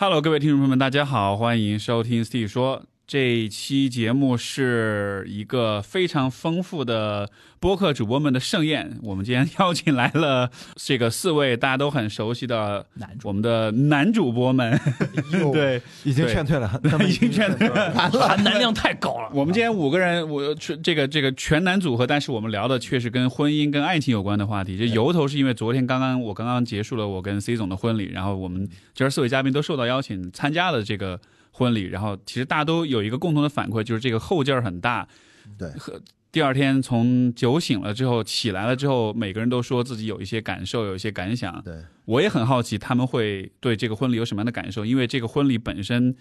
[0.00, 2.84] Hello，各位听众朋友们，大家好，欢迎收听 Steve 说。
[3.08, 7.26] 这一期节目是一个非常丰富的
[7.58, 8.98] 播客主播们的盛宴。
[9.02, 14.78] 我们今天邀请来了这个四位大家都很熟悉的男主我们的男主播们。
[15.54, 17.90] 对， 已经劝退了，他们已经劝退了。
[18.10, 19.30] 含男量太高了。
[19.32, 24.76] 我们今天五个人，我全这个这个全男组合，但是我们聊的却是跟婚姻、跟爱情有关的话题。
[24.76, 31.18] 这由头是因为昨天刚刚我刚刚结束了我跟 C 总的婚礼，然后我们今儿四位嘉宾都受到邀请参加了这个
[31.58, 35.06] 婚礼，然后其实大家都有一个共同的反馈，就是这个后劲儿很大。
[35.58, 41.60] 对和第二天从酒醒了之后起来了之后，每个人都说自己有一些感受，有一些感想。
[41.62, 46.14] 对，我也很好奇他们会对这个婚礼有什么样的感受，因为这个婚礼本身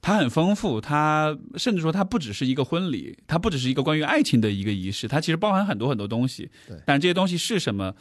[0.00, 6.48] 它很丰富，它甚至说它不只是一个婚礼，它不只是一个关于爱情的一个仪式，它其实包含很多很多东西。
[6.66, 7.92] 对但这些东西是什么？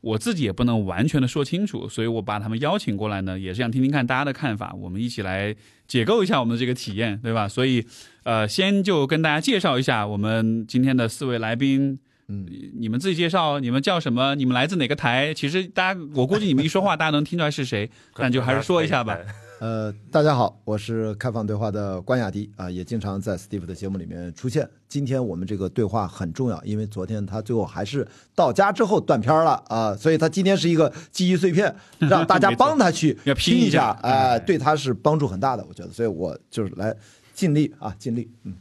[0.00, 5.54] 我自己也不能完全的说清楚，所以我把他们邀请过来呢，也是想听听看大家的看法，我们一起来
[5.86, 7.48] 解构一下我们的这个体验，对吧？
[7.48, 7.84] 所以，
[8.22, 12.46] 呃，先就跟大家介绍一下我们今天的四位来宾，嗯，
[12.78, 14.34] 你们自己介绍，你们叫什么？
[14.36, 15.34] 你们来自哪个台？
[15.34, 19.18] 其实大家，我估计你们一说话， 大家能听出来是谁，但就还是说一下吧。
[19.60, 24.68] 呃，大家好，我是开放对话的关雅迪啊，也经常在 Steve 的节目里面出现。
[24.88, 36.94] 今天我们这个对话很重要，因为昨天他最后还是到家之后断片了啊，所以他今天是一个记忆碎片， 让大家帮他去拼拼一一下下，哎、对他是帮助很大的，我觉得，所以我就是来
[37.34, 38.54] 尽力啊，尽力，嗯。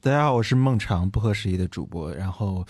[0.00, 2.14] 大家好，我是孟尝，不合时宜的主播。
[2.14, 2.64] 然后，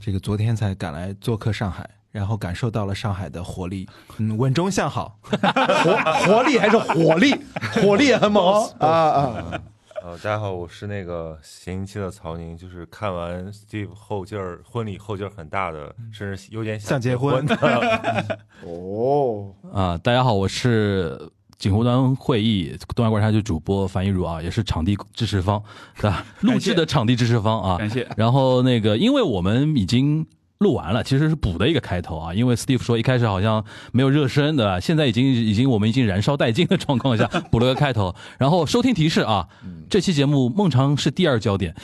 [0.00, 5.18] 这个昨天才赶来做客上海，然后感受到了上海的活力， 嗯，稳中向好。
[5.22, 5.96] 活
[6.26, 7.34] 活力还是火力，
[7.82, 9.60] 火力也很猛哦啊啊！
[10.04, 17.56] 呃，大家好，我是那个咸期的曹宁，就是看完 Steve 后劲儿婚礼后劲儿很大的，甚至有点想结结婚的。
[18.66, 25.62] 哦，啊、大家好，我是锦湖端会议东亚观察局主播樊一茹啊，也是场地支持方，
[25.96, 26.26] 对吧？
[26.40, 27.78] 录制的场地支持方啊。
[27.78, 28.06] 感谢。
[28.16, 30.26] 然后那个，因为我们已经
[30.62, 32.32] 录完了，其实是补的一个开头啊。
[32.32, 33.62] 因为 Steve 说一开始好像
[33.92, 38.14] 没有热身的，现在已经已经我们已经燃烧殆尽的状况下补了个开头。
[38.38, 39.46] 然后收听提示啊，
[39.90, 41.74] 这期节目孟尝是第二焦点，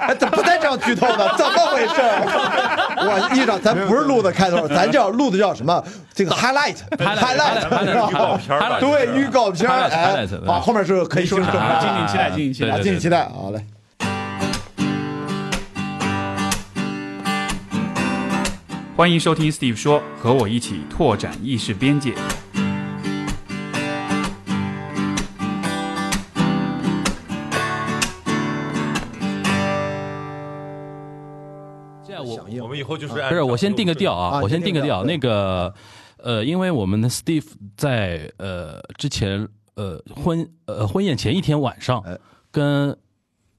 [0.00, 1.34] 哎，怎么不带这样剧透的？
[1.38, 1.94] 怎么回事？
[3.06, 5.82] 我一长，咱不是录的开头，咱叫录的叫什么？
[6.14, 12.82] 这个 highlight，highlight，预告片儿吧对，预告片儿，highlight，哎 highlight，，啊，后面是可以说说啊，的，敬请期待，敬请期待对对。
[12.82, 13.64] 敬请期待，好嘞。
[18.96, 22.14] 欢迎收听 Steve 说，和我一起拓展意识边界。
[32.06, 35.02] 这样我我们以后就是不是，我先定个调啊，啊我先定个调。
[35.02, 35.74] 那个，
[36.18, 42.16] 呃，因为我们的 Steve 在呃之前呃婚呃婚宴前一天晚上哎，
[42.52, 42.96] 跟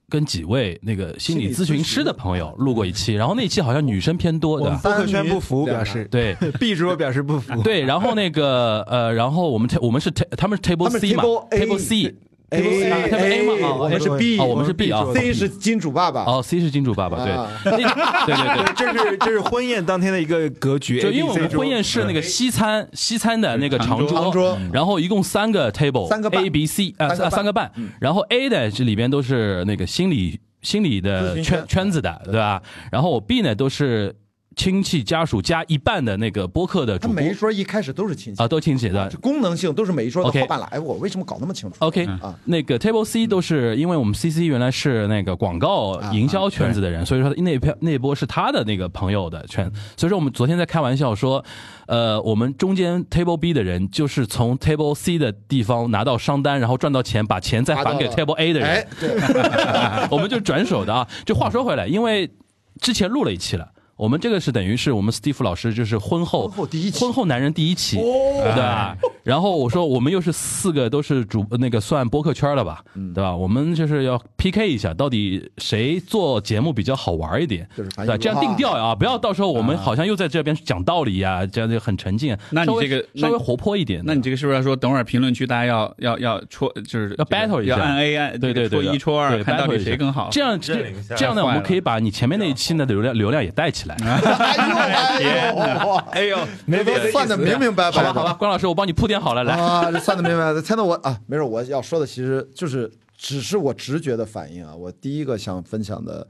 [0.10, 4.78] 跟几位那个心理咨询师的朋友录过一期，然后那期好像女生偏多的我们。
[4.80, 7.62] 不可宣不服，表示对 B 主播表示不服。
[7.64, 12.16] 对，然后那个呃，然后我们 ta- 我们是 ta- 他们是 table C 嘛，table C，
[12.52, 17.34] A table A 嘛啊我们是 B，哦我们是 B 啊 C 是金主爸爸，哦 C 是金主爸爸，对
[17.64, 18.74] 对对对。
[18.76, 32.62] 这是这是婚宴当天的一个格局，就因为我们婚宴是那个西餐西餐的那个长桌，长桌然后一共三个 table，三个 A B C 啊三个半三个半，然后 A 的这里边都是那个心理心理的圈圈子的，对吧？
[32.92, 34.16] 然后我 B 呢都是
[34.56, 39.18] 亲戚家属加一半的那个播客的主播他每一桌一开始都是亲戚啊，都亲戚的这。
[39.20, 40.66] 功能性都是每一桌的 OK 后半拉。
[40.68, 49.70] 哎，我为什么搞那么清楚 OK，啊那个 Table C 都是因为我们 CC 原来是那个广告营销圈子的人，所以说那票那波是他的那个朋友的圈。
[49.98, 51.44] 所以说我们昨天在开玩笑说，
[51.88, 59.10] 呃，我们中间 Table B 的人就是从 Table C 的地方拿到商单，然后赚到钱，把钱再还给了 Table A 的人哎，，对，
[60.10, 61.06] 我们就转手的啊。
[61.26, 62.32] 就话说回来，因为
[62.80, 63.70] 之前录了一期了。
[63.98, 68.98] 我们这个是等于是我们 Steve 老师就是婚后婚后第一期婚后男人第一期，对吧？
[69.24, 73.36] 然后我说我们又是四个都是主那个算播客圈了吧，对吧？
[73.36, 78.18] 我们就是要 PK 一下，到底谁做节目比较好玩一点，就是对吧？
[78.18, 82.38] 这样定调啊，不要到时候我们好像又在这边讲道理呀，这样就很沉静。
[82.52, 90.28] 那你这个那稍微活泼一点，那你这个是不是要说，等会儿评论区大家要要要戳，就是要 battle 一下要按 A 按对对对，戳一戳二，对看到 battle 底一下谁更好。
[90.32, 90.74] 这样这
[91.26, 93.85] 样呢，我们可以把你前面那一期的流量流量也带起来。
[94.02, 99.54] 哎呦哎呦，哎呦，没都算的明明白白的，好吧，好吧，关老师，我帮你铺垫好了，来。
[99.56, 100.62] 啊，这算的明白的。
[100.62, 104.76] 猜到我啊，没事，我要说的其实就是只是我直觉的反应啊。
[104.76, 106.28] 我第一个想分享的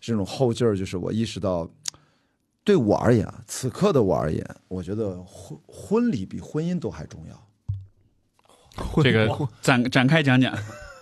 [0.00, 1.68] 这种后劲儿，就是我意识到，
[2.64, 7.44] 对我而言啊，此刻的我而言，我觉得婚婚礼比婚姻都还重要。
[9.02, 9.28] 这个
[9.60, 10.56] 展展开讲讲，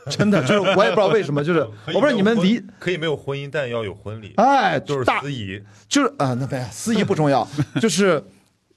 [0.10, 1.60] 真的，就是我也不知道为什么，就是
[1.92, 5.60] 我不知道你们离，可以没有婚姻，但要有婚礼，哎，就是大司仪。
[5.88, 7.46] 就是啊，那没司仪不重要，
[7.80, 8.22] 就是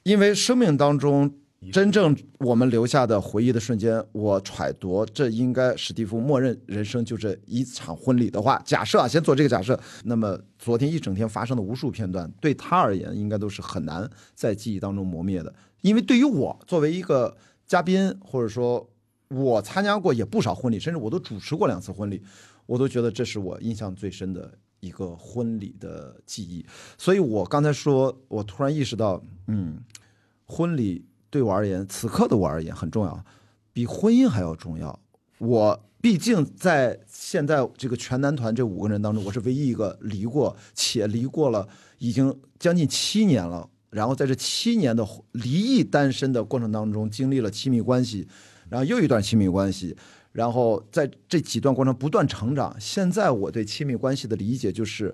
[0.03, 1.31] 因为生命当中
[1.71, 17.35] 真正我们留下的回忆的瞬间，我揣度这应该史蒂夫默认人生就这一场婚礼的话，假设啊，先做这个假设，那么昨天一整天发生的无数片段，对他而言应该都是很难在记忆当中磨灭的，因为对于我作为一个
[17.67, 18.89] 嘉宾，或者说
[19.29, 22.21] 我参加过也不少婚礼，甚至我都主持过两次婚礼，
[22.65, 26.65] 我都觉得这是我印象最深的一个婚礼的记忆。
[26.97, 29.79] 所以我刚才说，我突然意识到，嗯，
[30.45, 33.23] 婚礼对我而言，此刻的我而言很重要，
[33.71, 34.99] 比婚姻还要重要。
[35.37, 41.67] 我毕竟在现在这个全男团这五个人当中，我是唯一一个离过，且离过了
[41.99, 43.69] 已经将近七年了。
[43.91, 48.27] 然后在这七年的离异单身的过程当中，经历了亲密关系，
[48.69, 49.95] 然后又一段亲密关系，
[50.31, 52.75] 然后在这几段过程不断成长。
[52.79, 55.13] 现在我对亲密关系的理解就是，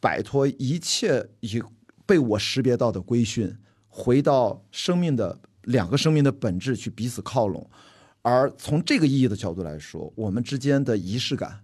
[0.00, 1.62] 摆脱一切已
[2.06, 3.56] 被我识别到的规训，
[3.88, 7.68] 回到生命的两个生命的本质去彼此靠拢。
[8.22, 11.60] 而从这个意义的角度来说，我们之间的仪式感，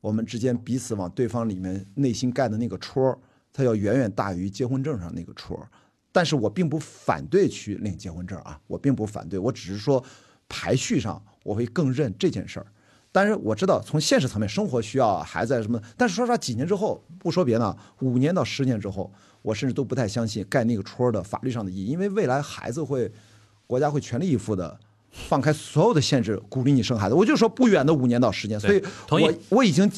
[0.00, 3.18] 我们之间彼此往对方里面内心盖的那个戳，
[3.52, 5.66] 它要远远大于结婚证上那个戳。
[6.12, 10.02] 但是我并不反对去领结婚证啊，我并不反对，我只是说
[10.48, 12.66] 排序上我会更认这件事儿。
[13.12, 19.10] 但是我知道从现实层面，生活需要啊，孩子啊什么，但是说实话，几年之后，不说别的，五年到十年之后，
[19.42, 23.10] 我甚至都不太相信盖那个戳的法律上的意义，因为未来孩子会，
[23.66, 24.78] 国家会全力以赴的。
[25.28, 27.14] 放开所有的限制，鼓励你生孩子。
[27.14, 29.90] 我就说不远的五年到十年，所以同意我我已经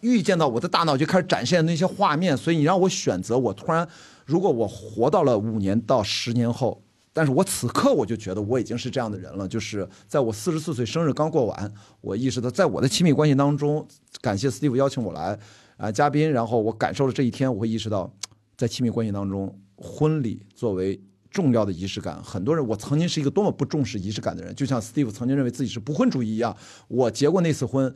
[0.00, 2.36] 预见到我的大脑就开始展现那些画面。
[2.36, 3.88] 所以你让我选择，我突然
[4.26, 6.82] 如果我活到了五年到十年后，
[7.16, 9.48] 但是我此刻我就觉得我已经是这样的人了。
[9.48, 11.72] 就是在我四十四岁生日刚过完，
[12.02, 13.88] 我意识到在我的亲密关系当中，
[14.20, 15.38] 感谢 Steve 邀请我来
[15.78, 18.14] 啊、嘉宾，然后我感受了这一天，我会意识到，
[18.54, 26.54] 在亲密关系当中，婚礼作为重要的仪式感，很多人，我曾经是一个多么不重视仪式感的人，就像 Steve 曾经认为自己是不婚主义一样。
[26.88, 27.94] 我结过那次婚，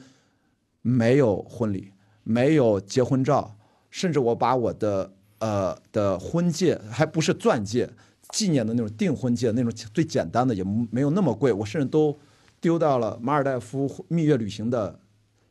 [0.81, 1.93] 没有婚礼，
[2.25, 3.55] 没有结婚照，
[3.91, 7.91] 甚至我把我的呃的婚戒，还不是钻戒，
[8.33, 12.17] 纪念的那种订婚戒，那种最简单的，也没有那么贵，我甚至都
[12.61, 14.99] 丢到了马尔代夫蜜月旅行的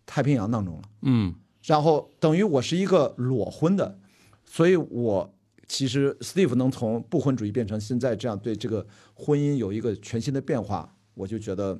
[0.05, 0.81] 太平洋当中了。
[1.01, 3.97] 嗯，然后等于我是一个裸婚的，
[4.45, 5.33] 所以我
[5.67, 11.79] 其实 Steve 能从不婚主义变成现在这样对这个婚姻有一个全新的变化，我就觉得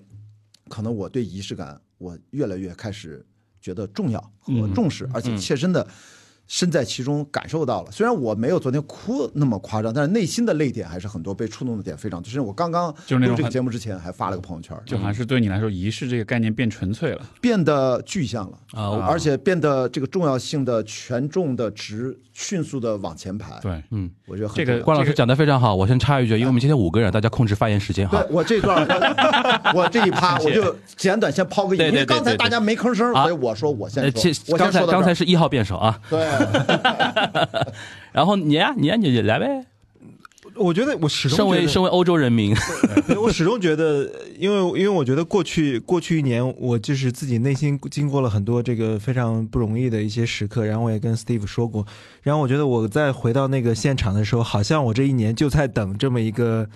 [0.68, 3.25] 可能我对仪式感我越来越开始
[3.62, 5.88] 觉得重要和重视，而且切身的。
[6.50, 12.25] 身在其中感受到了，虽然我没有昨天哭那么夸张，但是内心的泪点还是很多，被触动的点非常多。
[12.25, 17.22] 就是我刚刚录这个就是那种很节目之前还发了个朋友圈，就好像是对你来说，仪式这个概念变纯粹了。
[17.40, 28.36] 变得具象了啊而且变得这个重要性的权重的值迅速的往前排。，对，嗯我觉得很这个关老师讲的非常好，我先插一句，因为我们今天五个人，大家控制发言时间哈对。
[28.36, 28.88] 我这段，
[29.75, 36.19] 我这一趴我就简短先抛个因为刚才大家没吭声，啊所以我说我先呃，说，我刚才刚才是一号辩手啊，对，
[38.12, 39.65] 然后你呀，你呀，你来呗。
[40.56, 42.53] 我觉得我始终身为身为欧洲人民，
[43.21, 51.86] 我始终觉得，因为因为我觉得过去过去一年，我就是自己内心经过了很多这个非常不容易的一些时刻，然后我也跟 Steve 说过，
[52.24, 56.67] 然后我觉得我再回到那个现场的时候，好像我这一年就在等这么一个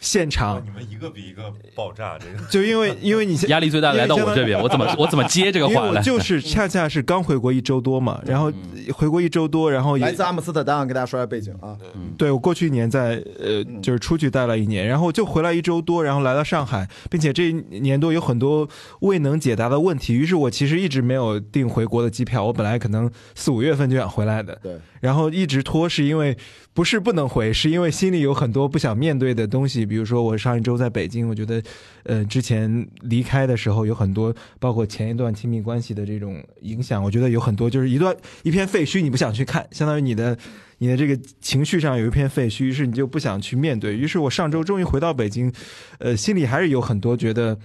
[0.00, 2.44] 现场你，们一个比一个爆炸，这个。
[2.50, 5.98] 就因为因为你现压力最大来到我这边，我怎么 我怎么接这个因为话来？
[5.98, 8.52] 我就是 恰恰是刚回国一周多嘛，然后
[8.94, 11.76] 回国一周多，然后也来自阿姆斯特丹，给大家说一下背景啊。
[12.16, 18.68] 对我过去一年在呃，就是出去待了一年，然后就回来一周多，然后来到上海，并且这一年多有很多
[19.00, 26.36] 未能解答的问题，于是我其实一直没有订回国的机票，我本来可能四五月份就想回来的，对，然后一直拖，是因为
[26.78, 31.60] 不是不能回，是因为心里有很多不想面对的东西，比如说我上一周在北京，我觉得，
[32.04, 40.38] 呃，之前离开的时候有很多，包括前一段亲密关系的这种影响，我觉得有很多就是一段一片废墟，你不想去看，相当于你的
[40.78, 43.96] 你的这个情绪上有一片废墟，于是你就不想去面对。
[43.96, 45.52] 于是我上周终于回到北京，
[45.98, 47.58] 呃，心里还是有很多觉得。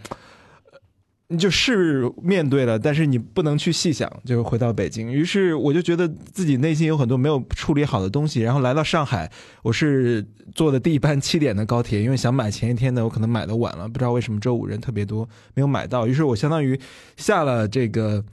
[1.30, 5.12] 你就是面对了，但是你不能去细想，就是回到北京。
[5.12, 9.32] 于是我就觉得自己内心有很多没有处理好的东西，然后来到上海，
[9.64, 16.06] 我是坐的第一班七点的高铁，因为想买前一天的，我可能买的晚了，不知道为什么周五人特别多，没有买到。
[16.06, 16.80] 于是我相当于
[17.18, 18.24] 下了这个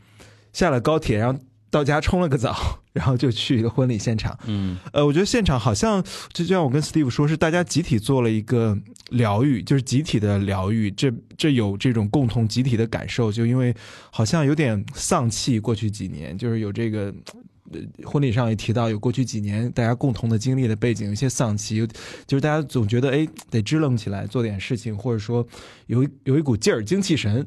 [0.52, 4.38] 下了高铁，然后到家冲了个澡，然后就去婚礼现场。
[4.46, 8.76] 嗯呃，我觉得现场好像就就像我跟 Steve 说，是大家集体做了一个
[9.10, 13.74] 疗愈，就是集体的疗愈，这这有这种共同集体的感受，就因为
[14.10, 17.14] 好像有点丧气，过去几年就是有这个。
[17.72, 21.86] 呃婚礼上也提到，有过去几年大家共同的经历的背景，有些丧气，有
[22.26, 25.46] 就是大家总觉得哎得支棱起来做点事情，或者说
[25.86, 27.46] 有一有一股劲儿、精气神。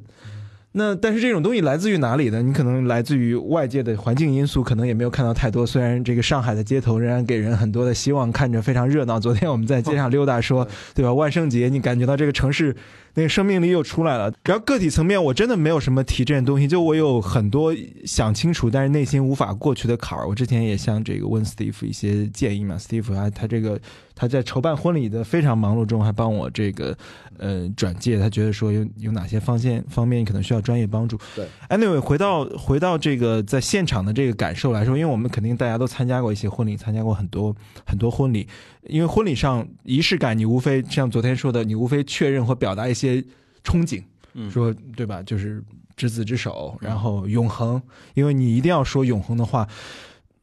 [0.76, 2.42] 那但是这种东西来自于哪里呢？
[2.42, 5.66] 你可能来自于外界的环境因素，可能也没有看到太多。
[5.66, 9.20] 虽然这个上海的街头仍然给人很多的希望，看着非常热闹。
[9.20, 11.14] 昨天我们在街上溜达说， 对吧？
[11.14, 12.76] 万圣节，你感觉到这个城市
[13.14, 14.34] 那个生命力又出来了。
[14.46, 17.72] 然后个体层面，我真的没有什么提这件东西，就我有很多
[18.04, 20.28] 想清楚，但是内心无法过去的坎儿。
[20.28, 23.80] 我之前也向这个问 Steve 一些建议嘛，Steve 啊，他这个
[24.16, 26.96] 他在筹办婚礼的非常忙碌中，还帮我这个
[27.38, 31.18] 呃转介，他觉得说有有哪些方面方面可能需要专业帮助。
[31.36, 37.56] 对，anyway，回到回到这个在现场的这个感受来说，因为我们肯定大家都参加过一些婚礼，参加过很多
[37.86, 38.48] 很多婚礼，
[38.84, 43.22] 因为婚礼上仪式感，你无非像昨天说的，你无非确认或表达一些
[43.64, 44.04] 憧憬，
[44.34, 45.24] 嗯说对吧？
[45.24, 45.64] 就是
[45.96, 47.82] 执子之手，然后永恒，
[48.14, 49.68] 因为你一定要说永恒的话。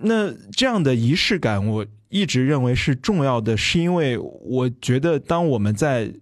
[0.03, 6.13] 那这样的仪式感，我一直认为是重要的，是因为我觉得当我们在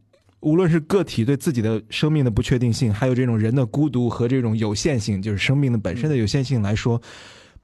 [0.40, 7.02] 无论是个体对自己的生命的不确定性，还有这种人的孤独和这种有限性，就是生命的本身的有限性来说，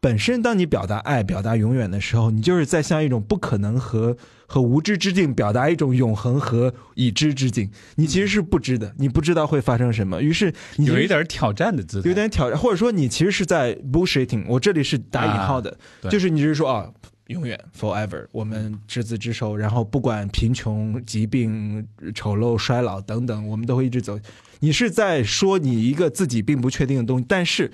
[0.00, 4.16] 本身当你表达爱、表达永远的时候，你就是在向一种不可能和
[4.47, 7.71] 和无知之境表达一种永恒和已知之境。
[7.97, 14.45] 你其实是不知的，你不知道会发生什么，于是你有一点挑战的姿态，有点挑战，或者说你其实是在 bullshitting。
[14.49, 16.90] 我这里是打引号的，对就是你是说啊，
[17.28, 24.19] 永远 forever，我们执子之手，然后不管贫穷、疾病、丑陋、衰老等等，我们都会一直走。
[24.61, 27.71] 你是在说你一个自己并不确定的东西，但是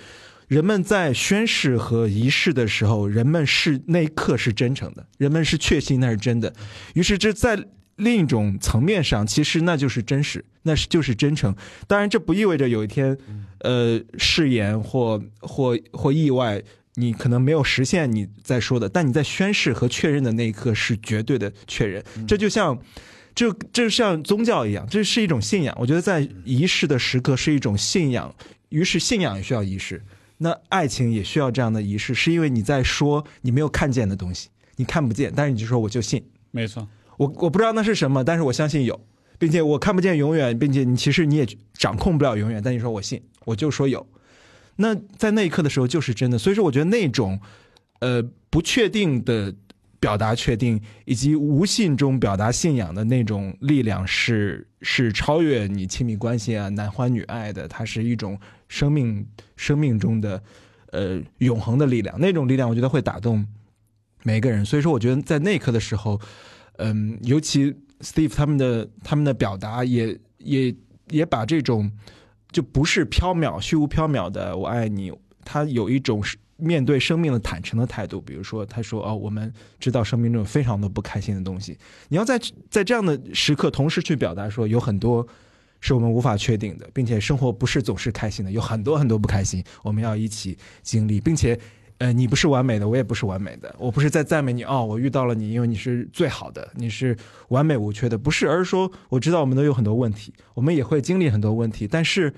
[0.48, 6.52] 人们在宣誓和仪式的时候，人们是那一刻是真诚的，人们是确信那是真的。
[6.94, 7.64] 于是这在
[7.96, 11.54] 另一种层面上，其实那就是真实，那是就是真诚。
[11.86, 13.16] 当然，这不意味着有一天，
[13.58, 16.62] 呃，誓言或或或意外，
[16.94, 22.04] 你可能没有实现你在说的，但你在宣誓和确认的那一刻是绝对的确认。
[22.26, 22.78] 这就像。
[23.32, 25.74] 这这像宗教一样，这是一种信仰。
[25.78, 28.34] 我觉得在仪式的时刻是一种信仰，
[28.70, 30.02] 于是信仰也需要仪式。
[30.38, 36.22] 那爱情也需要这样的仪式，是因为你在说你没有看见的东西，你看不见，但是你就说我就信。
[36.50, 36.86] 没错，
[37.18, 39.00] 我我不知道那是什么，但是我相信有，
[39.38, 44.04] 并且我看不见永远，并且你其实你也掌控不了永远，但你说我信，我就说有。
[44.80, 47.38] 那在那一刻的时候就是真的，所以说我觉得那种
[48.00, 49.54] 呃不确定的
[50.00, 60.42] 表达确定，以及无信中表达信仰的那种力量是是超越你亲密关系啊男欢女爱的，它是一种生命生命中的
[60.92, 63.46] 呃永恒的力量，那种力量我觉得会打动
[64.22, 64.64] 每一个人。
[64.64, 66.18] 所以说，我觉得在那一刻的时候，
[66.78, 70.74] 嗯，尤其 Steve 他们的他们的表达也也
[71.10, 71.92] 也把这种
[72.50, 75.12] 就不是缥缈虚无缥缈的“我爱你”，
[75.44, 76.22] 他有一种
[76.56, 78.20] 面对生命的坦诚的态度。
[78.20, 81.78] 比如说，他说：“哦，我们知道生命中有非常多不开心的东西，
[82.08, 82.38] 你要在
[82.68, 85.26] 在这样的时刻同时去表达说，有很多
[85.80, 91.58] 是我们无法确定的，并且生活不是总是开心的，有很多很多不开心，我们要一起经历，并且。”
[92.00, 93.76] 呃，你不是完美的，我也不是完美的。
[93.78, 97.14] 我不是在赞美你哦，我遇到了你，因为你是最好的，你是
[97.48, 102.32] 完美无缺的，不是，而是说我知道我们都有很多问题，我们也会经历很多问题，但是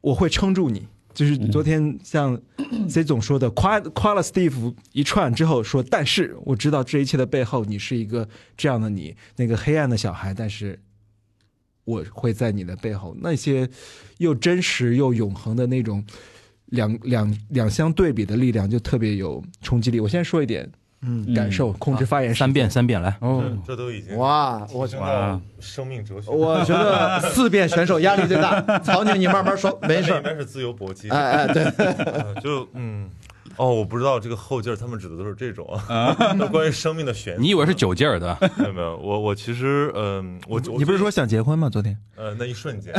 [0.00, 0.88] 我会撑住你。
[1.12, 2.40] 就是昨天像
[2.88, 10.80] C 总说的，夸夸了 Steve 一串之后说，但是我知道这一切的背后，你是一个这样的你，那个黑暗的小孩，但是
[11.84, 13.68] 我会在你的背后，那些
[14.16, 16.02] 又真实又永恒的那种。
[16.70, 20.00] 两两两相对比的力量就特别有冲击力。
[20.00, 20.68] 我先说一点
[21.02, 21.32] 嗯。
[21.34, 22.46] 感受，控制发言时间。
[22.46, 23.42] 三遍三遍来，哦。
[23.66, 26.30] 这都已经哇，我觉得生命哲学。
[26.30, 28.78] 我觉得四遍选手压力最大。
[28.80, 31.64] 曹宁，你慢慢说，没事里面 是自由搏击，哎哎，对，
[32.04, 33.08] 呃就嗯，
[33.60, 36.16] 哦，我不知道这个后劲儿，他们指的都是这种啊。
[36.38, 38.34] 那关于生命的玄，你以为是酒劲儿的？
[38.56, 41.68] 没有没有，我我其实嗯，我你不是说想结婚吗？
[41.68, 42.94] 昨天呃那一瞬间，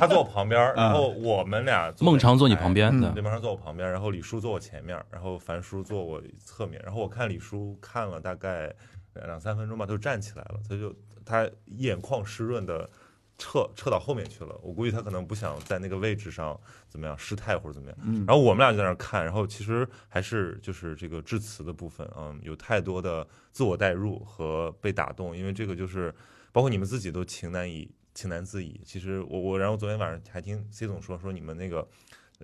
[0.00, 8.72] 他坐我旁边， 然后我们俩孟尝坐你旁边孟尝坐我旁边，然后李叔坐我前面，然后樊叔坐我侧面，然后我看李叔看了大概
[9.26, 10.92] 两三分钟吧，他就站起来了，他就
[11.24, 12.90] 他眼眶湿润的
[13.42, 16.56] 撤撤到后面去了，我估计他可能不想在那个位置上
[16.88, 26.14] 怎么样失态或者怎么样，嗯然后我们俩就在那儿看，然后其实还是就是这个致辞的部分，嗯，有太多的自我代入和被打动，因为这个就是
[26.52, 28.80] 包括你们自己都情难以情难自已。
[28.84, 31.88] 其实我我然后昨天晚上还听 C 总说说你们那个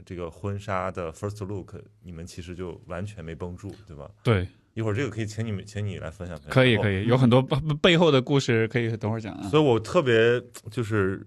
[0.04, 4.10] 这个婚纱的 first look，你们其实就完全没绷住，对吧？
[4.24, 9.48] 对，一会儿这个可以请你们，请你来分享可以可以，有很多背 背后的故事可以等会儿讲啊。
[9.48, 11.20] 所以我特别就是，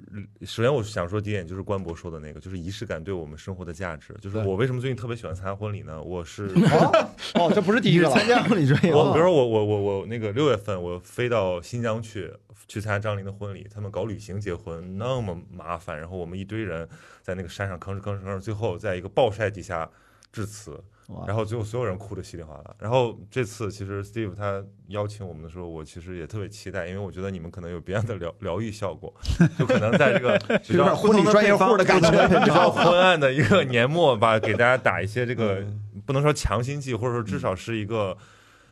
[0.45, 4.15] 首先我想说第一点就是关博说的那个，就是仪式感对我们生活的价值。
[4.21, 6.01] 就是我为什么最近特别喜欢参加婚礼呢？
[6.01, 12.31] 我是哦哦，这不是第一个了，参加婚礼专业 我比如说我我我我那个六月份我飞到新疆去
[12.69, 16.87] 去参加张琳的婚礼，他们搞旅行结婚那么麻烦，然后我们一堆人
[17.21, 19.89] 在那个山上吭哧吭哧吭哧，最后在一个暴晒底下
[20.31, 20.81] 致辞。
[21.11, 22.75] 哇然后最后所有人哭得稀里哗啦。
[22.79, 29.13] 然后这次其实 Steve 他邀请我们的时候，我其实也特别期待，因为我觉得你们可能有别样的疗 疗愈效果，
[29.57, 30.37] 就可能在这个
[30.67, 35.65] 比有点较婚礼专业户的感觉，比较昏暗的一个年末吧，给大家打一些这个
[36.05, 38.17] 不能说强心剂，或者说至少是一个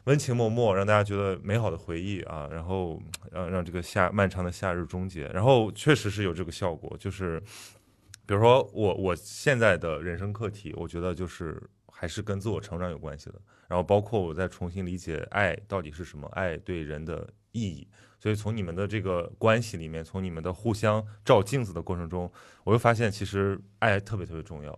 [0.06, 5.26] 温情脉脉，让大家觉得美好的回忆啊，然后让让这个夏漫长的夏日终结。
[5.34, 7.40] 然后确实是有这个效果，就是
[8.26, 11.62] 比如说我我现在的人生课题，我觉得就是
[12.00, 13.36] 还是跟自我成长有关系的。
[13.68, 17.86] 然后包括我在重新理解爱到底是什么，爱对人的意义。
[18.18, 22.32] 所以从你们的这个关系里面，从你们的互相照镜子的过程中，
[22.64, 24.72] 我又发现其实爱特别特别重要。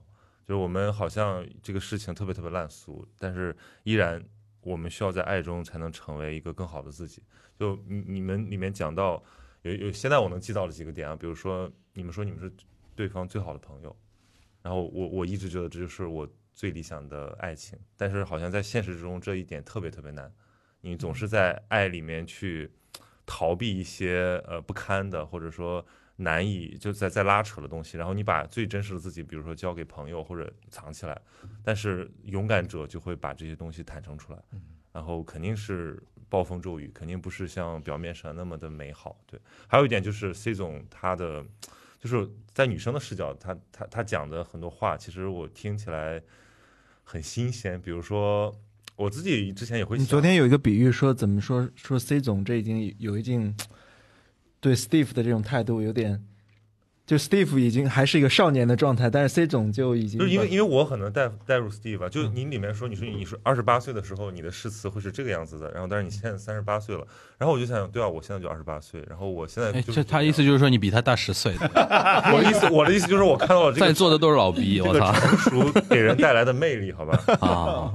[0.47, 4.19] 就是我们好像这个事情特别特别烂俗，但是依然
[4.61, 7.21] 我们需要在爱中才能成为一个更好的自己。
[7.55, 9.23] 就你你们里面讲到
[9.61, 12.51] 有有，现在我能记到的几个点啊，比如说你们说你们是
[12.95, 13.95] 对方最好的朋友，
[14.63, 20.31] 然后我我一直觉得这就是我最理想的爱情，但是好像在现实之中这一点特别特别难，
[20.81, 22.71] 你总是在爱里面去
[23.25, 25.85] 逃避一些呃不堪的，或者说
[26.17, 31.19] 难以就在在拉扯的东西，然后你把最真实的自己，比如说交给朋友或者藏起来，
[31.63, 34.39] 但是勇敢者就会把这些东西坦诚出来，
[34.91, 39.19] 然后肯定是暴风骤雨，肯定不是像表面上那么的美好。
[39.25, 41.43] 对，还有一点就是 C 总他的
[42.01, 46.19] 就是在女生的视角，她她她讲的很多话，其实我听起来
[47.03, 47.79] 很新鲜。
[47.79, 48.51] 比如说
[48.95, 53.55] 我自己之前也会想，你昨天有一个比喻说，怎么说说 C 总这已经有一定
[54.59, 56.25] 对 Steve 的这种态度有点，
[57.05, 67.05] 就 Steve 已经还是一个少年的状态，但是 C 总就已经就是因为因为我可能带带入 Steve 啊，就你里面说你说你是二十八岁的时候，你的诗词会是这个样子的，然后但是你现在三十八岁了，
[67.37, 71.69] 然后我就想，对啊，我现在就二十八岁，然后我现在哎，就是他意思就是说你比他大十岁的，
[72.33, 75.11] 我的意思我的意思就是我看到了这个 在座的都是老逼，我操。
[75.11, 77.19] 成熟给人带来的魅力，好吧？
[77.41, 77.91] 啊！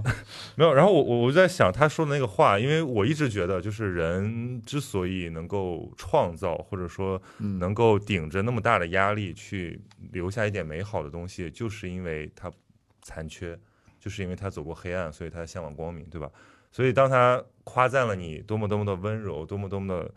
[0.56, 9.80] 没有，然后我我我就在想他说的那个话，因为我一直觉得，就是人之所以能够创造，或者说能够顶着那么大的压力去
[10.12, 12.52] 留下一点美好的东西，就是因为他
[13.02, 13.58] 残缺，
[13.98, 16.30] 就是因为他走过黑暗，所以他向往光明，对吧？
[16.70, 20.14] 所以当他夸赞了你多么多么的温柔，多么多么的。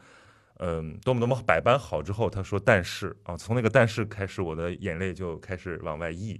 [0.61, 6.37] 嗯，多么多么百般好之后，他说：“但是啊，从那个但是开始，我的眼泪就开始往外溢，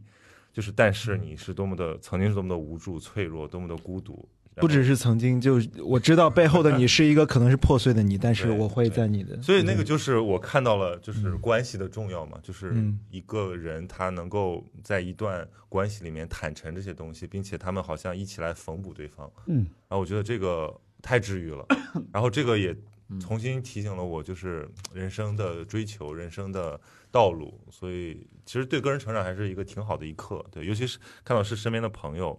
[0.52, 19.32] 就是但是你是多么的曾经是多么的无助、脆弱，多么的孤独，不只是曾经，就我知道背后的你是一个可能是破碎的你，但是我会在你的，所以那个就是我看到了，就是关系的重要嘛，就是嗯一个人他能够在一段关系里面坦诚这些东西，并且他们好像一起来缝补对方。
[19.46, 21.66] 嗯，然后我觉得这个太治愈了，
[22.12, 22.76] 然后这个也
[23.22, 26.78] 重新提醒了我，就是人生的追求、人生的
[27.10, 27.58] 道路。
[27.72, 32.38] 所以其实对个人成长还是一个挺好的一课，对，尤其是看到是身边的朋友。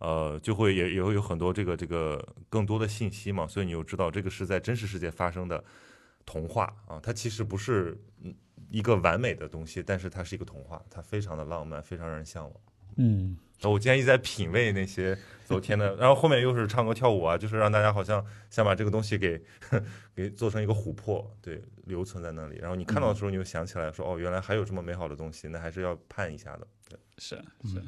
[0.00, 5.62] 呃，就会也也会有很多这个这个更多的信息嘛，所以你又知道这个是在真实世界发生的
[6.26, 8.34] 童话啊，它其实不是嗯
[8.70, 12.52] 一个完美的东西，但是它是一个童话，它非常的浪漫，非常让人向往。
[12.96, 19.40] 嗯，然后我今天一直在品味那些昨天的，然后后面又是唱歌跳舞啊，就是让大家好像想把这个东西给
[20.14, 22.58] 给做成一个琥珀，对，留存在那里。
[22.58, 26.66] 然后你看到的时候，你就想起来说，哦，原来还有这么美好的东西，那还是要盼一下的。
[26.88, 27.82] 对，是是。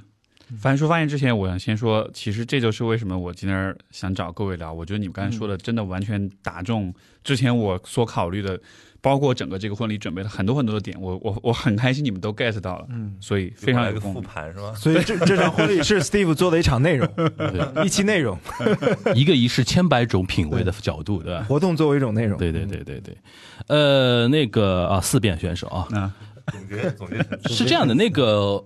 [0.61, 4.73] 翻书发言之前，我想先说，其实这就是为什么我今天想找各位聊。
[4.73, 6.93] 我觉得你们刚才说的真的完全打中
[7.25, 8.61] 之前我所考虑的，
[9.01, 14.31] 包括整个这个婚礼准备的很多很多的点，我我我很开心你们都 get 到了，嗯，所以非常来个复有共鸣。
[14.31, 14.75] 盘是吧？
[14.75, 18.39] 所以这这场婚礼是 Steve 做的一场内容，对一期内容，
[19.15, 21.47] 一个仪式千百种品味的角度，对吧？
[21.49, 23.17] 活动作为一种内容，对对对对对，
[23.69, 26.13] 呃，那个啊，四辩选手啊， 啊，
[26.51, 28.63] 总结总结成是这样的，那个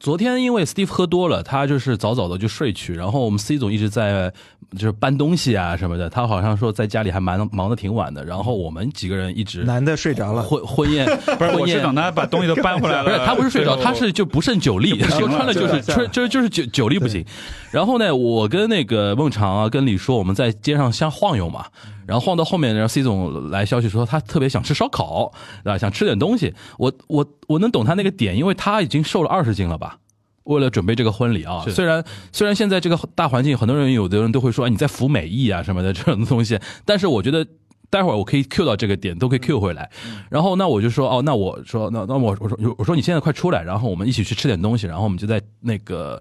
[0.00, 4.32] 昨天因为 Steve 喝多了，他就是早早的就睡去，然后我们 C 总一直在
[4.72, 11.60] 就是搬东西啊什么的，他好像说在家里还蛮忙的挺晚的，然后我们几个人一直男的睡着了，婚婚宴不是，婚宴。
[11.60, 17.22] 我是等他把东西都搬回来了， 不是他不是睡着，他是就不胜酒力，说 穿了就是就是就是酒酒力不行。
[17.70, 21.66] 然后呢，我跟那个孟尝啊，跟李说我们在街上瞎晃悠嘛，
[22.10, 25.78] 然后晃到后面，然后 C 总来消息说他特别想吃烧烤，对吧？
[25.78, 26.52] 想吃点东西。
[26.76, 29.96] 我我我能懂他那个点，因为他已经瘦了二十斤了吧。
[30.42, 37.46] 为了准备这个婚礼啊，虽然虽然现在这个大环境，很多人有的人都会说，哎，你在服美役啊什么的 这种东西，但是我觉得
[37.88, 39.88] 待会儿我可以 Q 到这个点，都可以 Q 回来。
[40.28, 46.20] 然后那我就说，哦，那我说，那那我我说我说你现在快出来，然后我们一起去吃点东西，然后我们就在那个。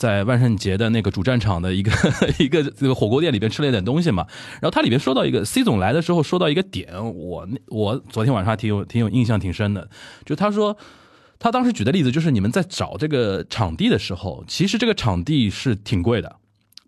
[0.00, 1.92] 在万圣节的那个主战场的一个
[2.40, 9.90] 一个这个火锅店里边吃了一点东西嘛，然后他里边说到一个 C 总来的时候说到一个点，我我昨天晚上还挺有挺有印象挺深的，
[10.24, 10.78] 就他说
[11.38, 16.36] 他当时举的例子就是你们在找这个场地的时候，其实这个场地是挺贵的，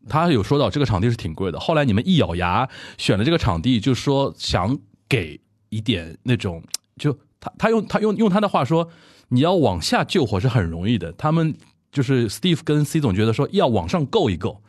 [0.09, 6.63] 他有说到这个场地是挺贵的，后来你们一咬牙选了这个场地，就说想给一点那种，
[6.97, 8.89] 就他他用他用用他的话说，
[9.29, 11.55] 你要往下救火是很容易的，他们。
[11.93, 14.63] 就是 Steve 跟 C 总觉得说要往上够一够，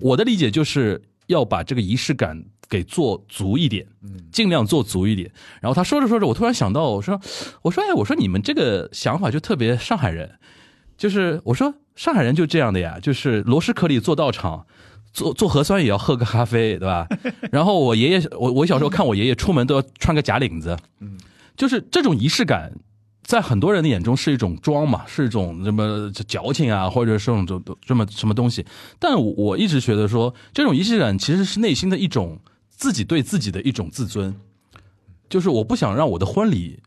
[0.00, 3.84] 我的理解就是要把这个仪式感给做足一点，
[4.30, 5.30] 尽量做足一点。
[5.60, 7.20] 然后他说着说着，我突然想到，我说，
[7.62, 10.38] 我说，哎，我说你们这个想法就特别上海人，
[10.96, 14.64] 就是我说上海人就这样的呀，就是螺蛳壳里做道场，
[15.12, 17.08] 做做核酸也要喝个咖啡，对吧？
[17.50, 21.18] 然后我爷爷，我我小时候看我爷爷出门都要穿个假领子，嗯，
[21.56, 22.72] 就是这种仪式感。
[23.24, 28.64] 在很多人的眼中是一种装嘛，是一种什么矫情啊，或者是这种这么什么东西。
[28.98, 34.36] 但我一直觉得说，这种仪式感其实是内心的一种自己对自己的一种自尊，
[35.28, 36.80] 就是我不想让我的婚礼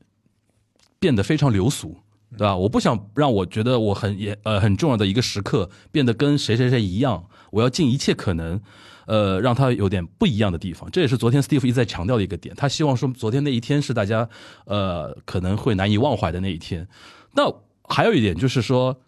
[1.00, 1.98] 变得非常流俗，
[2.32, 2.56] 对吧？
[2.56, 8.62] 我不想让我觉得我很也呃很重要的一个时刻变得跟谁谁谁一样，我要尽一切可能。
[9.08, 12.54] 呃，让他有点不一样的地方，这也是昨天 Steve 一再强调的一个点。
[12.56, 14.30] 他希望说，昨天那一天是大家
[14.66, 16.88] 呃可能会难以忘怀的那一天。
[17.34, 17.52] 那
[17.84, 19.00] 还有一点就是说，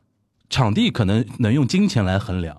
[0.50, 2.58] 场地可能能用金钱来衡量。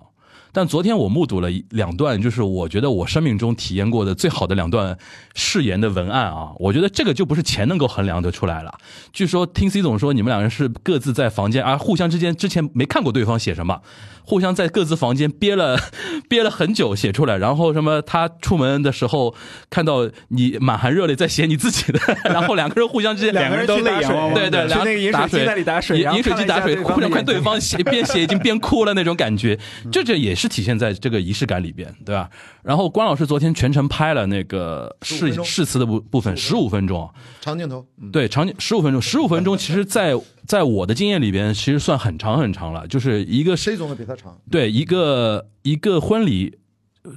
[0.53, 4.97] 但昨天我目睹了两段，就是我觉得我生命中体验过的最好的两段
[5.33, 6.51] 誓言的文案啊！
[6.59, 8.77] 我觉得这个就不是钱能够衡量得出来了。
[9.13, 13.81] 据说听 C 总说，你们两人是各自在房间，啊互相之间之前没看过对方写什么，
[14.23, 15.77] 互相在各自房间憋了
[16.29, 17.37] 憋了很久写出来。
[17.37, 19.33] 然后什么，他出门的时候
[19.69, 29.57] 看到你满含热泪在写你自己的， 然后两个人互相之间两个人都泪眼汪汪，对对，两个饮水机那里打水，饮水机打水，互相看对方 写边写已经边哭了那种感觉，
[29.91, 32.29] 这这也是体现在这个仪式感里边，对吧？
[32.63, 37.09] 然后关老师昨天全程拍了那个誓誓词的部部分，十五分钟，
[37.41, 40.13] 长镜头，对，长镜十五分钟，十五分钟，其实，在
[40.45, 46.57] 在我的经验里边，其实算很长很长了，就是一个谁总的比他长，对，一个一个婚礼。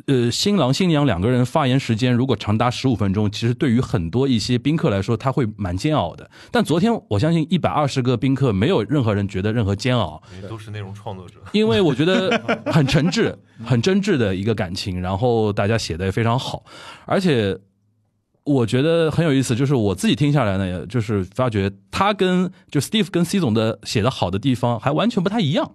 [0.07, 6.31] 呃，新郎新娘两个人发言时间如果长达十五分钟，其实对于很多一些宾客来说，他会蛮煎熬的。
[6.51, 11.35] 但昨天我相信一百二十个宾客，没有任何人觉得任何煎熬，都是内容创作者。
[11.53, 12.31] 因为我觉得
[12.73, 16.65] 很诚挚、 很真挚的一个感情，然后大家写的也非常好，
[17.05, 17.55] 而且
[18.45, 25.75] 我觉得很有意思，就是我自己听下来呢，就是发觉他跟就 Steve 跟 C 总的写的好的地方还完全不太一样。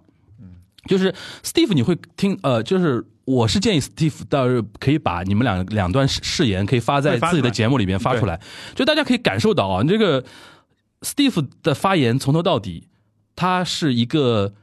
[0.86, 8.40] 就是 Steve，你会听呃，就是我是建议 Steve 到时候可以把你们两两段誓言可以发在自己的节目里面发出来，
[8.74, 10.24] 就大家可以感受到啊，这个
[11.02, 12.88] Steve 的发言从头到底，
[13.36, 14.54] 他是一个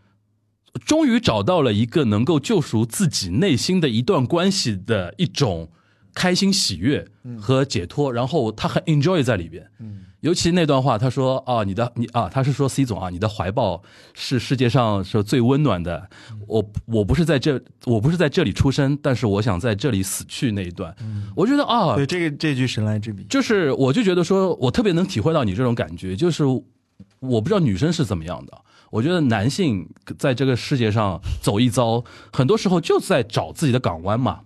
[0.85, 5.69] 终于找到了一个能够救赎自己内心的一段关系的一种
[6.15, 7.07] 开心喜悦
[7.39, 9.69] 和解脱，然后他很 enjoy 在里边。
[9.79, 10.05] 嗯。
[10.21, 13.83] 尤其那段话，他说：“啊，你的你啊，他是说 C 总啊，你的怀抱
[14.15, 16.09] 是世界上说最温暖的。
[16.47, 20.95] 我我不是在这，我不是在这里出生，但是我想在这里死去那一段。
[21.35, 26.15] 我觉得啊，对这个这句神来之笔，就是我就觉得说我特别能体会到你这种感觉。
[26.15, 28.53] 就是我不知道女生是怎么样的，
[28.89, 32.03] 我觉得男性在这个世界上走一遭，
[32.33, 34.39] 很多时候就在找自己的港湾嘛。”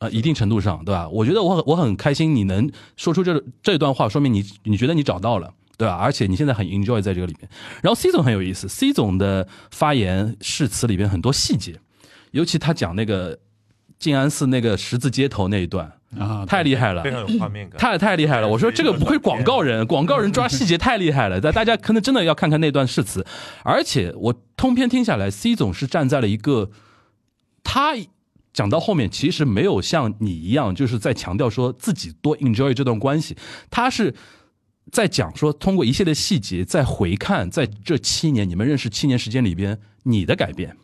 [0.00, 1.08] 呃，一定程度上，对吧？
[1.08, 5.96] 我觉得我很我很开心，你能说出这这段话，说明你你觉得你找到了，对吧？
[5.96, 7.50] 而且你现在很 enjoy 在这个里面。
[7.82, 11.80] 然后 C 总很有意思，C 总的发言誓词里边很多细节，
[12.30, 13.36] 尤其他讲那个
[13.98, 18.48] 静安寺那个十字街头那一段啊，太厉害了，非常有画面感，太太厉害了。
[18.48, 21.40] 我说这个不愧广告人，广告人抓细节太厉害了。
[21.40, 23.26] 但大家可能真的要看看那段誓词，
[23.64, 26.70] 而且我通篇听下来，C 总是站在了一个
[27.64, 27.96] 他。
[28.58, 33.36] 讲到后面，其实没有像你一样，就是在强调说自己多 enjoy 这段关系。
[33.70, 34.12] 他是
[34.90, 40.76] 在讲说，通过一系列细节，在回看在这七年你们认识七年时间里边，你的改变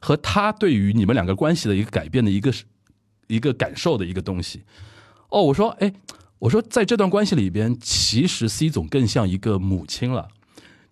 [0.00, 2.52] 和他对于你们两个关系的一个改变的一个
[3.28, 4.64] 一个感受的一个东西。
[5.28, 5.92] 哦，我说，哎，
[6.40, 10.26] 我说在这段关系里边，其实 C 总更像一个母亲了。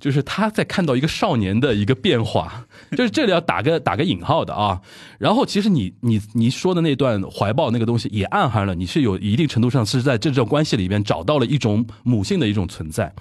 [0.02, 4.80] 就是他在看到一个少年的一个变化， 就是这里要打个打个引号的啊。
[5.16, 13.14] 然后其实你你你说的那段怀抱那个东西，也暗含了你是有一定程度上是在这种关系里边找到了一种母性的一种存在。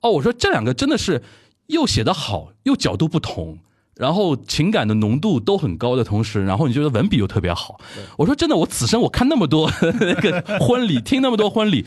[0.00, 1.22] 哦，我说这两个真的是
[1.66, 3.58] 又写得好，又角度不同，
[3.94, 7.78] 然后情感的浓度都很高的同时，然后你觉得文笔又特别好。
[8.16, 11.84] 我说真的，我此生我看那么多 那个婚礼，听那么多婚礼。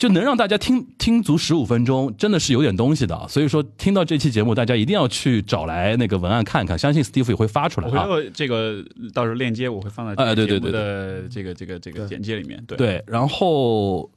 [0.00, 3.28] 就能让大家听听足十五分钟，真的是有点东西的。
[3.28, 8.06] 所以说，听到这期节目，大家一定要去找来那个文案看看，相信 Steve 也会发出来啊。
[8.32, 8.82] 这个
[9.12, 12.64] 到时候链接我会放在呃对对对的这个这个这个简介里面。
[12.66, 14.10] 对对，然后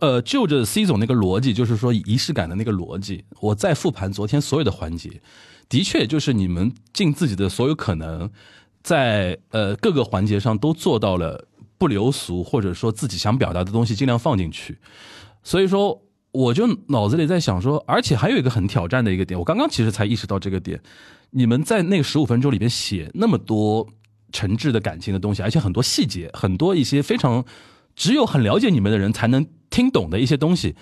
[0.00, 5.20] 呃，就着 C 总那个逻辑，就是说仪式感的那个逻辑，我再复盘昨天所有的环节，
[5.68, 8.30] 的确就是你们尽自己的所有可能，
[8.84, 11.46] 在呃各个环节上都做到了。
[11.80, 14.76] 不流俗，或者说自己想表达的东西尽量放进去，
[15.42, 20.78] 所以说我就脑子里在想说，而且还有一个很挑战的一个点，我刚刚其实才意识到这个点。
[21.30, 23.88] 你们在那十五分钟里边写那么多
[24.30, 27.42] 诚挚的感情的东西，而且很多细节，很多一些非常
[27.96, 30.76] 只有很了解你们的人才能听懂的一些东西。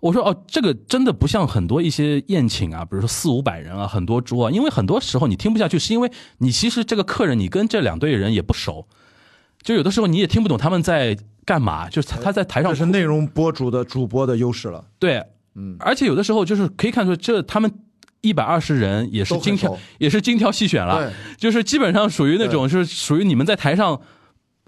[0.00, 8.86] 我说哦，这个真的不像很多一些宴请啊，比如说四五百人啊，很多桌啊，因为很多时候你听不下去，是因为你其实这个客人你跟这两队人也不熟。
[9.64, 14.84] 就有的时候你也听不懂他们在干嘛，就是他在台上这是内容博主的主播的优势了。
[15.00, 15.20] 对，
[15.56, 17.68] 嗯，而且有的时候就是可以看出，这他们
[18.20, 24.00] 一百二十人也是精挑，也是精挑细选了，就是基本上属于那种，就是属于你们在台上。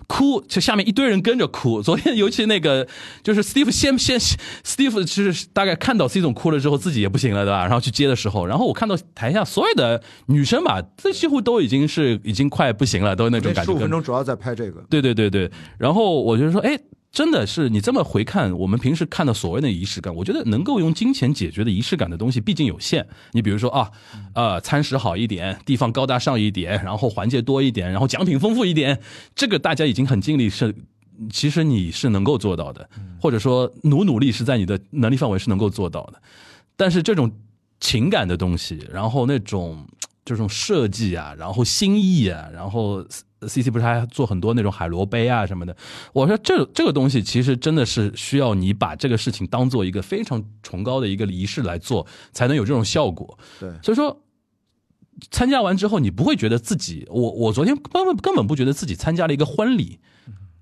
[0.07, 1.83] 哭，就下面一堆人跟着哭。
[1.83, 2.87] 昨天尤其那个，
[3.23, 7.63] 就是 Steve 先先，Steve 就是大概看到 C 总哭了之后，自己也不行了，对吧？
[7.63, 13.73] 然后去接的时候，然后我看到台下所有的女生吧，这几乎都已经是已经快不行了，都是那种感觉。
[13.73, 14.81] 十五分钟主要在拍这个。
[14.89, 16.79] 对对对对，然后我就说，哎。
[17.17, 23.09] 真的是你这么回看，我们平时看到所谓的仪式感，我觉得能够用金钱解决的仪式感的东西毕竟有限。
[23.33, 23.91] 你比如说啊，
[24.35, 29.01] 呃，餐食好一点，地方高大上一点，然后环节多一点，然后奖品丰富一点，
[29.35, 30.75] 这个大家已经很尽力是，
[31.31, 32.87] 其实你是能够做到的，
[33.19, 36.21] 或者说努努力是在你的能力范围是能够做到的。
[36.77, 37.33] 但是这种
[37.81, 39.87] 情感的东西，然后那种
[40.23, 43.03] 这种设计啊，然后心意啊，然后。
[43.43, 45.77] C C 不是还做很多那种海螺杯啊什么的？
[46.15, 53.39] 我说这这个东西其实真的是需要你把这个事情当做一个非常崇高的一个仪式来做，才能有这种效果。
[53.61, 54.23] 对，所以说
[55.31, 60.01] 参加完之后，你不会觉得自己，我我昨天根本根本不觉得自己参加了一个婚礼，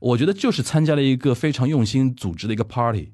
[0.00, 3.12] 我觉得就是参加了一个非常用心组织的一个 party，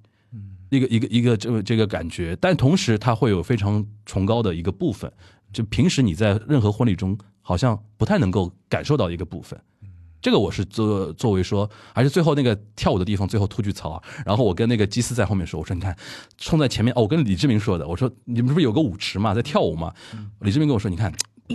[0.71, 2.35] 一个一个一个这个这个感觉。
[2.41, 5.13] 但同时，它会有非常崇高的一个部分，
[5.53, 7.19] 就平时你在任何婚礼中。
[7.51, 9.61] 好像不太能够感受到一个部分，
[10.23, 15.97] 这个我是作作为说，而且最后那个跳舞的地方，最后吐句槽啊，然后我跟那个基斯在后面说，我说你看，
[16.39, 19.93] 冲在前面哦，我跟李志明说的，我说你们不是有个舞池嘛，在跳舞嘛，
[20.43, 21.13] 李志明跟我说，你看。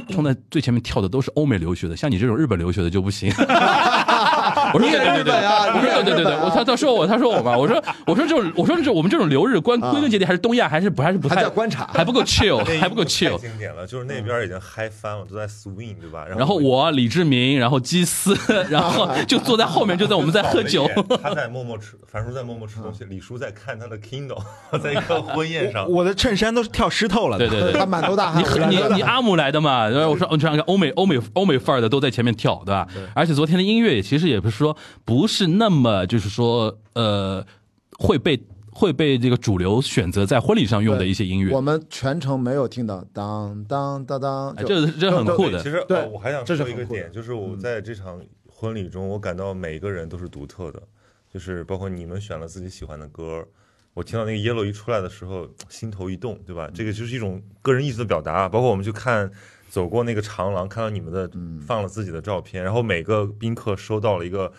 [0.09, 3.31] 冲在最前面跳的都是欧美留学的，像你这种日本留学的就不行。
[4.75, 13.39] 我说对对对啊，我说对对对对，我他他说我他说我嘛，我说我说这种我说这我们这种留日关归根结底还是东亚还是不还是不太观察，还不够 chill，还不够 chill。
[13.39, 16.25] 经典了，就是那边已经嗨翻了，都在 swing 对吧？
[16.37, 18.37] 然后我李志明，然后基斯，
[18.69, 20.89] 然后就坐在后面，就在我们在喝酒。
[21.21, 24.41] 他在默默吃，樊叔在默默吃东西，李叔在看他的 Kindle，
[24.83, 25.89] 在一个婚宴上。
[25.89, 27.37] 我的衬衫都是跳湿透了。
[27.37, 28.43] 对对对，他满头大汗。
[28.69, 29.87] 你你你阿姆来的嘛？
[29.87, 32.87] 然后我说，我穿个欧美欧美欧美范儿的都在前面跳，对吧？
[33.13, 37.45] 而且昨天的音乐其实也不是说不是那么就是说呃
[37.97, 41.53] 会被会被这个主流选择在婚礼上用的一些音乐。
[41.53, 45.63] 我们全程没有听到当当当当，这这很酷的。
[45.63, 50.81] 其实对，我还想说一个点，就是我在这场婚礼中，我感到每一个人都是独特的，
[51.33, 53.47] 就是包括你们选了自己喜欢的歌。
[53.93, 56.69] 我听到那个 yellow 一出来的时候，心头一动，对吧？
[56.73, 58.49] 这个就是一种个人意思的表达。
[58.49, 59.31] 包括我们去看，
[59.75, 61.29] 走过那个长廊，看到你们的
[61.67, 64.49] 放了自己的照片，然后每个宾客收到了一个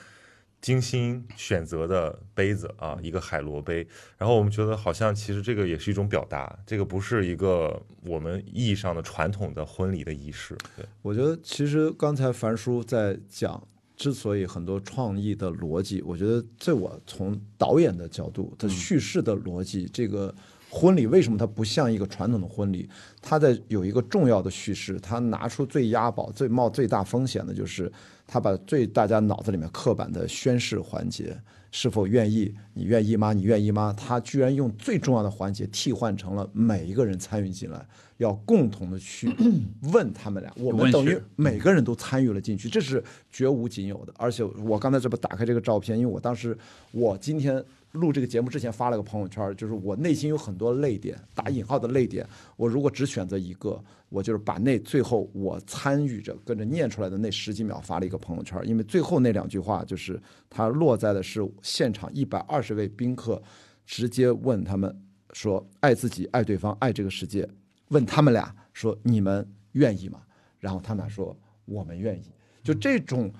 [0.61, 3.77] 精心选择的杯子啊，一个海螺杯。
[4.19, 10.55] 然后我们觉得好像其实这个也是一种表达，这个不是一个我们意义上的传统的婚礼的仪式。
[10.77, 13.67] 对，我觉得其实刚才樊叔在讲。
[13.97, 20.35] 之所以很多创意的逻辑，我觉得这我从导演的角度，它叙事的逻辑，这个
[20.77, 22.87] 婚礼为什么它不像一个传统的婚礼？
[23.23, 27.91] 它在有一个重要的叙事，它拿出最押宝、最冒最大风险的，就是
[28.27, 31.35] 它把最大家脑子里面刻板的宣誓环节，
[31.71, 32.55] 是否愿意？
[32.75, 33.33] 你愿意吗？
[33.33, 33.95] 你愿意吗？
[33.97, 37.87] 他居然用最重要的环节替换成了每一个人参与进来。
[38.19, 39.31] 要共同的去
[39.93, 44.13] 问他们俩，我们等于每个人都参与了进去，这是绝无仅有的。
[44.17, 46.57] 而且我刚才这不打开这个照片，因为我当时
[46.93, 47.63] 我今天
[47.97, 52.25] 录这个节目之前发了个朋友圈，就是我内心有很多泪点，打引号的泪点。
[52.57, 63.43] 我如果只选择一个，我就是把那最后我参与着跟着念出来的那十几秒发了一个朋友圈，因为最后那两句话就是它落在的是现场一百二十位宾客
[63.85, 67.49] 直接问他们说：爱自己，爱对方，爱这个世界。
[67.89, 70.21] 问他们俩说：“你们愿意吗？”
[70.59, 72.33] 然后他们俩说我们愿意，
[72.65, 73.33] 就这种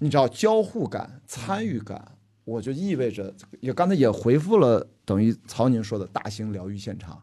[0.00, 7.20] 你知道交互感、参与感，我就意味着也刚才也回复了，等于曹宁说的大型疗愈现场。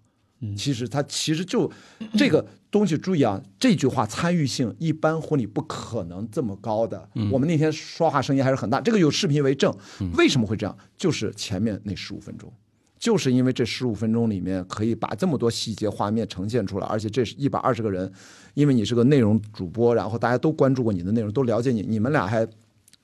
[0.57, 1.71] 其实它其实就
[2.17, 7.09] 这个东西，注意啊，这句话参与性一般婚礼不可能这么高的。
[7.31, 9.73] 我们那天说话声音还是很大，这个有视频为证。
[10.17, 10.77] 为什么会这样？
[10.97, 12.51] 就是前面那十五分钟，
[12.99, 18.11] 就是因为这十五分钟里面可以把这么多细节画面呈现出来，而且这是一百二十个人，
[18.55, 22.45] 因为你是个内容主播，然后大家都关注过你的内容，都了解你，你们俩还。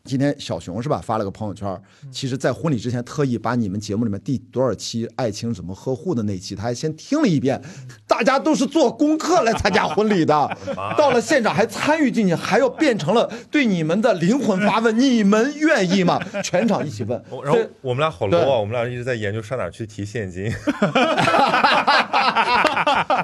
[0.06, 1.00] 今天小熊是吧？
[1.04, 7.62] 发了个朋友圈，其实，在婚礼之前特意把你们节目里面第多少期爱情怎么呵护的那期，他还先听了一遍。
[8.08, 10.58] 大家都是做功课来参加婚礼的，
[10.98, 16.20] 到了现场还参与进去，还要变成了对你们的灵魂发问：你们愿意吗？
[16.44, 17.22] 全场一起问。
[17.44, 20.52] 然后我们俩好 low 啊，我们俩一直在研究上哪去提现金。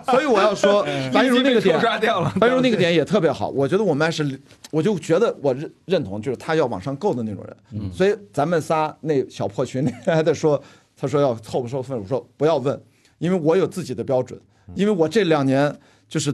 [0.06, 3.50] 所以我要说，樊如那个点刷掉了，樊如那个点也特别好。
[3.50, 4.40] 我觉得我们还是，
[4.72, 7.92] 我就觉得我认认同，就是他要往上够的那种人。
[7.92, 10.62] 所以咱们仨那小破群里还在说，
[10.96, 12.82] 他说要凑不凑份，我说不要问，
[13.18, 14.40] 因为我有自己的标准。
[14.74, 15.74] 因为我这两年
[16.08, 16.34] 就是，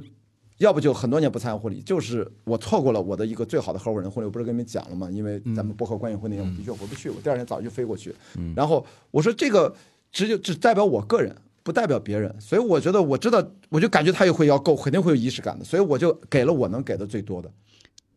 [0.58, 5.10] 要不就很多年不参加婚礼，就是我错过了我的一个最好的合伙人婚礼，我不是跟你们讲了吗？
[5.12, 8.16] 因为咱们播客关系婚礼，我的确回不去，我第二天早上就飞过去。
[8.56, 9.74] 然后我说这个
[10.12, 11.36] 只有只代表我个人。
[11.64, 17.48] 不代表别人，所以我觉得我知道，我就感觉他也会要够，肯定会有仪式感的，所以我就给了我能给的最多的，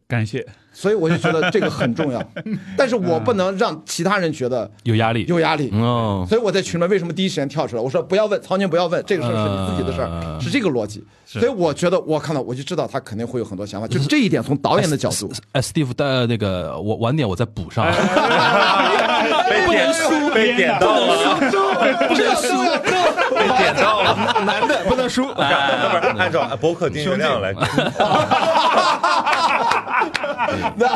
[0.07, 0.45] 感谢。
[0.77, 2.21] 所以我就觉得这个很重要，
[2.77, 5.71] 但是我不能让其他人觉得有压力，有压力。
[5.73, 7.83] 哦，所以我在群里面为什么第一时间跳出来？
[7.83, 11.05] 我说不要问，曹宁不要问，这个事儿是你自己的事儿，是这个逻辑。
[11.25, 15.33] 所以我觉得我看到我就知道他肯定会有很多想法，就是这一点从导演的角度。
[15.53, 17.87] 哎，Steve 的那个我晚点我再补上。
[19.49, 21.37] 被点输，被点到了，
[22.09, 22.49] 不能输，
[23.33, 24.74] 被点到了，男的
[25.05, 25.49] 不能输，不是
[26.19, 27.55] 按照博客订阅量来。
[30.77, 30.89] 那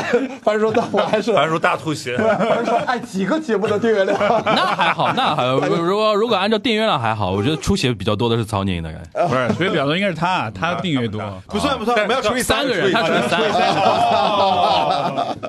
[0.42, 2.16] 反正说，那我还是反正说大吐血。
[2.18, 4.18] 反正说，哎，几个节目的订阅量？
[4.44, 5.59] 那还好，那还好。
[5.59, 8.90] 如果如果按照订阅量还好，我觉得出血比较多的是曹宁的。
[9.29, 11.21] 不是，所以表多应该是他，他订阅多。
[11.49, 13.40] 不算不算，我们要除以三个人，他除以三，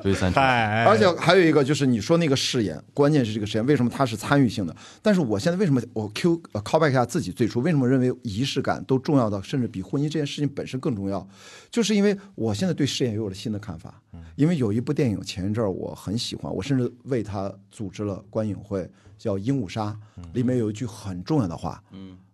[0.02, 0.32] 除以三。
[0.34, 4.74] 哎，而且还有一个就是你说那个誓言，关键是这个誓言为什么它是参与性的？
[5.02, 11.28] 但是我现在为什么我 Q callback 一下自己最初为什么认为仪式感都重要到甚至比婚姻这件事情本身更重要？
[11.70, 14.00] 就是因为我现在对事业有了新的看法。
[14.36, 19.94] 因为有一部电影前一阵儿我很喜欢，我甚至为他组织了观影会，叫《鹦鹉杀》，
[20.32, 21.82] 里面有一句很重要的话，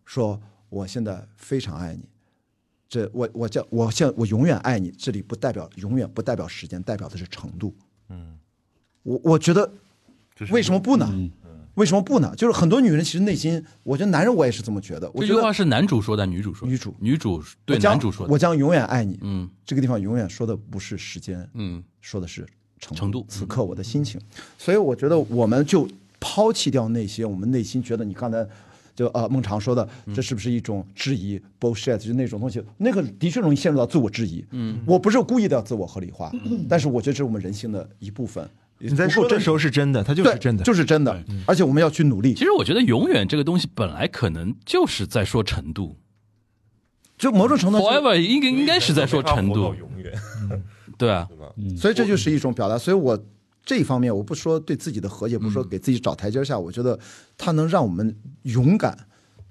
[0.05, 2.03] 说我现在非常爱你，
[2.89, 7.75] 这我我叫我现我永远爱你，这里不代表永远不代表时间，代表的是程度。
[8.09, 8.39] 嗯，
[9.03, 9.69] 我我觉得
[10.51, 11.13] 为什么不呢？
[11.77, 12.35] 为什么不呢？
[12.37, 15.09] 就是很多女人其实内心，我觉得男人我也是这么觉得。
[15.15, 16.73] 我觉得这句话是男主说的，女主说的。
[16.73, 18.33] 女主女主对男主说的。
[18.33, 19.19] 我将永远爱你。
[19.23, 22.47] 嗯这个地方永远说的不是时间，嗯，说的是
[22.79, 24.21] 程程度此刻我的心情，
[24.59, 28.47] 所以我觉得我们就抛弃掉那些我们内心觉得你刚才
[28.95, 34.43] 就呃孟尝说的，这是不是一种质疑 bullshit 就那种东西，那个的确容易陷入到自我质疑。
[34.53, 36.33] 嗯，我不是故意的要自我合理化，
[36.69, 38.49] 但是我觉得这是我们人性的一部分。
[38.79, 39.39] 你在说的。
[39.41, 42.35] 时候是真的，它就是，真的，就是真的，而且我们要去努力。
[42.35, 42.45] 其。
[42.45, 45.97] 实我觉得永远这个东西本来可能就是在说程度。
[47.19, 50.13] 就某种程度上，，forever 应该应该是在说程度，永远，
[50.99, 51.27] 对啊，
[51.79, 52.77] 所以这就是一种表达。
[52.77, 53.19] 所以我
[53.65, 56.99] 这一方面，我不说对自己的和解，不说给自己找台阶下，我觉得
[57.39, 58.95] 它能让我们勇敢，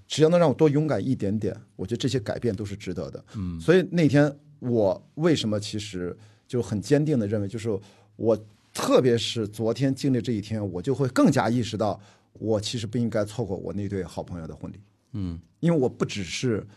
[0.07, 3.25] 只要能让我多勇敢一点点，我觉得这些改变都是值得的。
[3.35, 6.15] 嗯，所以那天我为什么其实
[6.47, 7.67] 就很坚定的认为，就是
[8.15, 8.37] 我
[8.75, 11.97] 特别是昨天经历这一天，我就会更加意识到，
[12.33, 14.79] 我其实不应该错过我那对好朋友的婚礼。
[15.13, 16.67] 嗯，因为我不只是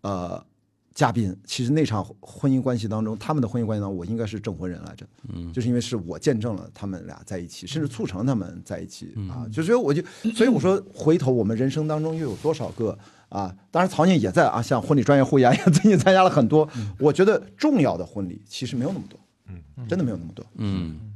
[0.00, 0.44] 呃
[0.92, 5.06] 嘉宾，其实那场婚姻关系当中，他们的婚姻关系当中，我应该是证婚人来着。
[5.32, 9.46] 嗯，就是因为是我见证了他们俩在一起，甚至促成他们在一起啊。
[9.52, 10.02] 就所以我就，
[10.34, 13.54] 所以我说，回头我们人生当中又有多少个啊？
[13.70, 16.68] 当然，曹宁也在啊，像婚礼专业会员也最近参加了很多。
[16.98, 20.44] 我觉得重要的婚礼其实没有那么多，嗯，真的没有那么多。
[20.56, 21.13] 嗯，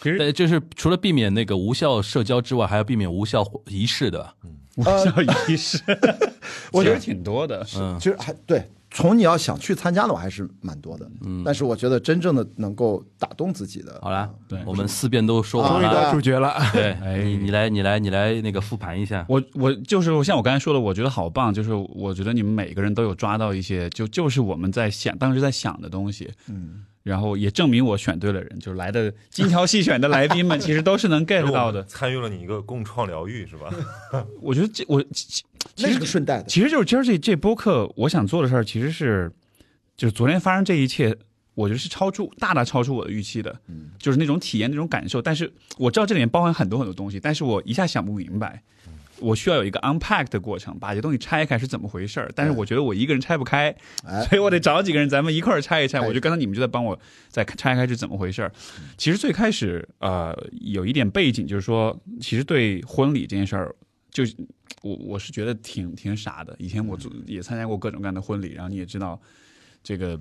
[0.00, 4.34] 其实，就是除了避免那个无效社交之外，还要避免无效仪式的，
[4.76, 5.82] 无效仪式，
[6.72, 7.66] 我觉得挺多的。
[7.76, 7.96] 嗯。
[7.98, 11.10] 其实还对，从你要想去参加的话，还是蛮多的。
[11.24, 14.60] 嗯，但是我觉得真正的能够打动自己的，好了，对。
[14.64, 16.54] 我们四遍都说啊完了，终于到主角了。
[16.72, 31.82] 对，哎你你来你来你来那个复盘一下，我我就是像我刚才说的，我觉得好棒，就是我觉得你们每个人都有抓到一些，就就是我们在想当时在想的东西，嗯，然后也证明我选对了人，就是来的精挑细选的来宾们，其实都是能 get 到的。
[31.84, 33.72] 参与了你一个共创疗愈是吧？
[34.42, 35.44] 我觉得这我其其
[35.78, 36.44] 那是实个顺带的。
[36.44, 39.32] 其实就是今儿这这播客，我想做的事儿其实是，
[39.96, 41.16] 就是昨天发生这一切，
[41.54, 45.22] 我觉得是超出大大超出我的预期的，嗯，就是那种体验那种感受。
[45.22, 48.62] 但是我知道这里面包含很多很多东西，但是我一下想不明白。
[49.20, 52.30] 我需要有一个 unpack 的过程，把这东西拆开是怎么回事儿。
[52.34, 55.98] 但是我觉得我一个人拆不开，哎所以我得找几个人，咱们一块儿拆一拆。
[55.98, 56.98] 哎我觉得刚才你们就在帮我
[57.28, 58.52] 再拆开是怎么回事儿。
[58.96, 63.74] 其实最开始呃有一点背景，就是说，其实对婚礼这件事儿，
[64.10, 64.24] 就
[64.82, 66.54] 我我是觉得挺挺傻的。
[66.58, 69.20] 以前我做也参加过各种各样的婚礼，然后你也知道
[69.82, 70.18] 这个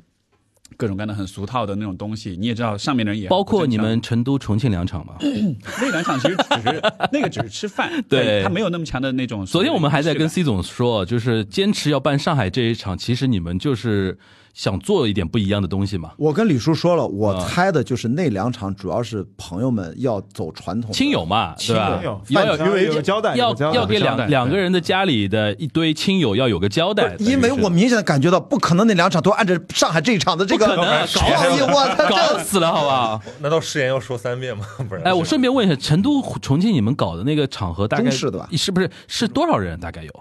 [0.75, 5.15] 各种各样的很俗套的那种东西，你也知道上面的人也包括你们成都、重庆两场嘛。
[5.81, 9.45] 那两场其实只是那个只是吃饭，对他没有那么强的那种。
[9.45, 14.17] 昨天我们还在跟 C 总说，就是坚持要办上海这一场，其实你们就是
[14.57, 16.11] 想做一点不一样的东西嘛。
[16.17, 22.21] 我跟李叔说了，我啊猜的就是那两场主要是朋友们要走传统亲友嘛，对吧亲友？
[22.29, 33.21] 要饭局为主有个交代，要要给两两个人的家里的一堆亲友要有个交代，因为我明显的感觉到，不可能那两场都按照上海这一场的这个创意，我操，搞这死了，好不好？
[33.39, 34.65] 难道誓言要说三遍吗？
[34.89, 39.79] 不然哎，我顺便问一下，成都、重庆你们搞的那个场合大概中式的吧是不是是多少人？
[39.79, 40.11] 大概有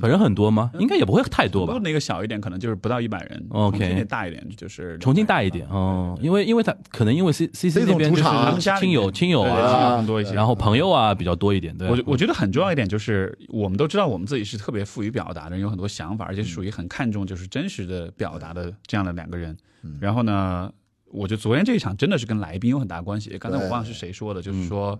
[0.00, 0.70] 人很多吗？
[0.78, 1.78] 应该也不会太多吧？
[1.82, 3.46] 那个小一点，可能就是不到一百人。
[3.50, 10.32] OK 重庆大一点就是重庆大一点哦，因为因为他可能因为 C C C 那边就是他们亲友亲友啊，亲友更多一些。
[10.32, 11.88] 然后朋友啊比较多一点，对。
[11.88, 19.56] 我我觉得很重要一点就是，我们都知道我们自己是特别富于表达的人，有很多想法，而且属于很看重就是真实的表达的这样的两个人。
[20.00, 20.72] 然后呢，
[21.06, 23.36] 我觉得昨天这一场真的是跟来宾有很大关系。
[23.38, 24.98] 刚才我忘了是谁说的，就是说，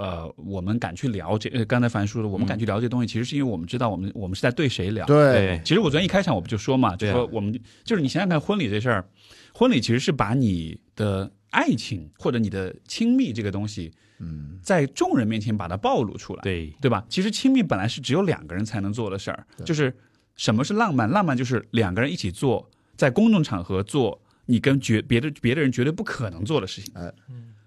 [0.00, 5.04] 呃，我们敢去聊这，呃刚才樊叔的，我们敢去聊这东西，其实是因为我们知道我们我们是在对谁聊。
[5.04, 7.52] 对，其实我昨天一开场我不就说嘛，就说我们
[7.84, 9.04] 就是你想想看婚礼这事儿，
[9.52, 17.04] 婚礼其实是把你的爱情或者你的亲密这个东西，嗯，在众人面前把它暴露出来，对对吧？
[17.10, 19.94] 其实亲密本来是只有两个人才能做的事儿，就是
[20.34, 21.10] 什么是浪漫？
[21.10, 26.90] 浪漫就是两个人一起做，在公众场合做你跟绝别的别的人绝对不可能做的事情。
[26.94, 27.12] 哎，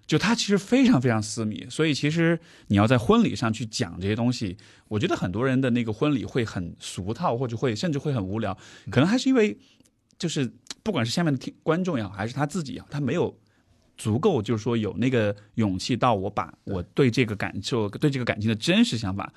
[0.06, 2.38] 就它其实非常非常私密，所以其实
[2.68, 4.56] 你要在婚礼上去讲这些东西，
[4.88, 8.56] 我觉得很多人的那个婚礼会很俗套，或者会甚至会很无聊，
[8.90, 9.56] 可能还是因为
[10.18, 10.52] 就是
[10.82, 13.36] 不管是下面的听观众也好，还是他自己也好，他没有
[13.96, 19.32] 足够就是说有那个勇气到我把我对这个感受、对这个感情的真实想法。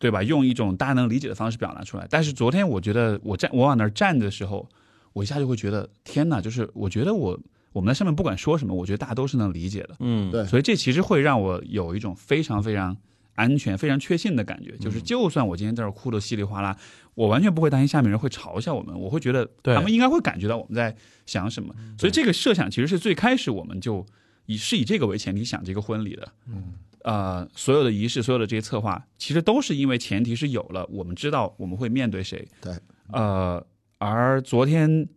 [0.00, 0.22] 对吧？
[0.22, 2.06] 用一种大家能理解的方式表达出来。
[2.08, 4.66] 但是昨天我觉得我站我往那儿站的时候，
[5.12, 6.40] 我一下就会觉得天哪！
[6.40, 7.38] 就是我觉得我
[7.72, 9.96] 我们在上面不管说什么，我觉得大家都是能理解的。
[10.00, 12.96] 嗯，对所以这其实会让我有一种非常非常
[13.34, 16.76] 安全、非常确信的感觉，嗯就是就算我今天在这儿哭得稀里哗啦，
[17.14, 20.94] 我完全不会担心下面人会嘲笑我们，我会觉得他们应该会感觉到我们在
[21.26, 21.74] 想什么。
[21.98, 24.04] 所以这个设想其实是最开始我们就
[24.46, 26.28] 以是以这个为前提想这个婚礼的。
[26.46, 26.72] 嗯。
[27.02, 32.46] 呃，所有的仪式，所有的这些策划，其实都是因为前提是有了，我们知道我们会面对谁。
[32.60, 32.74] 对。
[33.10, 33.66] 呃，
[33.96, 35.08] 而昨天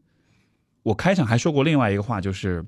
[0.84, 2.66] 我开场还说过另外一个话，就是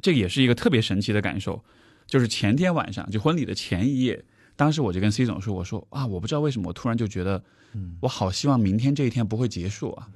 [0.00, 1.64] 这个也是一个特别神奇的感受，
[2.06, 4.24] 就是前天晚上就婚礼的前一夜，
[4.56, 7.42] 当时我就跟 C 总说，我说啊，我不知道为什么我突然就觉得，
[8.00, 10.08] 我好希望明天这一天不会结束啊。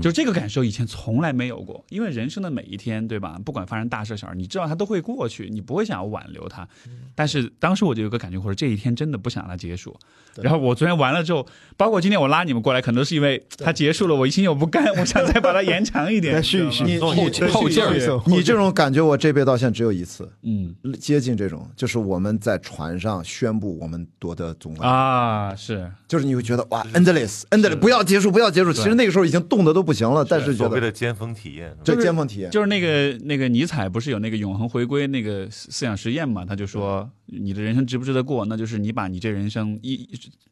[0.00, 3.38] 就这个感受以前从来没有过，因为人生的每一天，对吧？
[3.44, 6.66] 不管发生大事小事，你知道它都会过去，你不会想要挽留它。
[7.14, 9.94] 但是当时我就有个感觉，或者这一天真的不想让它结束。
[10.36, 16.32] 然后我昨天完了之后，包括今天我拉你们过来，可能是因为它结束了，我心有不甘，我想再把它延长一点。
[16.36, 17.14] 再续一续，你后后
[17.50, 20.30] 后劲儿你这种感觉，我这辈子到现在只有一次。
[20.42, 20.74] 嗯。
[20.98, 25.90] 接近这种，就是我们在船上宣布我们夺得总冠军，啊，是。
[26.06, 28.72] 就是你会觉得哇，endless endless，不要结束，不要结束。
[28.72, 36.44] 其实那个时候已经冻得都不行了，但是觉得所谓的尖峰体验，对尖峰体验，就是那个那个尼采不是有那个永恒回归那个思思想实验嘛？
[36.44, 40.08] 他就说你的人生值不值得过，那就是你把你这人生一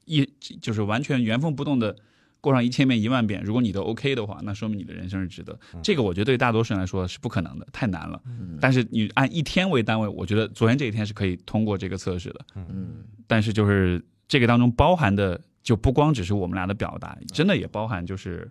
[0.07, 0.29] 一
[0.61, 1.95] 就是完全原封不动的
[2.41, 5.59] 过上一千遍一万遍，如果你都 OK 的话，那说明你的人生是值得。
[5.83, 8.21] 这个我觉得对大多数人来说是不可能的，太难了。
[8.61, 12.41] 但是你按一天为单位，我觉得昨天这一天是可以通过这个测试的。
[12.55, 18.51] 嗯，但是就是这个当中包含的，就不光只是我们俩的表达，真的也包含就是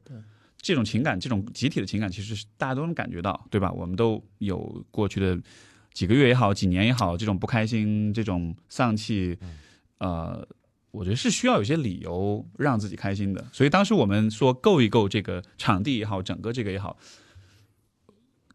[0.61, 3.71] 这种情感，这种集体的情感，其实是大家都能感觉到，对吧？
[3.71, 5.39] 我们都有过去的
[5.93, 9.37] 几个月也好，几年也好，这种不开心，这种丧气，
[9.99, 10.47] 呃，
[10.91, 13.47] 我觉得是需要有些理由让自己开心的。
[13.51, 16.97] 所以当时我们说够一够这个场地也好，整个这个也好，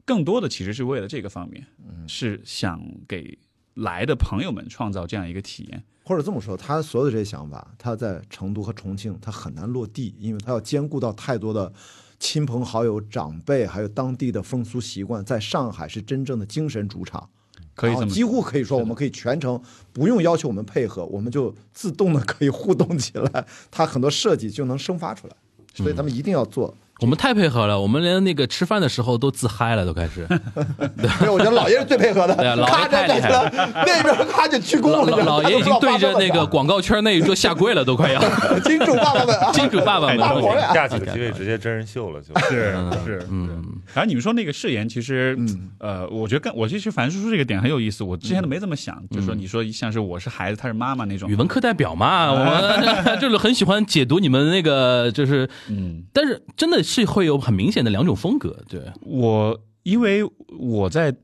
[0.05, 1.67] 更多的其实是为了这个方面，
[2.07, 3.39] 是想给
[3.75, 5.85] 来的朋友们创造这样一个体验。
[6.05, 11.73] 或者这么说，他所有的这些想法，他在成都和重庆他很难落地，因为他要兼顾到太多的
[12.19, 15.25] 亲朋好友、长辈，还有当地的风俗习惯。
[15.25, 17.31] 在上海是真正的精神主场，
[17.75, 19.59] 可以这么几乎可以说，我们可以全程
[19.95, 25.35] 不用要求我们配合，我们就自动的可以互动起来，它很多设计就能生发出来。
[25.73, 30.27] 所以他们一定要做我们太配合了，我们连那个吃饭的时候都自嗨了，都开始。
[30.97, 33.53] 没有，我觉得老爷是最配合的，对啊老爷咔太厉害了。
[33.53, 38.19] 那边咔就鞠躬老了，老老爷已经对着那个广 广告圈那一桌下跪了，都快要。
[38.61, 39.37] 金主爸爸们。
[39.37, 42.35] 啊， 金主爸爸们大活呀，架起了机位，直接真人秀了，就。
[42.49, 42.75] 是
[43.05, 45.37] 是，嗯，然后你们说那个誓言，其实，
[45.79, 51.29] 呃，我觉得跟我其实樊叔叔这个点很有意思，我之前都没这么想，就是说你说像是我是孩子，他是妈妈那种。
[51.29, 60.23] 语，文课代表嘛，我们就是很喜欢解读你们那个，就是，嗯，但是真的是会有很明显的两种风格，对，我因为
[60.59, 61.15] 我在。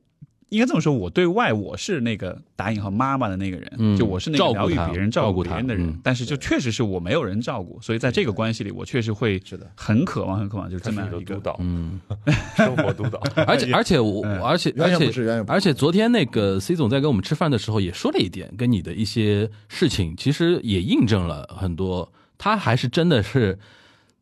[0.51, 6.01] 应该这么说，我对外我是那个打引号妈妈的那个人，嗯就我是那个疗愈照顾他别人、照顾别人的人，嗯。
[6.03, 9.71] 但是就确实是我没有人照顾，所以在这个关系里，我确实会是的。
[9.77, 11.37] 很渴望、很渴望，就是这么一个。
[11.37, 12.01] 督导，嗯，
[12.59, 13.23] 生活督导。
[13.47, 14.43] 而且 而且我嗯。
[14.43, 22.13] 而且而且而且昨天那个 C 总在跟我们吃饭的时候也说了一点，跟你的一些事情，其实也印证了很多。
[22.39, 23.57] 他还是真的是，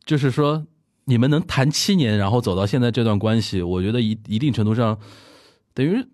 [0.05, 0.63] 就是说
[1.09, 4.99] 你们能谈七年，然后走到现在这段关系，我觉得一一定程度上，
[5.73, 6.05] 等于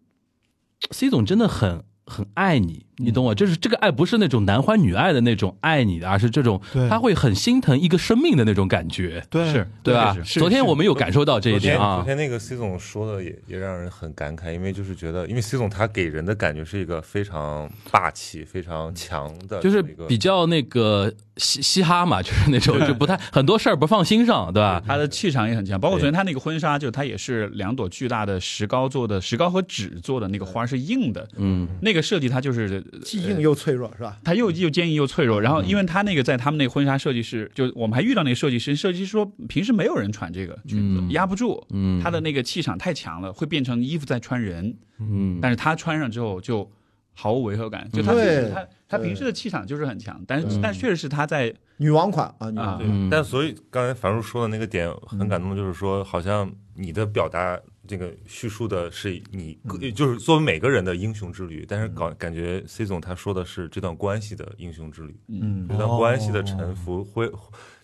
[0.91, 3.33] C 总真的很很爱你，你懂我？
[3.33, 6.87] 就是这个爱不是那种男欢女爱的那种爱你的，而是这种对。
[6.87, 9.51] 他会很心疼一个生命的那种感觉，对。
[9.51, 10.15] 是对吧？
[10.23, 11.95] 是昨天我们有感受到这一点啊。
[11.95, 24.81] 昨天那个 C 总说的也也让人很感慨，因为就是觉得，因为 C 总他给人的感觉是一个非常霸气、非常强的，就是比较那个嘻嘻哈嘛， 就是那种就不太很多事儿不放心上，对吧？
[24.85, 34.19] 他的气场也很强，包括昨天他那个婚纱，就他也是两朵巨大的石膏做的，石膏和纸做的那个花是硬的，嗯，那个设计它就是既硬又脆弱，是吧？
[34.23, 35.41] 它又又坚硬又脆弱。
[35.41, 41.99] 然后因为他那个在他们那个婚纱设计师，就我们还遇到那个设计师，设计师说平时没有人穿这个裙子，嗯压不住，嗯。
[42.03, 46.69] 他的那个气场太强了，会变成衣服在穿人，嗯，但是他穿上之后就
[47.13, 59.57] 毫无违和感，就他对他他平时的气场就是很强，但是但确实是他在女王款啊，女王但所以刚才樊叔说的那个点很感动，就是说，好像你的表达这个叙述的是你，
[59.93, 67.31] 就是作为每个人的英雄之旅，但是感感觉 C 总他说的是这段关系的英雄之旅，嗯这段关系的沉浮，会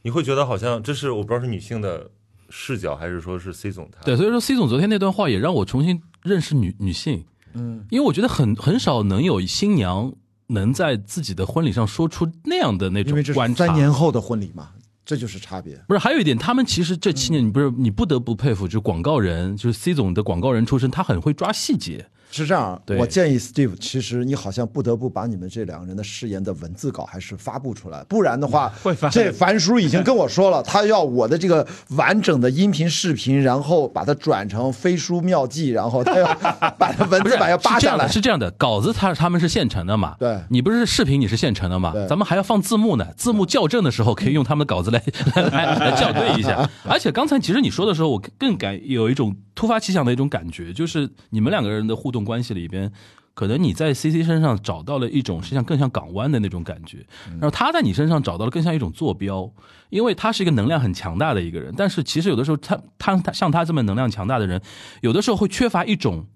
[0.02, 2.10] 你会觉得好像这是我不知道是女性的
[2.50, 7.24] 视角，还是说是 C 总他对，所以说 C 总昨天那段话也让我重新认识女女性，
[7.54, 10.14] 嗯，因为我觉得很很少能有新娘
[10.48, 13.68] 能在自己的婚礼上说出那样的那因为这是种观察。
[13.68, 14.72] 三年后的婚礼嘛，
[15.04, 15.76] 这就是差别。
[15.88, 22.08] 不是，还有一点，他们其实这七年，你不是你不得不佩服，就广告人，就是 C 总的广告人出身，他很会抓细节。
[22.32, 36.26] 是这样，对我建议 Steve，其实你好像不得不把你们这两个人的誓言的文字稿还是发布出来，不然的话， 会发这樊叔已经跟我说了， 他要我的这个完整的音频视频，然后把它转成飞书妙记，然后他要
[36.80, 38.48] 把它文字版要扒下来是这样的，。
[38.48, 40.16] 是这样的，稿子他他们是现成的嘛？
[40.18, 42.08] 对你不是视频，你是现成的嘛对？
[42.08, 45.04] 咱们还要放字幕呢，字幕校正的时候可以用他们的稿子来
[45.36, 46.70] 来来来校对一下。
[46.88, 52.92] 而且刚才其实你说的时候，我更感有一种突发奇想的一种感觉，就是你们两个人的互动关系里边。
[53.34, 56.98] 可能你在 C C 身上找到了一种实际上更像港湾的那种感觉，
[57.30, 59.50] 然后他在你身上找到了更像一种坐标，
[59.90, 64.62] 因为他是一个能量很强大的一个人，但是其实有的时候他他他像他这么能量强大的人，
[65.00, 66.28] 有的时候会缺乏一种，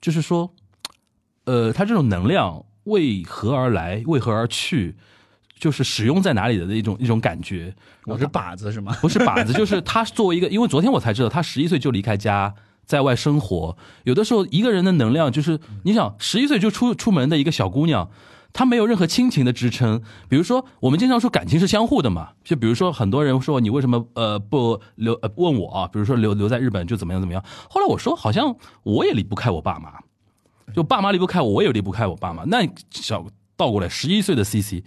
[0.00, 0.52] 就是说，
[1.44, 4.96] 呃，他这种能量为何而来，为何而去，
[5.60, 7.72] 就是使用在哪里的一种一种感觉。
[8.06, 8.96] 我是靶子是吗？
[9.00, 12.54] 不是靶子，就 是他作为一个，因为昨天我才知道，他十一岁就离开家，
[12.86, 13.76] 在外生活。
[14.04, 18.10] 有的时候，一个人的能量就是，你想，十一岁就出出门的一个小姑娘，
[18.54, 20.02] 她没有任何亲情的支撑。
[20.30, 27.44] 比如说，我们经常说感情是相互的嘛，就比如说很多人说你为什么呃不留呃问我啊，比如说留留在日本就怎么样怎么样。
[27.68, 29.92] 后来我说，好像我也离不开我爸妈，
[30.74, 32.44] 就爸妈离不开我，我也离不开我爸妈。
[32.44, 34.82] 那小倒过来，十一岁的 CC。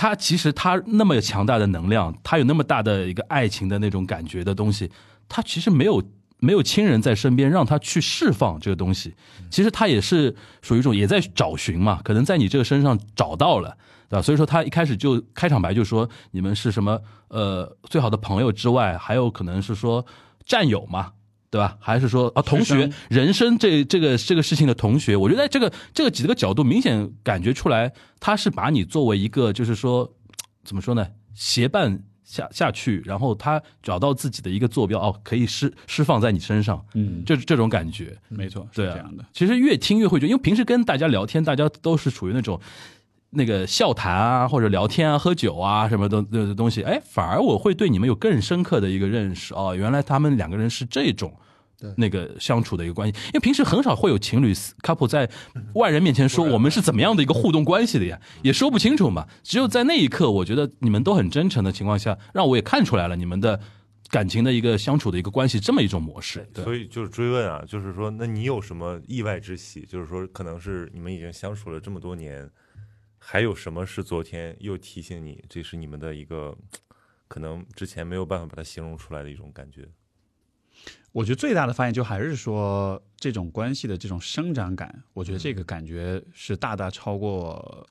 [0.00, 4.88] 他其实他那么强大的能量，他有那么大的一个爱情的那种感觉的东西，
[5.28, 6.00] 他其实没有
[6.38, 9.16] 没有亲人在身边让他去释放这个东西，
[9.50, 13.76] 其实他也是属于一种也在找寻嘛，可能在你这个身上找到了，
[14.08, 14.22] 对吧？
[14.22, 20.06] 所以说他一开始就开场白就说你们是什么呃最好的朋友之外，还有可能是说
[20.46, 21.10] 战友嘛。
[21.50, 21.76] 对吧？
[21.80, 30.12] 还是说啊，同学，人生这这个这个事情的同学，我觉得在这个这个几个角度明显感觉出来，他是把你作为一个就是说
[30.64, 39.24] 怎么说呢，协伴下下去，然后他找到自己的一个坐标，哦，可以释释放在你身上，嗯，这这种感觉，没错，是这样的。
[39.32, 42.60] 其实越听越会觉得，因为平时跟大家聊天，大家都是处于那种
[43.30, 51.34] 那个笑谈啊，或者聊天啊、喝酒啊什么的的东西，哎，反而我会对你们有更深刻的一个认识哦，原来他们两个人是这种。
[51.80, 54.52] 对那个相处的一个关系，因为平时很少会有情侣
[54.82, 55.30] couple 在
[55.74, 59.28] 外人面前说我们是怎么样的一个互动关系的呀，也说不清楚嘛。
[59.44, 63.60] 只有在那一刻，我觉得你们都很真诚的情况下，让我也看出来了你们的
[64.10, 66.44] 感情的一个相处的一个关系这么一种模式。
[66.52, 69.82] 对，所以就是追问啊，就是说，那你有什么意外之喜？
[69.82, 72.50] 就是说，可能是你们已经相处了这么多年，
[73.30, 76.56] 还有什么是昨天又提醒你，这是你们的一个
[77.28, 79.86] 可能之前没有办法把它形容出来的一种感觉？
[81.12, 87.86] 我觉得最大的发现就还是说这种关系的这种生长感，我觉得这个感觉是大大超过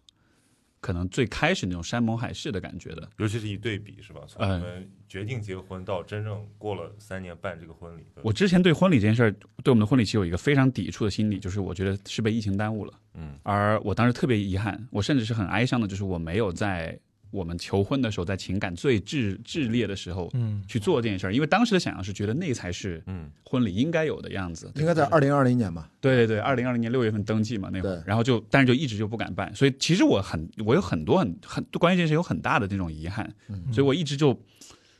[0.79, 3.09] 可能最开始那种山盟海誓的感觉的。
[3.17, 4.21] 尤其是一对比，是吧？
[4.27, 9.31] 从我们决定结婚到真正过了三年办这个婚礼，我之前对婚礼这件事儿，
[9.63, 12.93] 对我们的婚礼其实有一个非常抵触的心理，就是我觉得是被疫情耽误了。
[13.13, 16.97] 嗯，而我当时特别遗憾，我甚至是很哀伤的，就是我没有在
[17.31, 23.29] 我们求婚的时候，在情感最炽炽烈的时候，嗯，去做这件事儿，因为当时的想象是觉得那才是嗯。
[23.49, 24.69] 婚礼应该有的样子。
[24.75, 25.89] 应该在二零二零年吧？
[26.01, 33.33] 对对对，二零二零年六月份登记嘛，那会儿，然后就但是就一直就不敢办，所以其实我很我有很多很很关于这件事有很大的那种遗憾，
[33.71, 34.37] 所以我一直就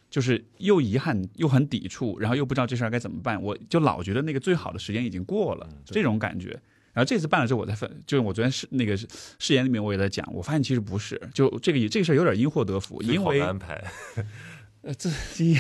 [0.10, 6.58] 就是又遗憾又很抵触，然后又不知道这事儿该怎么办，我就老觉得那个最好的时间已经过了，这种感觉。
[6.98, 8.98] 然后这次办了之后，我才分，就是我昨天是那个
[9.38, 13.84] 誓言里面我也在讲，我发现其实不是，就这个这个事儿有点因祸得福，因为的安排，
[14.82, 15.56] 呃，这也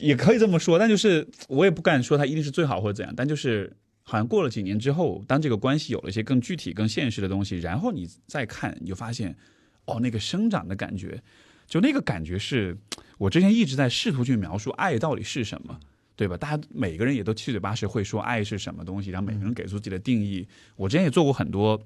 [0.00, 3.72] 也可以这么说，但就是我也不敢说它一定是最好或者怎样，但就是
[4.02, 9.36] 好像过了几年之后，当这个关系有了一些更具体、更现实的东西，然后你再看，你就发现，
[9.84, 11.22] 哦，那个生长的感觉，
[11.68, 12.76] 就那个感觉是
[13.18, 15.78] 我之前一直在试图去描述爱到底是什么。
[16.16, 16.36] 对吧？
[16.36, 20.46] 大家每个人也都七嘴八舌会说爱是什么东西，然后每个人给出自己的定义。
[20.76, 21.80] 我之前也做过很多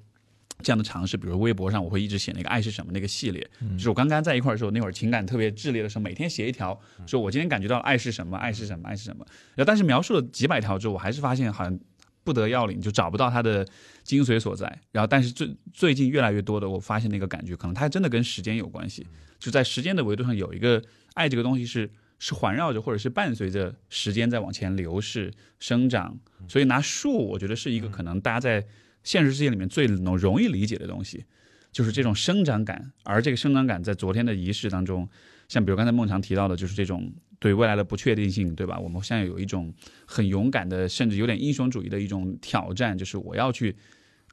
[0.61, 9.25] 这样的尝试，比如微博上我会一直写那个爱是什么那个系列，就是我刚刚在一块儿的时候，那会儿情感特别炽烈的时候，每天写一条，说我今天感觉到爱是什么，爱是什么，爱是什么。
[9.55, 11.79] 然后但是描述了几百条之后，我还是发现好像
[12.23, 13.65] 不得要领，就找不到它的
[14.03, 14.65] 精髓所在。
[14.91, 19.07] 然后但是最最近越来越多的，我发现那个感觉可能它真的跟时间有关系，
[19.39, 20.83] 就在时间的维度上有一个
[21.15, 21.89] 爱这个东西是。
[22.19, 28.67] 是环绕着或者是伴随着时间在往前流逝生长，所以拿树，我觉得是一个可能大家在
[29.03, 31.25] 现实世界里面最能容易理解的东西，
[31.71, 32.91] 就是这种生长感。
[33.03, 35.07] 而这个生长感在昨天的仪式当中，
[35.47, 38.77] 像比如刚才孟强提到的，就是这种对未来的不确定性，对吧？
[38.77, 39.73] 我们现在有一种
[40.05, 43.73] 很勇敢的，甚至有点英雄主义的一种挑战，就是我要去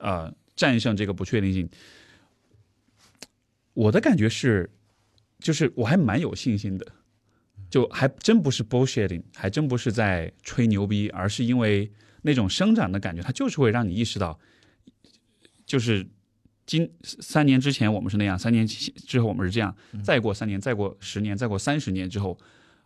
[0.00, 1.68] 呃战胜这个不确定性。
[3.74, 4.68] 我的感觉是，
[5.38, 6.86] 就是我还蛮有信心的。
[7.68, 11.90] 就还真不是 bullshitting，还真不是在吹牛逼，而是因为
[12.22, 14.38] 那种生长的感觉，它就是会让你意识到，
[15.64, 16.06] 就是
[16.64, 22.38] 今三年之前我们是那样，三年之后我们是这样，再过三年，再过十年，再过三十年之后，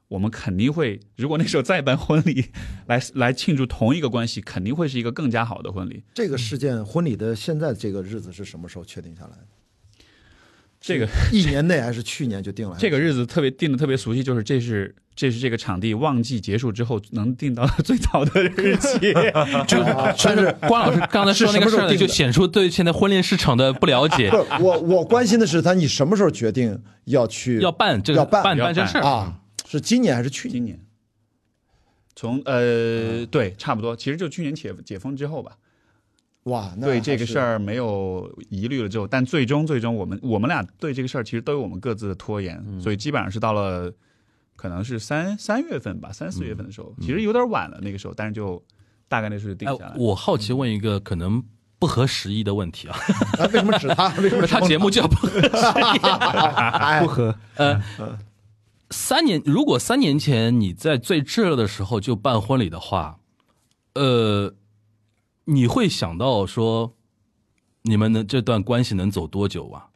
[0.08, 2.46] 我们肯定会，如果那时候再办婚礼，
[2.88, 6.02] 来来庆祝同一个关系，肯定会是一个更加好的婚礼。
[6.14, 9.46] 这个事件婚礼的现在这个日子是什么时候确定下来的？
[10.80, 12.74] 这个一年内还是去年就定了？
[12.80, 18.98] 这个日子特别定的特别熟悉，就是这是这是这个场地旺季结束之后能定到最早的日期。
[19.68, 19.78] 就
[20.24, 24.30] 但是关老师刚才说那个事儿，就显出对现在婚恋市场的不了解。
[24.60, 29.02] 我我关心的是他，你什么时候决定要去要办这个要办办这事儿？
[29.04, 29.40] 啊？
[29.68, 30.54] 是今年还是去年？
[30.54, 30.80] 今年，
[32.16, 35.52] 从呃对，差不多，其实就去年解解封之后吧。
[36.50, 43.92] 哇，那对这个事儿没有疑虑了之后，但最终最终我们我们俩对这个事儿其实都有我们各自的拖延，所以基本上是到了
[44.56, 48.62] 可能是三三月份吧，三四月份的时候，其实有点晚了那个时候，但是就
[49.08, 51.42] 大概那时候就定哎下来。，我好奇问一个可能
[51.78, 52.98] 不合时宜的问题啊，
[53.38, 54.08] 啊，为什么指他？
[54.20, 55.98] 为什么他节目叫不合时宜。
[56.04, 57.80] 哎不合，呃，
[58.90, 63.18] 三年，如果三年前你在最炙热的时候就办婚礼的话，
[63.94, 64.52] 呃，
[65.44, 66.94] 你会想到说，
[67.82, 69.88] 你们能这段关系能走多久啊？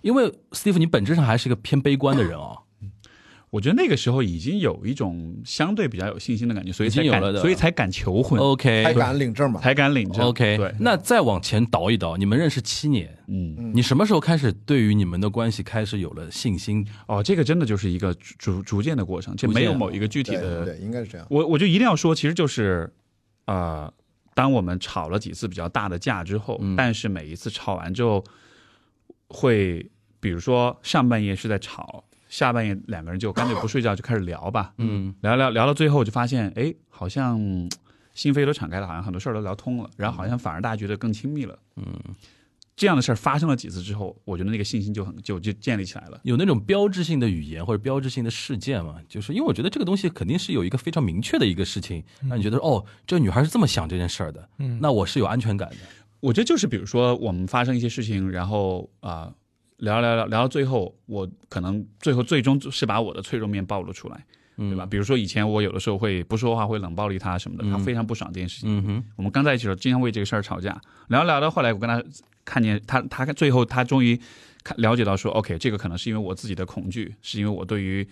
[0.00, 2.58] 因为 Steve，你本质上还是一个偏悲观的人哦。
[3.50, 9.60] 我觉得那个时候已经有一种相对比较有信心的感觉，所以才敢，有了的所以才敢求婚，OK，才敢领证嘛？
[9.60, 10.24] 才敢领证。
[10.24, 16.82] OK，对，那再往前倒一倒，你们认识七年，嗯，你什么时候开始对于你们的关系开始有了信心？
[17.06, 21.26] 哦，这个真的就是一个逐逐逐渐的过程，这没有某一个具体对的对，应该是这样。
[21.28, 22.90] 我我就一定要说，其实就是，
[23.44, 23.92] 呃，
[24.34, 26.76] 当我们吵了几次比较大的架之后，嗯。
[26.76, 28.24] 但是每一次吵完之后，
[29.28, 37.70] 会比如说上半夜是在吵，下半夜两个人就干脆不睡觉就开始聊吧，嗯，聊聊聊到最后就发现，哎，好像嗯
[38.14, 41.84] 心扉都敞开了，好像很多事儿都聊通了，然后好像反而大家觉得更亲密了，嗯。
[42.82, 46.20] 这样的事儿发生了几次之后，我觉得那个信心就很就就建立起来了。
[46.24, 48.96] 有那种标志性的语言或者标志性的事件嘛？
[49.08, 55.76] 就是因为我觉得这个东西肯定是有一个非常明确的一个事情，让你觉得哦，这个女孩是这么想这件事儿的，嗯那我是有安全感的。
[56.18, 59.32] 我觉得就是比如说我们发生一些事情，然后啊、
[59.76, 64.26] 聊聊聊聊到最后，我可能最后最终是把我的脆弱面暴露出来，
[64.56, 64.84] 对吧？
[64.84, 68.68] 比如说以前我有的时候会不说话，会冷暴力他什么的，他非常不爽这件事情。
[68.78, 72.02] 嗯哼，我们刚在一起的时候，经常为这个事儿吵架，聊聊到后来，我跟他
[72.44, 74.18] 看见他，他最后他终于
[74.64, 78.06] 看了解到说，OK，这个可能是因为我自己的恐惧，是因为我对于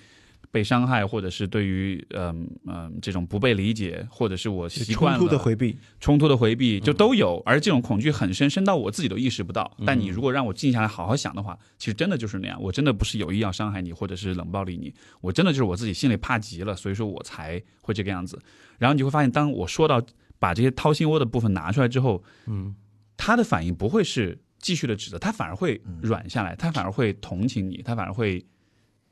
[0.50, 7.40] 被伤害，或者是对于嗯嗯这种不被理解，或者是我习惯冲了突的回避，冲突的回避，就都有。
[7.46, 9.76] 而这种恐惧很深，深到我自己都意识不到。
[9.86, 12.60] 但你如果让我静下来好好想的话，其实真的就是那样。
[12.60, 18.36] 我真的不是有意要伤害你，或者是冷暴力你，我真的就是我自己心里怕极了，所以说我才会这个样子。
[18.78, 20.02] 然后你就会发现，当我说到
[20.40, 22.74] 把这些掏心窝的部分拿出来之后，嗯，
[23.22, 28.42] 他的反应不会是继续的指责，他反而会软下来，他反而会同情你，他反而会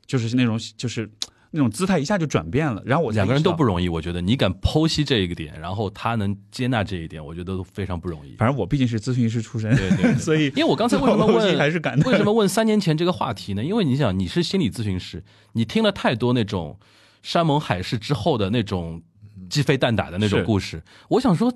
[0.07, 1.07] 就是那种就是
[1.51, 2.81] 那种姿态一下就转变了。
[2.83, 8.35] 然后我两个人都不容易，我觉得你敢剖析这一个点，然后他能接纳这一点，我觉得都非常不容易。
[8.35, 13.63] 反正我毕竟是咨询师出身，对对对所以 因为我刚才为什么问还是敢为什么问三年前这个话题呢？
[13.63, 16.79] 因为你想，你是心理咨询师，你听了太多那种
[17.21, 19.01] 山盟海誓之后的那种
[19.49, 21.51] 鸡飞蛋打的那种故事，我想说，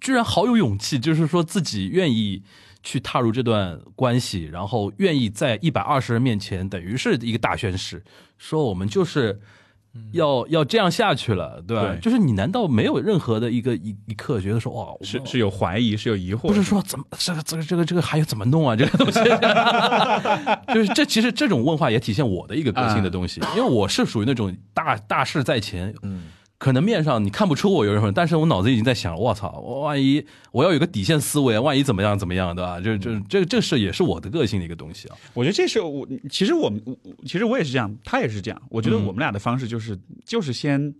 [0.00, 2.42] 居然好有勇气，就是说自己愿意
[2.82, 8.04] 去踏入这段关系，然后愿意在一百二十人面前，等于是一个大宣誓，
[8.38, 9.40] 说我们就是。
[10.12, 11.86] 要要这样下去了，对吧？
[11.86, 18.76] 对就是你难道没有任何的一个一一刻觉得说哇，是是有怀疑，是有疑惑，不是说怎么这个这个这个这个还有怎么弄啊？
[18.76, 19.18] 这个东西，
[20.74, 26.24] 就是这其实这种问话也体现我的一个个性的东西，因为我是属于那种大大事在前，嗯，
[26.58, 32.80] 可能面上你看不出我有任何，但是我脑子已经在想，我操，我万一我要有个底线思维，万一怎么样怎么样，对吧？
[32.80, 35.16] 就就这这是也是我的个性的一个东西啊。
[35.34, 36.72] 我觉得这是我，其实我
[37.26, 38.62] 其实我也是这样，他也是这样。
[38.70, 40.94] 我觉得我们俩的方式就是，就是先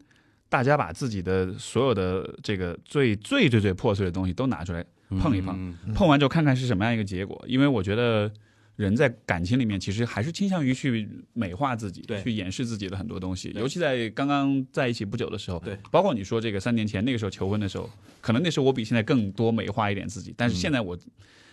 [0.48, 4.84] 大家把自己的所有的这个最最最最破碎的东西都拿出来
[5.20, 7.42] 碰一碰，嗯碰完之后看看是什么样一个结果。
[7.48, 8.30] 因为我觉得
[8.76, 13.52] 人在感情里面其实还是倾向于去美化自己，对去掩饰自己的很多东西。
[13.56, 20.96] 尤其在刚刚在一起不久的时候，对，包括你说这个三年前那个时候求婚的时候，可能那时候我比现在更多美化一点自己，但是现在我。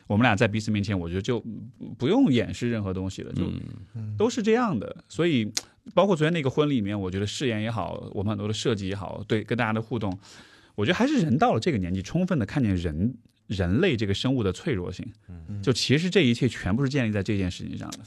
[0.05, 1.41] 我们俩在彼此面前，我觉得就
[1.97, 3.49] 不用掩饰任何东西了，就
[4.17, 4.93] 都是这样的。
[5.07, 5.49] 所以，
[5.93, 10.19] 包括昨天那个婚礼里面，我觉得誓言也好，我们很多的设计也好，对跟大家的互动，
[10.75, 13.15] 我觉得还是人到了这个年纪，充分的看见人
[13.53, 15.05] 人类这个生物的脆弱性。
[15.61, 17.99] 就其实这一切全部是建立在这件事情上的。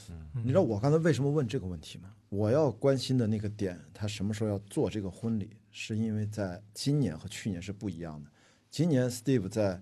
[0.43, 2.09] 你知道我刚才为什么问这个问题吗？
[2.29, 8.29] 我要关心的那个点，他什么时候要做这个婚礼，是因为在今年和去年是不一样的。
[8.69, 9.81] 今年 Steve 在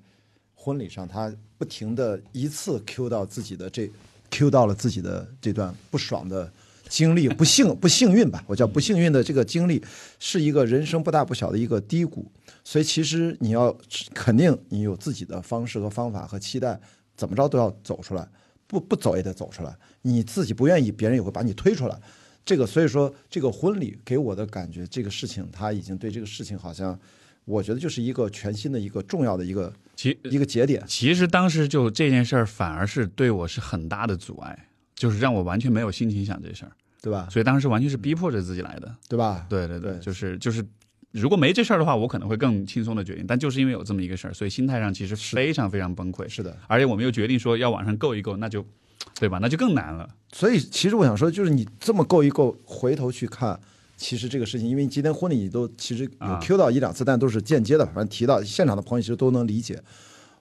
[0.54, 3.90] 婚礼上，他不停的一次 Q 到自己的这
[4.30, 6.52] ，Q 到了自己的这段不爽的
[6.88, 9.84] 经历，不幸不幸运吧，我叫不幸运的这个经历，
[10.20, 12.32] 是一个人生不大不小的一个低谷。
[12.66, 13.72] 所以其实你要
[14.14, 16.78] 肯定你有自己的方式和方法和期待，
[17.16, 18.28] 怎么着都要走出来，
[18.68, 19.74] 不不走也得走出来。
[20.02, 21.98] 你自己不愿意，别人也会把你推出来。
[22.44, 27.00] 这个所以说，这个婚礼给我的感觉，这个事情他已经对这个事情好像，
[27.46, 30.84] 我觉得就是一个全新的一个重要的一个其一个节点。
[30.88, 36.72] 其实当时就这件事儿，反而是对我是很大的阻碍，就是让我完全没有心情想这事儿。
[37.02, 37.28] 对吧？
[37.32, 38.96] 所以当时完全是逼迫着自己来的。
[39.08, 39.46] 对吧？
[39.48, 40.66] 对对对，对就是就是，
[41.20, 43.26] 如果没这事儿的话，我可能会更轻松的决定。
[43.26, 46.28] 但就是因为有这么一个事儿，所以心态上其实非常非常崩溃。
[46.28, 46.58] 是的。
[46.68, 48.66] 而且我们又决定说要往上够一够，那就，
[49.20, 49.40] 对吧？
[49.42, 50.10] 那就更难了。
[50.32, 53.58] 所以其实我想说，就是你这么够一够，回头去看，
[53.96, 59.82] 其实这个事情，因为你今天婚礼你都其实有啊 Q 到一两次，但都是间接的，反正提到现场的朋友其实都能理解。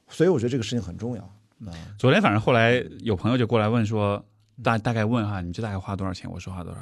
[0.09, 1.23] 所以我觉得这个事情很重要。
[1.67, 4.25] 啊，昨天反正后来有朋友就过来问说，
[4.63, 6.29] 大大概问哈，你这大概花多少钱？
[6.31, 6.81] 我说花多少？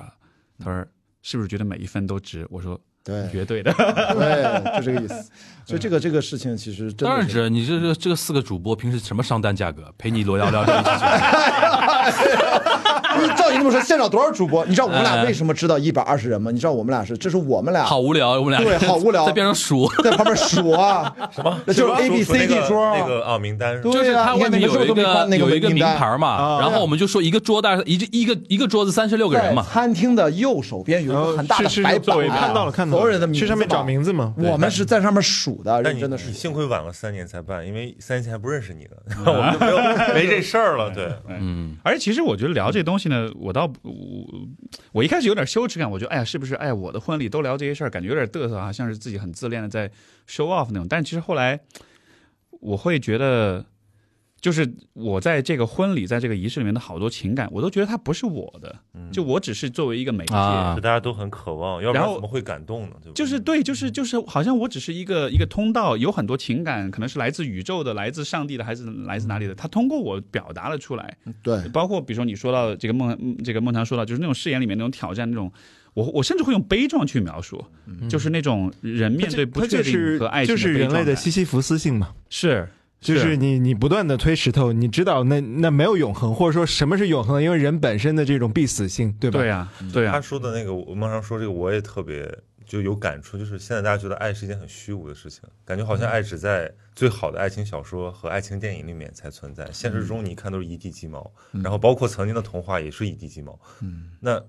[0.59, 0.87] 他说
[1.21, 2.47] 是不是觉得每一分都值？
[2.51, 3.73] 我说对绝对的。
[4.15, 5.31] 对，就这个意思。
[5.65, 9.95] 所以这个这个事情其实真的当然值，你这这这个四个主播平时什么商单价格？
[9.97, 10.91] 陪你罗聊聊这一期
[13.13, 14.65] 节目照你这么说，现场多少主播？
[14.67, 16.51] 你知道我们俩哎为什么知道一百二十人吗？
[16.51, 19.91] 你知道我们俩是，这是我们俩好无聊，我们俩对好无聊 在边上数。
[20.03, 21.61] 在旁边数啊，什么？
[21.67, 34.35] 那就是 A B C D 桌啊那个啊名单，对就是它外面有一个有一个名牌嘛，啊然后我们就说一个桌大概一一个一个桌子三十六个人嘛，餐厅的右手边有一个很大的是是白板，座位看到了看到了，所有人的名字去上面找嘛名字嘛。
[34.39, 36.29] 我们是在上面数的，但你认真的数。
[36.29, 39.79] 你幸亏晚了三年才办，因为三年前还不认识你呢， 我们就没有
[40.15, 40.91] 没这事儿了。
[40.91, 43.93] 对，嗯，而且其实我觉得聊这东西呢，我倒我
[44.93, 49.89] 我一开始有点羞耻感，我觉得哎呀，是不是哎，我的婚礼都聊这些事儿，感觉有点嘚瑟啊，像是自己很自恋的在
[50.29, 50.87] show off 那种。
[50.89, 51.61] 但其实后来
[52.61, 53.65] 我会觉得，
[54.43, 60.35] 就是我在这个婚礼，在这个仪式里面的好多情感，我都觉得它不是我的，嗯就我只是作为一个媒介。
[60.35, 62.97] 啊大家都很渴望，要不然怎么会感动呢？
[63.05, 63.13] 对？
[63.13, 69.55] 就是对，就是就是，好像我只是一个一个通道，有很多情感，可能是来自宇宙的，来自上帝的，还是来自哪里的？
[69.55, 75.53] 他通过我表达了出来，对，包括比如说你说到这个梦，嗯这个孟强说到，就是那种誓言里面那种挑战，那种
[75.95, 77.65] 我我甚至会用悲壮去描述，
[78.09, 82.13] 就是那种人面对不确定和爱情就是人类的西西弗斯性嘛。
[82.29, 82.69] 是
[83.03, 87.43] 就是你你不断的推石头，你知道那那没有永恒，或者说什么是永恒？
[87.43, 89.41] 因为人本身的这种必死性，对吧？
[89.41, 92.33] 对呀、对呀、他说的那个，我孟尝说这个，我也特别
[92.65, 104.41] 就有感触，就是现在大家觉得爱是一件很虚无的事情，感觉好像爱只在最好的爱情小说和爱情电影里面才存在，现实中你一看都是一地鸡毛，然后包括曾经的童话也是一地鸡毛，嗯，那。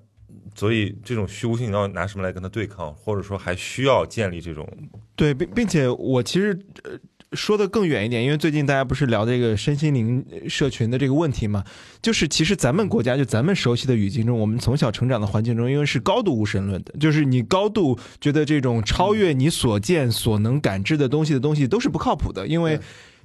[0.56, 4.68] 所以这种虚无性，你要拿什么来跟它对抗，或者说还需要建立这种
[5.16, 6.98] 对，并并且我其实呃
[7.34, 11.64] 说的更远一点，因为最近大家不是聊这个身心灵社群的这个问题嘛，
[12.02, 22.80] 就是其实咱们国家就咱们熟悉的语境中，我们从小成长的环境中，因为是高度无神论的，就是你高度觉得这种超越你所见所能感知的东西的东西都是不靠谱的，因为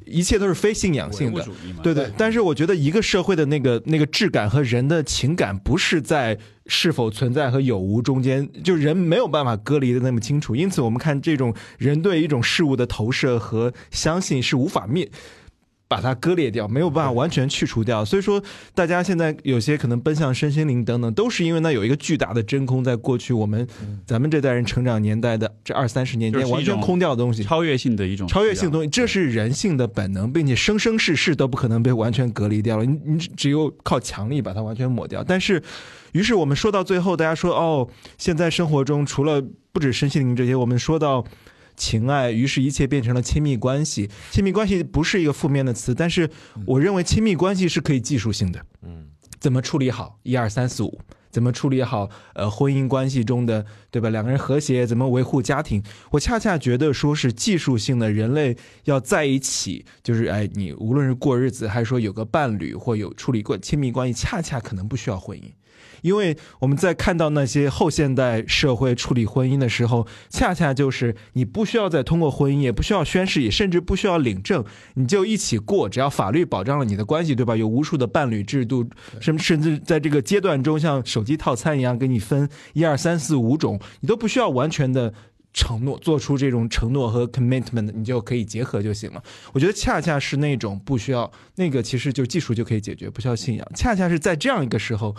[0.05, 1.47] 一切都是非信仰性的。
[1.83, 10.57] 对对，但是我觉得一个社会的那个那个质感和人的情感，不是在是否存在和有无中间，就人没有办法隔离的那么清楚。
[10.57, 15.11] 因此，我们看这种人对一种事物的投射和相信是无法灭。
[15.89, 18.41] 把它割裂掉，没有办法完全去除掉，所以说
[18.75, 23.67] 大家现在有些可能奔向身心灵等等，都是因为那有一个巨大的真空，在过去我们
[24.07, 32.85] 咱们这代人成长年代的这二三十年间完全空掉的东西，超越性的一种超越性的东东西，这是人性的本能，并且生生世世都不可能被完全隔离掉了。
[32.85, 35.25] 你你只有靠强力把它完全抹掉。
[35.25, 35.63] 但是，
[36.13, 41.25] 于是我们说到最后，大家说哦，现在生活中除了不止身心灵这些，我们说到
[41.79, 44.11] 情爱，于是一切变成了亲密关系。
[44.31, 46.29] 亲密关系不是一个负面的词，但是
[46.67, 48.61] 我认为亲密关系是可以技术性的。
[48.83, 49.07] 嗯
[49.41, 51.01] 怎么处理好一二三四五？
[51.31, 54.09] 怎么处理好呃婚姻关系中的对吧？
[54.09, 55.81] 两个人和谐，怎么维护家庭？
[56.11, 65.45] 我恰恰觉得说是技术性的，人类要在一起，就是哎，你无论是过日子，还是说有个伴侣或有处理过亲密关系，恰恰可能不需要婚姻。
[66.03, 77.57] 因为我们在看到那些后现代社会处理婚姻的时候，恰恰就是你不需要再通过婚姻，也不需要宣誓，也甚至不需要领证，你就一起过，只要法律保障了你的关系，对吧？
[77.57, 78.89] 有无数的伴侣制度，
[79.21, 85.15] 甚甚至在这个阶段中，像手机套餐一样给你分一二三四五种，你都不需要完全的。
[85.55, 89.21] 承诺做出这种承诺和 commitment，你就可以结合就行了。
[89.53, 93.67] 我觉得恰恰是那种不需要那个，其实就技术就可以解决，不需要信仰。
[93.75, 95.17] 恰恰是在这样一个时候，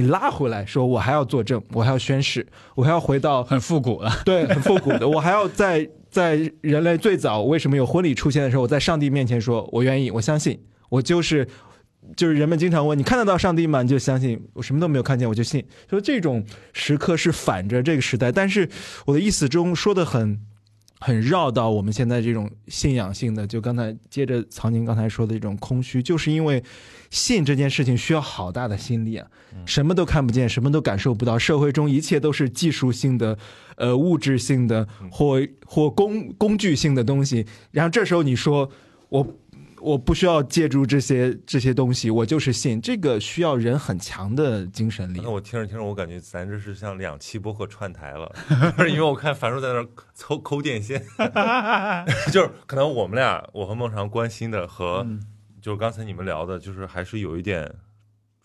[0.00, 2.46] 你拉回来说，我还要作证，我还要宣誓，
[2.76, 4.12] 我还要回到很复古了。
[4.24, 5.08] 对，很复古的。
[5.08, 10.56] 我还要在 在人类最早为什么有婚礼出现的时候，我在上帝面前说，我愿意，我相信，
[10.88, 11.44] 我就是
[12.16, 13.82] 就是人们经常问你看得到上帝吗？
[13.82, 15.64] 你就相信，我什么都没有看见，我就信。
[15.90, 18.68] 说这种时刻是反着这个时代，但是
[19.04, 20.38] 我的意思中说的很。
[21.00, 26.62] 很绕到我们现在这种信仰性的，就刚才接着曹宁刚才说的这种空虚，就是因为
[27.10, 29.26] 信这件事情需要好大的心力啊，
[29.64, 33.38] 什么都看不见，什么都感受不到，社会中一切都是技术性的、
[33.76, 38.68] 呃物质性的或或工工具性的东西，然后这时候你说
[39.08, 39.26] 我
[39.80, 45.20] 我不需要借助这些这些东西，我就是信，这个需要人很强的精神力。
[45.22, 45.30] 那。
[45.30, 48.34] 我听着听着，我感觉咱这是像两期播客串台了，
[48.78, 49.86] 是因为我看樊叔在那儿
[50.18, 51.02] 抠抠电线，
[52.32, 55.06] 就是可能我们俩，我和孟尝关心的和
[55.60, 57.72] 就是刚才你们聊的，就是还是有一点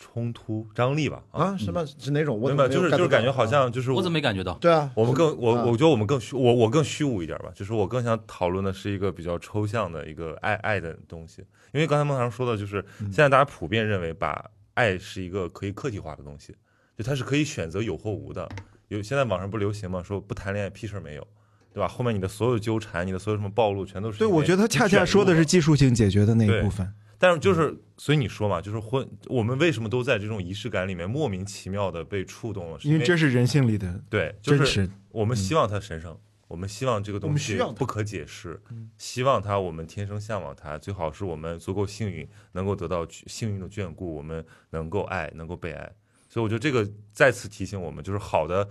[0.03, 1.23] 冲突张力吧？
[1.31, 2.37] 啊，什么是哪种？
[2.37, 4.53] 我明白，怎么没有就是就是感觉好像就是我怎么没感觉到？
[4.55, 11.41] 对啊，我们更我啊我觉得我们更虚我我更虚无一点吧，就是我更想讨论的是一个比较抽象的一个爱爱的东西，
[11.71, 16.53] 因为刚才孟尝说的就是现在大家普遍认为把爱是一个可以客体化的东西，
[16.97, 18.49] 就它是可以选择有或无的。
[18.89, 20.03] 有现在网上不流行嘛？
[20.03, 21.27] 说不谈恋爱屁事儿没有，
[21.73, 21.87] 对吧？
[21.87, 26.93] 后面你的所有纠缠，你的所有什么暴露，全都是对，我觉得他恰恰说的是技术性解决的那一部分。
[27.17, 32.79] 但是就是，所以你说嘛，就是婚，我们为什么都在这种仪式感里面莫名其妙的被触动了？
[32.79, 34.89] 是因为这是人性里的对，就是。
[35.09, 38.59] 我们希望它神圣，我们希望这个东西不可解释，
[38.97, 45.91] 希望它我们天生向往它，最好是我们足够幸运，能够得到幸运的眷顾，我们能够爱，能够被爱。
[46.27, 48.67] 所以我觉得这个再次提醒我们，就是好的。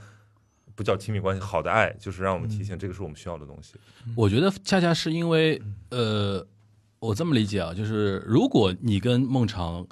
[0.74, 3.74] 不叫亲密关系，好的爱就是让我们提醒，这个是我们需要的东西。
[4.16, 6.44] 我觉得恰恰是因为，呃，
[7.02, 9.84] 我这么理解啊，就是如果你跟孟尝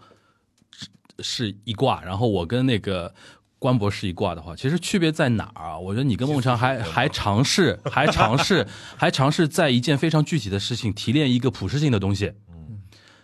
[1.19, 3.13] 是一卦，然后我跟那个
[3.59, 5.77] 关博是一卦的话，其实区别在哪儿啊？
[5.77, 8.65] 我觉得你跟孟尝还还尝试，还尝试，
[8.97, 12.33] 还尝试在一件非常具体的事情提炼一个普适性的东西。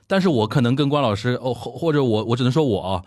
[0.09, 3.05] 但是我可能跟关老师哦，或或者我我只能说我啊，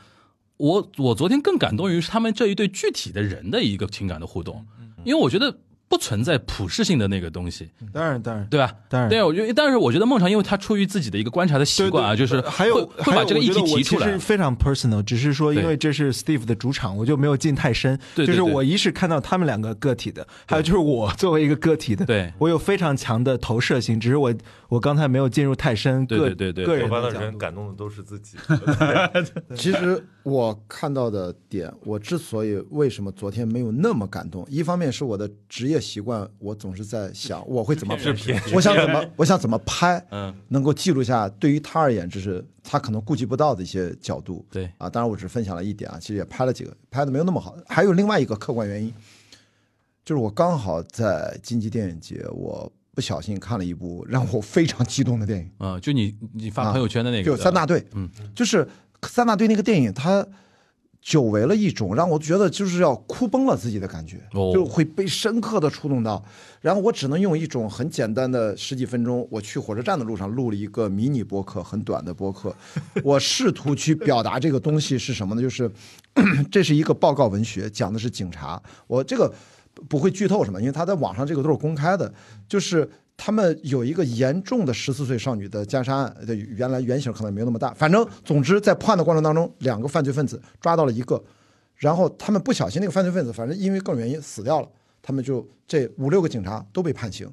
[0.55, 4.65] 我我昨天更感动于他们这一对具体的人的一个情感的互动，
[5.03, 5.59] 因为我觉得
[5.89, 8.71] 不存在普世性的那个东西，当然当然对吧？
[8.87, 14.19] 当然对，我觉得，但是我觉得孟尝，因为他出于自己的一个观察的习惯啊，就是还有会会把这个议题提出来是。
[14.19, 17.97] 非常 personal，只是说因为这是 Steve 的主场，我就没有进太深。
[18.13, 24.31] 对对对就是我一是看到他们两个个体的，还有就是我作为一个个体的，对我有非常强的投射性，只是我
[24.67, 26.05] 我刚才没有进入太深。
[26.05, 28.37] 对对对对个人角度人感动的都是自己。
[29.57, 44.45] 其实我看到的点，我之所以为什么昨天没有那么感动，一方面是我的职业习惯，我总是在想 我会怎么制片我想怎么，我想怎么拍， 嗯，能够记录下对于他而言，这是他可能顾及不到的一些角度。
[44.51, 47.55] 对啊，当然我只分享了一点啊，其实也拍了几个，拍的没有那么好。
[47.67, 48.93] 还有另外一个客观原因，
[50.05, 55.49] 就是我刚好在金鸡电影节，我不小心看了一部让我非常激动的电影。
[55.59, 58.67] 嗯，就你你发啊朋友圈的那个，就三大队，嗯，就是
[59.03, 60.25] 三大队那个电影，它
[61.01, 66.23] 久违了一种让我觉得就是要哭崩了自己的感觉，哦就会被深刻的触动到。
[66.59, 72.53] 然后我只能用一种很简单的十几分钟，我去火车站的路上录了一个迷你播客，很短的播客。
[73.01, 75.41] 我试图去表达这个东西是什么呢？
[75.41, 75.71] 就是
[76.51, 78.61] 这是一个报告文学，讲的是警察。
[78.87, 79.33] 我这个
[79.87, 82.13] 不会剧透什么，因为他在网上这个都是公开的，
[82.47, 82.89] 就是。
[83.21, 91.21] 他们有一个严重的十四岁少女的奸杀案的原来原型可能没有那么大，反正总之在破案的过程当中，两个犯罪分子抓到了一个，
[91.75, 94.69] 然后他们不小心那个犯罪分子反正因为各种原因死掉了，
[95.01, 97.29] 他们就这五六个警察都被判刑，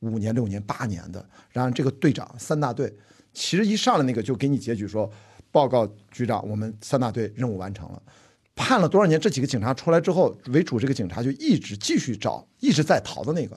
[0.00, 1.24] 五年、六年、八年的。
[1.50, 2.92] 然后这个队长三大队，
[3.32, 5.08] 其实一上来那个就给你结局说，
[5.52, 8.02] 报告局长，我们三大队任务完成了。
[8.56, 9.18] 判了多少年？
[9.18, 13.56] 这几个警察出来之后，为主这个警察就一直继续找一直在逃的那个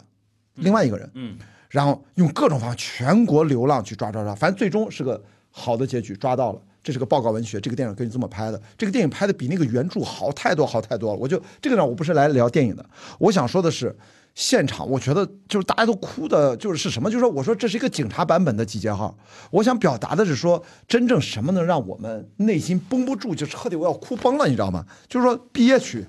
[0.56, 1.36] 另外一个人，嗯，
[1.74, 5.20] 然后用各种方法全国流浪去抓抓抓，反正最终是个
[5.50, 6.62] 好的结局，抓到了。
[6.84, 8.62] 这是个报告文学，这个电影根据这么拍的。
[8.78, 11.18] 这个电影拍的比那个原著好太多好太多了。
[11.20, 13.98] 我就这个呢，我不是来聊电影的，我想说的是，
[14.36, 17.10] 现场我觉得就是大家都哭的，就是是什么？
[17.10, 19.18] 就是说，我说这是一个警察版本的集结号。
[19.50, 24.86] 我想表达的是说，真正什么能让我们内心绷不住，就彻底我要哭崩了，你知道吗？
[25.08, 26.06] 就是说憋屈，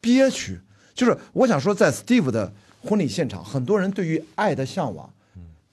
[0.00, 0.58] 憋屈。
[0.94, 2.52] 就是我想说，在 Steve 的
[2.84, 5.08] 婚礼现场，很多人对于爱的向往，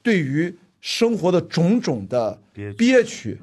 [0.02, 2.40] 对于生活的种种的
[2.78, 3.40] 憋屈，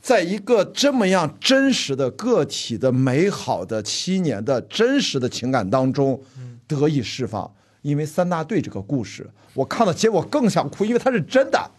[0.00, 6.20] 在一个这么样真实的个体的美好的七年的真实的情感当中
[6.66, 7.52] 得以释放。
[7.82, 11.70] 因为三大队这个故事，我看到结果更想哭，因为它是真的。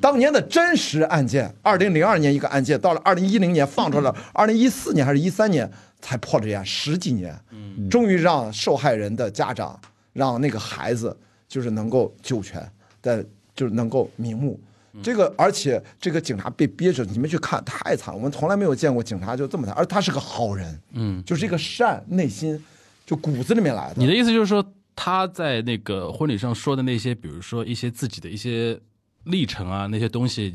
[0.00, 5.68] 当年的真实案件，二零零二年一个案件，到了二零一零年放出来了，二零一四年还是一三年
[6.00, 7.36] 才破这案，十几年，
[7.88, 9.78] 终于让受害人的家长，
[10.18, 11.16] 让那个孩子
[11.46, 12.68] 就是能够救全，
[13.00, 14.58] 但就是能够瞑目。
[15.00, 18.16] 这个，而且这个警察被憋着，你们去看太惨了。
[18.16, 22.60] 我们从来没有见过警察就这么惨，而他是个好人，嗯，就是一个善，内心
[23.06, 23.94] 就骨子里面来的。
[23.96, 24.64] 你的意思就是说，
[24.96, 28.76] 他在那个婚礼上说的那些，比如说一些自己的一些
[29.28, 30.52] 历程啊，那些东西，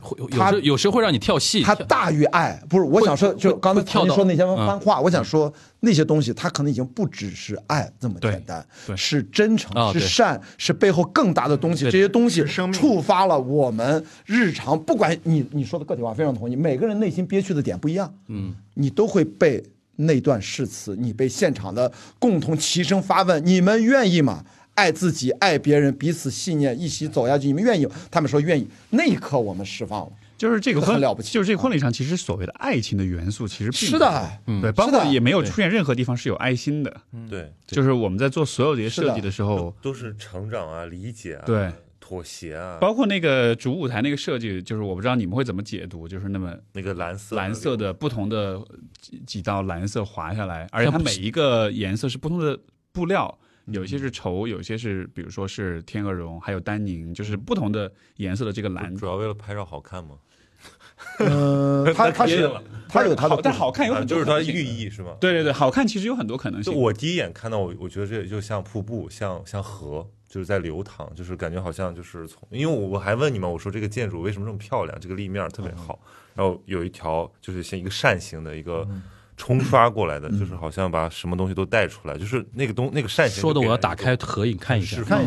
[0.00, 1.62] 会有他时有时会让你跳戏。
[1.62, 8.66] 它大于爱，不是我想说，就刚才跳到说那些嗯番话，我想说那些东西，它可能已经不只是爱这么简单，
[8.96, 11.84] 是真诚，是善，是背后更大的东西。
[11.84, 19.62] 这些东西触发了我们日常，不管你你说的个体化，非常同意，每个人内心憋屈的点不一样，嗯，你都会被
[19.96, 24.44] 那段誓词，你被现场的共同齐声发问：你们愿意吗？
[24.74, 27.46] 爱自己，爱别人，彼此信念，一起走下去。
[27.46, 27.86] 你们愿意？
[28.10, 28.68] 他们说愿意。
[28.90, 30.12] 那一刻，我们释放了。
[30.36, 31.32] 就是这个婚很了不起。
[31.32, 34.30] 就是这个婚礼上，其实所谓的爱情的元素其实并是的。
[34.46, 34.60] 嗯。
[34.60, 36.94] 对，包括也没有出现任何地方是有爱心的，
[37.30, 41.72] 对，就是我们在做所有这些设计的时候，都是成长啊、理解啊、对。
[42.06, 48.62] 妥协啊，包括那个主舞台那个设计，就是我不知道你们会怎么解读，就是那么那个蓝色蓝色的不同的
[49.00, 52.58] 几几道蓝色滑下来，而且它每一个颜色是不同的
[52.92, 58.94] 布料，有些是绸，有些是比如说是天鹅绒，还有丹宁，就是不同的颜色的这个蓝。
[58.94, 60.16] 主要为了拍照好看吗？
[61.18, 62.50] 呃，它 它是
[62.88, 65.16] 它有它的但好看有啊很多就是它寓意是吗？
[65.20, 66.72] 对对对，好看其实有很多可能性。
[66.72, 75.98] 就我第一眼看到我，我觉得这就像瀑布，像像河，就是在流淌，就是感觉好像就是从，因为我我还问你们，我说这个建筑为什么这么漂亮，这个立面特别好，
[76.34, 78.88] 然后有一条就是像一个扇形的一个
[79.36, 84.96] 冲刷过来的，就是好像把什么东西都带出来，就是那个东那个扇形说的我要打开种合影看一下。
[84.96, 85.04] 释。
[85.04, 85.24] 看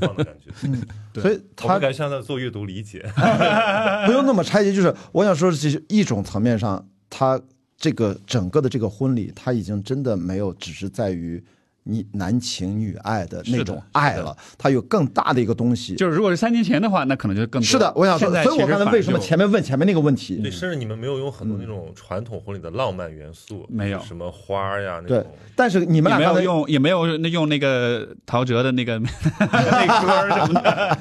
[0.00, 0.50] 放的感觉，
[1.12, 1.22] 对。
[1.22, 3.04] 所以我他不敢像在做阅读理解，
[4.06, 7.40] 不用那么拆解，就是我想说的是，一种层面上，他
[7.76, 11.42] 这个整个的这个婚礼，他已经真的没有只是在于
[11.88, 15.94] 你男情女爱的那种爱了，它有更大的一个东西。
[15.96, 20.36] 就是如果是三年前的话，那可能就更多是的，我想说，在所以我刚才为什么前面问前面那个问题？
[20.42, 28.98] 对，甚至你们没有用很多那种传统婚礼的浪漫元素，没有什么花呀那对种。，但是你们俩刚才有用，也没有那用那个陶喆的那个
[29.40, 30.98] 那歌什么的。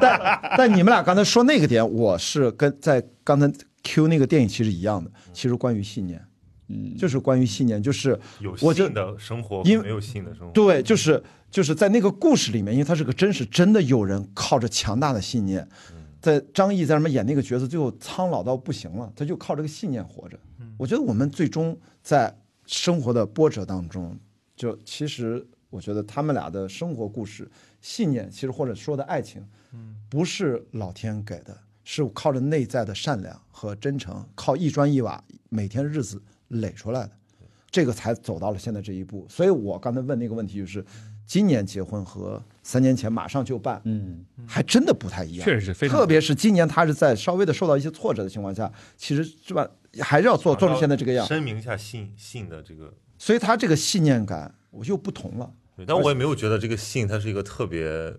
[0.00, 3.48] 但但你们俩刚才说那个点，我是跟在刚才
[3.84, 6.20] Q 那个电影其实一样的，其实关于信念，
[6.68, 10.52] 嗯，就是关于信念，就是有我就性的生活因为没有信的生活。
[10.52, 15.66] 对，就是就是在那个故事里面，因为它是个真实，真的有人靠着强大的信念，
[16.20, 20.38] 在张译在那边演那个角色，最后苍老到不行了，他就靠这个信念活着。
[20.76, 24.16] 我觉得我们最终在生活的波折当中，
[24.54, 27.50] 就其实我觉得他们俩的生活故事、
[27.80, 29.42] 信念，其实或者说的爱情，
[30.08, 37.10] 不是老天给的，是靠着内在的善良和真诚，靠一砖一瓦每天日子垒出来的。
[37.70, 39.26] 这个才走到了现在这一步。
[39.28, 40.82] 所以我刚才问那个问题就是，
[41.26, 45.44] 今年结婚和三年前马上就办，嗯，还真的不太一样。
[45.44, 49.68] 确实是非常特别是今年他是在稍微的受到一些挫折的情况下，其实是吧，
[50.00, 51.26] 还是要做做成现在这个样。
[51.26, 52.92] 声明一下信信的这个。
[53.18, 55.52] 所以他这个信念感我又不同了。
[55.76, 58.14] 对，但我也没有觉得这个信它是一个特别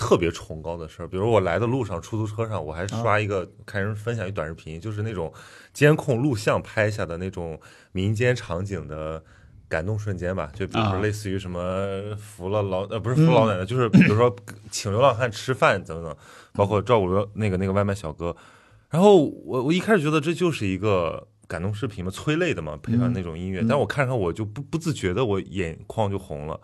[0.00, 1.06] 特别崇高的事儿。
[1.06, 5.30] 比如我来的路上，出租车上，我还刷一个、看人分享一短视频，就是那种
[5.72, 7.60] 监控录像拍下的那种
[7.92, 9.22] 民间场景的。
[9.70, 11.62] 感动瞬间吧，就比如说啊类似于什么
[12.16, 14.34] 扶了老呃不是扶老奶奶，就是 比如说
[14.68, 16.16] 请流浪汉吃饭等等，
[16.54, 18.34] 包括照顾流那个那个外卖小哥。
[18.88, 26.60] 然后我我一开始觉得这就是一个感动视频嘛，催泪的嘛，配上那种音乐，但我看上我就不不自觉的我眼眶就红了。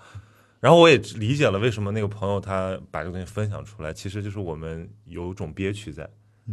[0.66, 6.10] 然后我也理解了为什么那个朋友他把这个东西分享出来，其实就是我们有种憋屈在，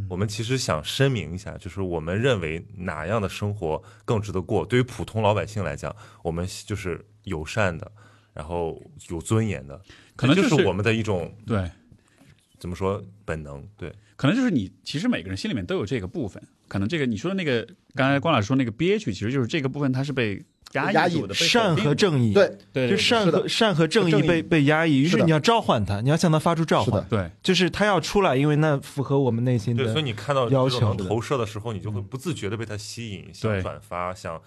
[0.07, 4.63] 我们其实想声明一下，就是我们认为哪样的生活更值得过。
[4.63, 7.91] 对于普通老百姓来讲，我们就是友善的，
[8.35, 9.81] 然后有尊严的，
[10.15, 11.67] 可能就是是我们的一种对，
[12.59, 13.67] 怎么说本能。
[13.75, 16.39] 对，可能就是你其实每个人心里面都有这个部分。
[16.67, 20.43] 可能这个你说的那个，刚才关老师说那个憋屈，其实就是这个部分它是被
[20.73, 30.03] 压压抑善和正义，对，对对就善和善和正义正义被被压抑，于是你要召唤他，你要向他发出召唤，对就是他要出来，因为那符合我们内心对，所以。
[30.03, 34.37] 你看到要求这种投射的时候，你就会不自觉的被他吸引，想对转发，想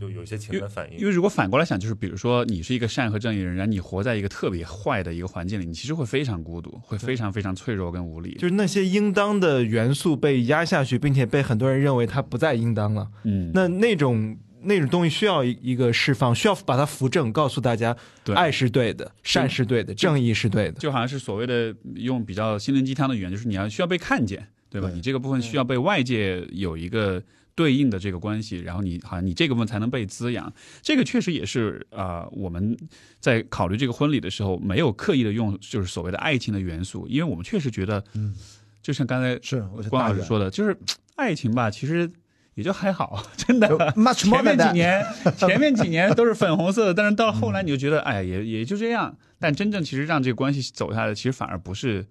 [0.00, 1.06] 就有一些情感反应因。
[1.06, 8.34] 为如果反过来想，就是比如说你是一个善和正义的人，然后你活在一个特别坏的一个环境里，你其实会非常孤独，会非常非常脆弱跟无力。
[8.34, 13.06] 就是那些应当的元素被压下去，并且被很多人认为它不再应当了。
[13.22, 20.80] 嗯，那那种那种东西需要一一个释放，需要把它扶正，告诉大家对爱是对的，善是对的，正义是对的。
[20.80, 24.88] 就好像是所谓的用比较心灵鸡汤的语言，就是你要需要被看见，对吧？
[24.88, 27.22] 对你这个部分需要被外界有一个
[27.54, 30.52] 对应的这个关系，然后你好像你这个部分才能被滋养。
[30.82, 32.76] 这个确实也是啊、呃我们
[33.20, 38.34] 在考虑这个婚礼的时候没有刻意的用就是所谓的爱情的元素，因为我们确实觉得，嗯，
[38.82, 40.76] 就像刚才是关老师说的，就是
[41.14, 42.10] 爱情吧，其实
[42.56, 43.68] 也就还好， 真的。
[43.94, 44.72] much more 前面几。
[44.72, 45.06] 年，
[45.38, 49.16] 前面几年都是粉红色的，但是到后来你就觉得，哎，也也就这样。
[49.38, 52.06] 但真正其实让这个关系走下来，其实反而不是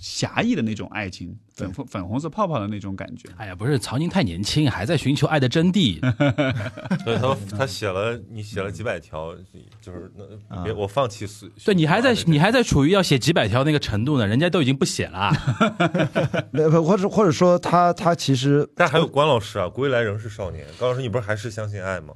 [0.00, 3.28] 狭义的那种爱情，粉粉粉红色泡泡的那种感觉。
[3.36, 6.00] 哎呀，不是曹宁太年轻，还在寻求爱的真谛。
[7.04, 9.34] 所以他他写了你写了几百条，
[9.80, 15.30] 就是那你别我放弃死对你还在你还在处于要写几百条那个程度呢，人家都已经不写了。
[16.50, 20.66] 没不或者或者说他他其实但还有关老师啊，归来仍是少年。
[20.78, 22.14] 关老师，你不是还是相信爱吗？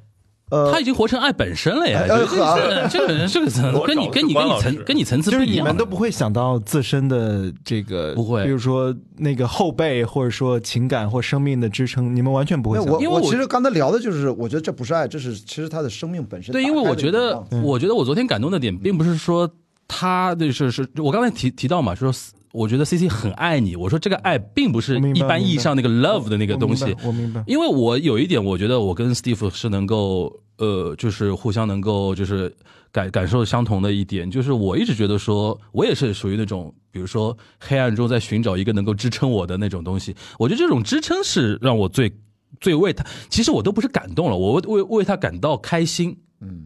[0.50, 2.02] 呃他已经活成爱本身了呀！
[2.02, 5.68] 哎这个这个人这个跟你跟你跟你层跟你层次就是你不一样你。
[5.68, 12.92] 们都不会想到自身的这个，不会比如说那个后背，或者说情感或生命的支撑，你们完全不会想到。
[12.92, 19.50] 我因为我其实刚才聊的就是，我觉得这不是爱，这是其实他的生命本身对，因为我觉得窗，我觉得我昨天感动的点，并不是说
[19.88, 22.12] 他就是是，我刚才提提到嘛，说
[22.52, 27.44] 我觉得 C C 很爱你，我说这个爱并不是一般意义上那个 love 的那个东西明白，我明白。
[27.46, 32.54] 因为我有一点，我觉得我跟 Steve 是能够，呃，就是互相能够，就是
[32.90, 40.14] 感感受相同的一点，就是我一直觉得说，我也是属于那种，比如说黑暗中在寻找一个能够支撑我的那种东西。
[40.38, 42.12] 我觉得这种支撑是让我最
[42.60, 46.64] 最为他，其实我都不是感动了，我为为为他感到开心，嗯。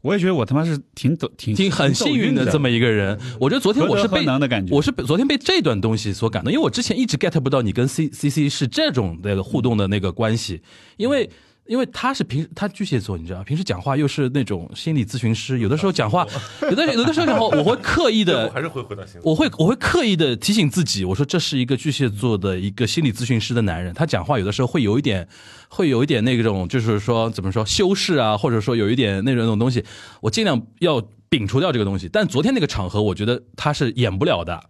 [0.00, 3.16] 我也觉得我他妈是挺走挺挺很幸运的这么一个人。
[3.38, 4.26] 我觉得昨天我是被
[4.72, 10.60] 我是被昨天被这段东西所感动，因为我之前一直 get 不到你跟 C C C 是这种那个互动的那个关系，
[10.96, 11.30] 因为
[11.66, 16.26] 因为他是平他巨蟹座，你知道，平时讲话又是那种心理咨询师， 有的时候讲话，
[16.62, 19.30] 有的有的时候讲话，我会刻意的我 还是会回到星座。
[19.30, 25.26] 我会我会刻意的提醒自己，我说这是一个巨蟹座的一个心理咨询师的男人，他讲话有的时候会有一点，
[25.68, 29.84] 会有一点那种，就是说怎么说修饰啊，或者说有一点那种那种东西，
[30.20, 31.00] 我尽量要
[31.32, 32.08] 摒除掉这个东西。
[32.12, 34.62] 但昨天那个场合，我觉得他是演不了的。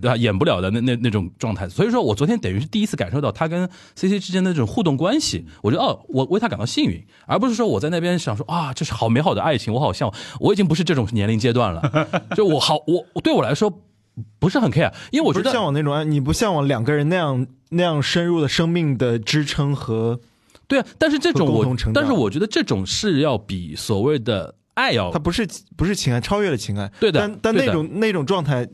[0.00, 0.16] 对吧？
[0.16, 5.44] 演不了的那那那种状态，所以说我昨天等于是第一次感受到他跟 C C 之间的这种互动关系。
[5.62, 10.18] 我觉得哦，我为他感到幸运，而不是说我在那边想说啊，这是好美好的爱情，我好向往。
[10.40, 13.70] 我已经不是这种年龄阶段了， 就我好我对我来说
[14.38, 20.18] 不是很 care，因为我觉得向往那种爱，你不向往两个人那样那样深入的生命的支撑和，
[20.66, 25.10] 对啊，但是这种我但是我觉得这种是要比所谓的爱要。
[25.10, 25.46] 它不是
[25.76, 26.90] 不是情爱，超越了情爱。
[27.00, 28.66] 对的但但那种那种状态，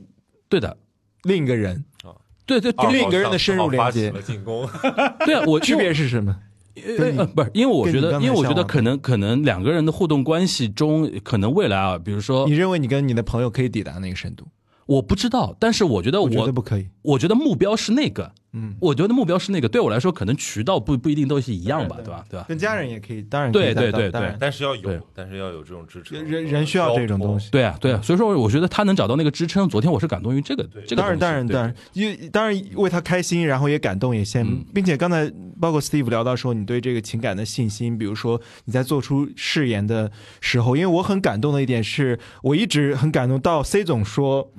[0.48, 0.76] 对的，
[1.24, 1.84] 另一个人。
[2.04, 2.14] 啊
[2.44, 4.10] 对对另一个人的深入连接。
[4.10, 4.68] 了进攻，
[5.24, 6.36] 对啊，我区别是什么？
[6.74, 14.46] 呃，不是，因为我觉得，因为我觉得可能可能两个人的互动关系中，可能未来啊，比如说你认为你跟你的朋友可以抵达那个深度？
[14.86, 16.88] 我不知道，但是我觉得我我觉得不可以。
[17.02, 22.24] 我觉得目标是那个，嗯，我觉得目标是那个，对我来说，可能渠道不不一定都是一样吧，对吧？
[22.28, 22.44] 对吧？
[22.46, 26.22] 跟家人也可以，当然可以对对对达到对但是要有，但是要有这种支撑。
[26.22, 27.50] 人人需要这种东西。
[27.50, 29.66] 对啊，对啊，所以说我觉得他能找到那个支撑。
[29.68, 40.10] 昨天我是感动于这个，这个当然，东西当然，对当然，因为当然为他开心，然后也感动，也羡慕，嗯并且刚才包括 Steve 聊到说你对这个情感的信心，比如说你在做出誓言的
[40.42, 44.52] 时候，因为我很感动的一点是，我一直很感动到 C 总说。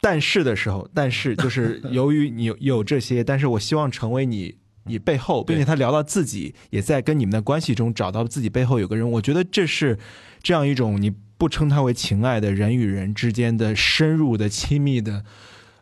[0.00, 9.98] 但是的时候，但是就是由于你有有这些，但是我希望成为你你背后，并且他聊到自己也在跟你们的关系中找到自己背后有个人，我觉得这是
[10.42, 15.24] 这样一种你不称他为情爱的人与人之间的深入的亲密的，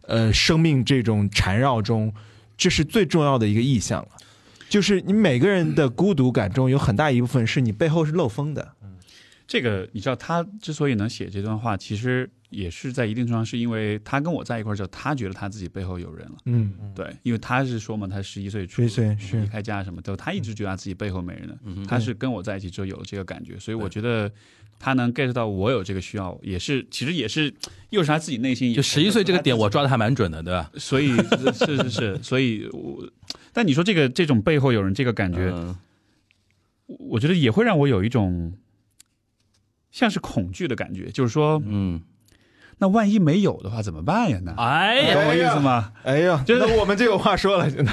[0.06, 2.12] 呃，生命这种缠绕中，
[2.56, 4.08] 这是最重要的一个意象了。
[4.68, 8.72] 就是你每个人的孤独感中有很大一部分是你背后是漏风的，
[9.46, 16.36] 这个你知道，他之所以能写这段话，其实也是在一定程度上是因为他跟我在一块儿之后，他觉得他自己背后有人了。
[16.44, 21.58] 嗯，对，因为他是说嘛，他十一岁出11岁是离开家什么的，他一直觉得他自己背后没人了。
[21.64, 24.30] 嗯他是跟我在一起之后有了这个感觉，所以我觉得
[24.78, 27.52] 他能 get 到我有这个需要，也是其实也是
[27.90, 30.70] 又是他自己内心就十一岁这个点，我抓的还蛮准的，对吧？
[30.76, 31.16] 所以
[31.52, 33.08] 是是是，所以我，
[33.52, 35.76] 但你说这个这种背后有人这个感觉，嗯。
[36.86, 38.52] 我觉得也会让我有一种
[39.90, 41.98] 像是恐惧的感觉，就是说，嗯，
[42.78, 44.38] 那万一没有的话怎么办呀？
[44.44, 45.92] 那哎呀，懂我意思吗？
[46.02, 47.92] 哎呀， 就是我们就有话说了， 现在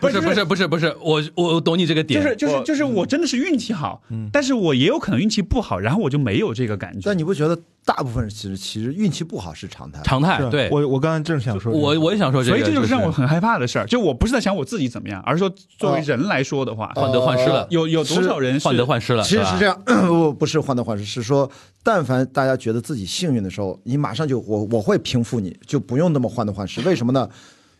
[0.00, 4.02] 不是不是不是不是，我我我懂你这个点，就是就是就是我真的是运气好，
[4.32, 7.18] 但是我也有可能运气不好，然后我就没有这个感觉但。
[7.18, 7.58] 你不觉得
[7.88, 10.02] 大部分人其实其实运气不好是常态？
[10.02, 10.68] 常态对。
[10.70, 13.86] 我我刚才正想说，我我也想说这个，所以这就是让我很害怕的事儿。
[13.86, 19.82] 就我不是在想我自己怎么样，而是说作为人来说的话，患得患失了，有有多少人患得患失了，其实是这样。
[19.86, 21.50] 样，不不是患得患失，是说，
[21.82, 26.82] 但凡大家觉得自己幸运的时候，你马上就我我会平复你，就不用那么患得患失。
[26.82, 27.26] 为什么呢？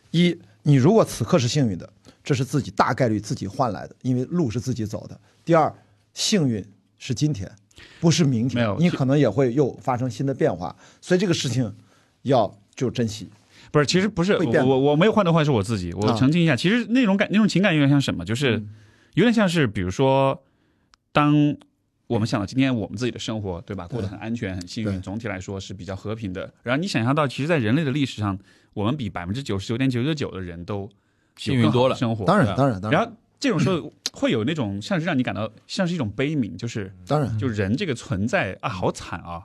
[0.09, 1.87] 一，你如果此刻是幸运的，
[2.23, 5.19] 这是自己大概率自己换来的，因为路是自己走的。
[5.45, 5.71] 第二，
[6.15, 6.65] 幸运
[6.97, 7.47] 是今天，
[7.99, 11.73] 不是明天没有，你可能也会又发生新的变化，所以这个事情
[12.23, 13.29] 要就珍惜。
[13.71, 18.53] 不是，其实不是我我我没有患得患失，我自己我啊澄清一下，其实那种感那种情感有点像什么，就是
[19.13, 20.41] 有点像是比如说，
[21.11, 21.55] 当
[22.07, 26.51] 我们想到今天我们自己的生活，对吧，过得很安全、很幸运，总体来说是比较和平的。
[26.63, 28.35] 然后你想象到，其实，在人类的历史上，
[28.73, 30.89] 我们比百分之九十九点九九九的人都
[31.37, 31.95] 幸运多了。
[31.95, 32.25] 生活。
[32.25, 32.99] 当然当然当然。
[32.99, 39.43] 然后这种时候会有那种像是让你感到像是一种悲悯，就是当然，就人这个存在啊，好惨啊，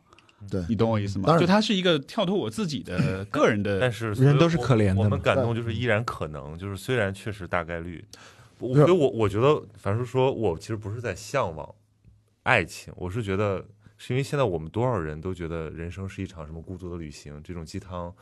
[0.51, 0.65] 对。
[0.69, 1.39] 你懂我意思吗？
[1.39, 8.05] 就它是一个跳脱我自己的个人的但是人都是可怜的我们感动就是依然可能，就是虽然确实大概率，
[8.59, 11.75] 我是所以我我觉得，樊叔说我其实不是在向往
[12.43, 13.65] 爱情，我是觉得
[13.97, 18.13] 是因为现在我们多少人都觉得人生是一场什么孤独的旅行，这种鸡汤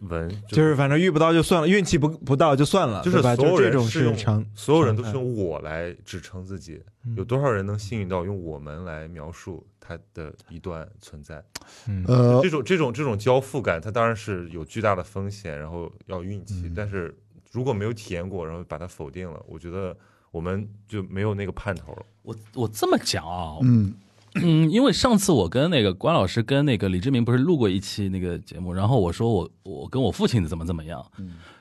[0.00, 3.22] 文就是反正遇不到就算了，运气不不到就算了，就是？
[3.22, 11.42] 所有就这种人是用常，所有人都是用我来支撑自己，嗯有多少人能幸运到用我们来描述他的一段存在？
[11.88, 16.62] 嗯呃这，种这种这种交付感，它当然是有巨大的风险，然后要运气。
[16.66, 17.16] 嗯但是
[17.50, 19.96] 如果没有体验过，然后把它否定了，我觉得
[20.30, 22.02] 我们就没有那个盼头了。
[22.22, 23.94] 我我这么讲啊，嗯，
[24.42, 31.04] 嗯， 因为上次我跟那个关老师跟那个李志明不是录过一期那个节目，然后我说我我跟我父亲怎么怎么样。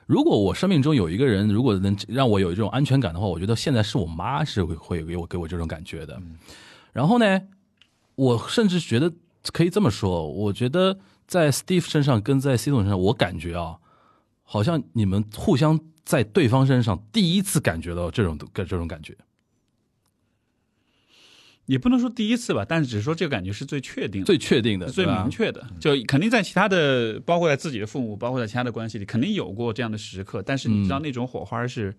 [0.05, 6.21] 如果我生命中有一个人，如果能让我有这种安全感的话，我觉得现在是我妈是会会给我给我这种感觉的。
[6.93, 7.41] 然后呢，
[8.15, 9.11] 我甚至觉得
[9.51, 13.77] 可以这么说，我觉得在 Steve 身上跟在 C 总身上，我感觉啊，
[14.43, 19.17] 好像你们互相在对方身上第一次感觉到这种这种感觉。
[21.65, 24.25] 也不能说第一次吧，但是只是说这个感觉是最确定的。
[24.25, 30.41] 最确定的，最明确的，就肯定在其他的，包括在自己的父母，包括在其他的关系里，肯定有过这样的时刻。
[30.41, 31.93] 但是你知道那种火花是，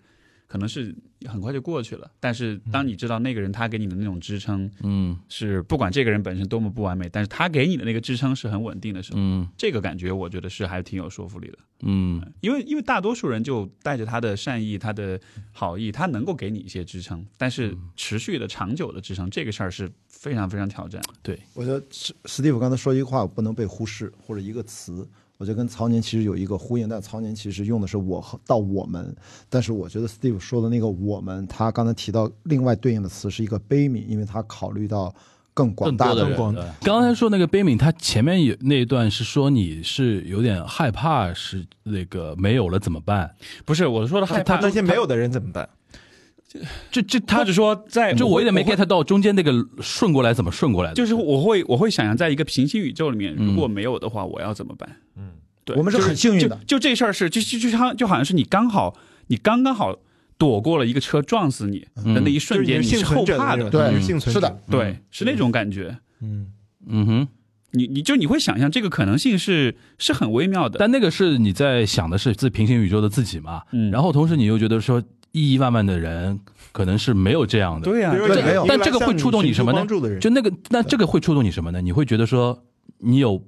[0.46, 0.94] 可能是
[1.26, 2.10] 很快就过去了。
[2.20, 11.58] 但是当你知道那个人他给你的那种支撑嗯是，不管这个人本身多么不完美，但是他给你的那个支撑是很稳定的时候，嗯这个感觉我觉得是还挺有说服力的。
[11.82, 15.20] 嗯因为因为大多数人就带着他的善意、他的
[15.52, 21.02] 好意，他能够给你一些支撑，但是持续的、长久的支撑，这个事儿是非常非常挑战。
[21.22, 25.06] 对，我觉得史史蒂夫刚才说一句话不能被忽视，或者一个词，
[25.38, 29.14] 我觉得跟曹宁其实有一个呼应，但曹宁其实用的是我和到我们，
[29.50, 35.14] 但是我觉得 Steve 说的那个我们，他刚才提到另外对应的词是一个悲悯，因为他考虑到
[35.52, 35.94] 更广。
[35.96, 36.36] 大的人。
[36.36, 43.34] 广刚才说那个悲悯，他前面有那一段是说你是有点害怕，是那个没有了怎么办？
[43.64, 45.68] 不是我说的害怕，那些没有的人怎么办？
[46.90, 54.88] 这这他或者说在就我有点没 get 到中间那个顺过来怎么顺过来的，就是我会我会想象，在一个平行宇宙里面，嗯如果没有的话，我要怎么办？
[55.16, 55.32] 嗯，
[55.64, 56.56] 对，我们是很幸运的。
[56.66, 58.96] 就就这事儿是就就就像就好像是你刚好
[59.26, 59.98] 你刚刚好
[60.38, 63.68] 躲过了一个车撞死你的那一瞬间，就是你是后怕的。
[63.68, 65.98] 对你是幸存者是的，对，是那种感觉。
[66.22, 66.52] 嗯，
[66.88, 67.28] 嗯哼。
[67.72, 73.60] 你你就你会想象这个可能性是是很微妙的，但那个是你在想的是自平行宇宙的自己嘛？
[73.72, 73.90] 嗯。
[73.90, 75.02] 然后同时你又觉得说
[75.36, 76.40] 亿亿万万的人
[76.72, 78.14] 可能是没有这样的，对呀、
[78.66, 79.86] 但这个会触动你什么呢？
[80.18, 81.82] 就那个那这个会触动你什么呢？
[81.82, 82.64] 你会觉得说
[82.98, 83.42] 你有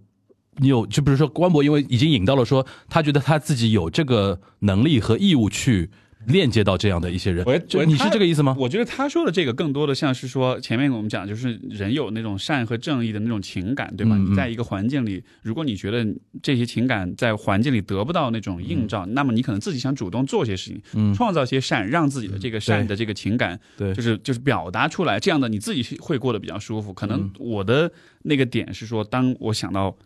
[0.57, 5.91] 你有，就比如说关博，因为已经引到了说他觉得他自己有这个能力和义务去
[6.27, 8.55] 链接到这样的一些人我，就你是这个意思吗？
[8.59, 14.17] 我觉得他说的这个更多的像是说，前面我们讲就是人有那种善和正义的那种情感，对吧？
[14.17, 16.07] 嗯嗯你在一个环境里，如果你觉得
[16.43, 26.93] 这些情感在环境里得不到那种映照，那么你可能自己想主动做些事情，嗯，创造些善，让自己的这个善的这个情感，对就是就是表达出来，这样的你自己会过得比较舒服。
[26.93, 27.91] 可能嗯我的
[28.23, 29.97] 那个点是说，当我想到，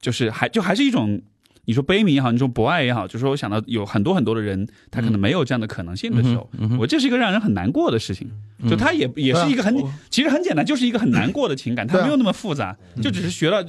[0.00, 1.22] 就是还就还是一种。
[1.64, 8.30] 你说悲悯也好，你说博爱也好，就是说我想到有很多很多的人，他可能没有这样的可能性的时候，嗯哼嗯我这是一个让人很难过的事情。
[8.68, 9.74] 就他也也是一个很，
[10.08, 13.64] 其实很简单，就是一个很难过的情感，它没有那么复杂，就只是学了，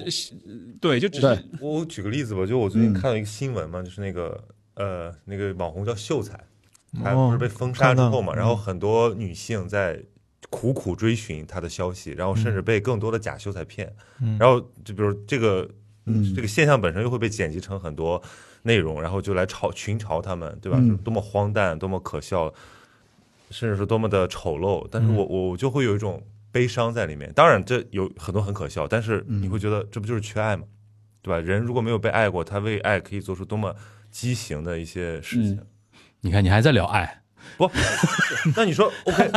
[0.80, 2.94] 对，就只是我举个例子吧，就我最近嗯。
[2.94, 4.44] 看到一个新闻嘛，就是那个
[4.76, 6.40] 呃那个网红叫秀才，
[7.04, 10.00] 他哦不是被封杀之后嘛，然后很多女性在
[10.52, 13.92] 苦苦追寻他的消息，然后甚至被更多的假秀才骗，
[14.22, 14.38] 嗯。
[14.40, 15.68] 然后就比如这个
[16.06, 18.22] 嗯这个现象本身又会被剪辑成很多
[18.64, 20.78] 内容，然后就来嘲群嘲他们，对吧？
[21.04, 22.54] 多么荒诞，多么可笑，
[23.50, 26.22] 甚至是多么的丑陋，但是我我我就会有一种
[26.52, 27.32] 悲伤在里面。
[27.34, 30.64] 当然，这有很多很可笑，但是你会觉得这不就是缺爱吗？
[31.22, 31.40] 对吧？
[31.40, 33.76] 人如果没有被爱过，他为爱可以做出多么
[34.12, 35.60] 畸形的一些事情。
[36.22, 37.24] 你看你还在聊爱，
[37.58, 37.70] 不，
[38.56, 39.32] 那你说 OK？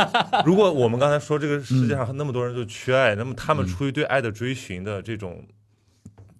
[0.45, 5.45] 如果我们刚才说这个世界上那么多人就缺爱，那么他们出于对爱的追寻的这种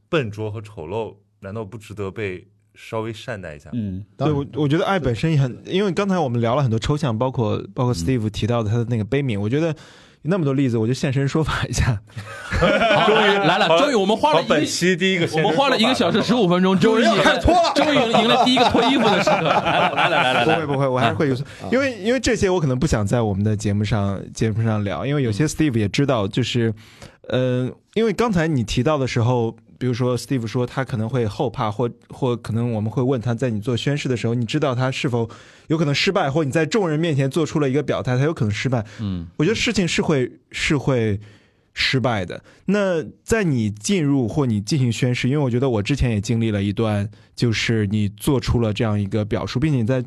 [0.10, 3.70] 笨拙和丑陋，难道不值得被稍微善待一下？
[3.74, 12.02] 嗯，对我，我觉得爱本身也很，因为刚才我们聊了很多抽象，包括包括 Steve 提到的他的那个悲悯，我觉得有那么多例子，我就现身说法一下。
[13.08, 14.66] 终于来了，终于我们花了，本一。
[14.66, 19.42] 期第一个，我们花了一个小时十五分钟，终于开脱了，终于 赢了第一个脱衣服的时刻。
[19.42, 21.36] 来了来了来了 来，不会不会，我还是会有，
[21.72, 26.74] 因为因为这些我可能不想在我们的节目上节目上聊，因为有些 Steve 也知道，就是，
[27.30, 35.30] 嗯，因为刚才你提到的时候，比如说 Steve 说他可能会后怕，或或可能我们会问他在你做宣誓的时候，你知道他是否
[35.68, 38.86] 有可能失败，或你在众人面前做出了一个表态，他有可能失败。
[39.00, 41.20] 嗯我觉得事情是会是会
[41.74, 42.44] 失败的。
[42.66, 50.04] 那在你进入或你进行宣誓，因为我觉得我之前也经历了一段，就是你做出了这样一个表述，并且你在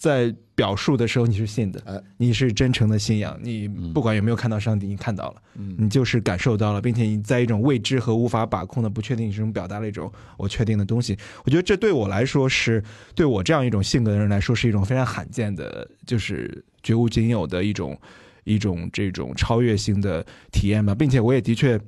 [0.00, 11.14] 在表述的时候你是信的，哎你是真诚的信仰，你不管有没有看到上帝，你看到了，嗯你就是感受到了，并且你在一种未知和无法把控的不确定之中表达了一种我确定的东西。
[11.44, 12.82] 我觉得这对我来说是
[13.14, 18.00] 对我这样一种性格的人来说是一种非常罕见的，就是绝无仅有的一种
[18.44, 21.78] 一种这种超越性的体验吧，并且我也的确。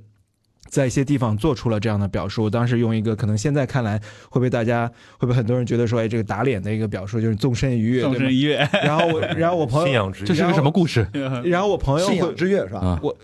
[0.73, 4.01] 在一些地方做出了这样的表述，当时用一个可能现在看来
[4.31, 11.07] 会被大家会被很多人觉得说，哎，这个打脸的一个表述就是纵身一跃， 纵身一跃，然后我， 然后我朋友，信仰之这是个什么故事
[11.45, 12.81] 然后我朋友信仰，之跃是吧？
[12.81, 13.01] 啊？
[13.03, 13.15] 我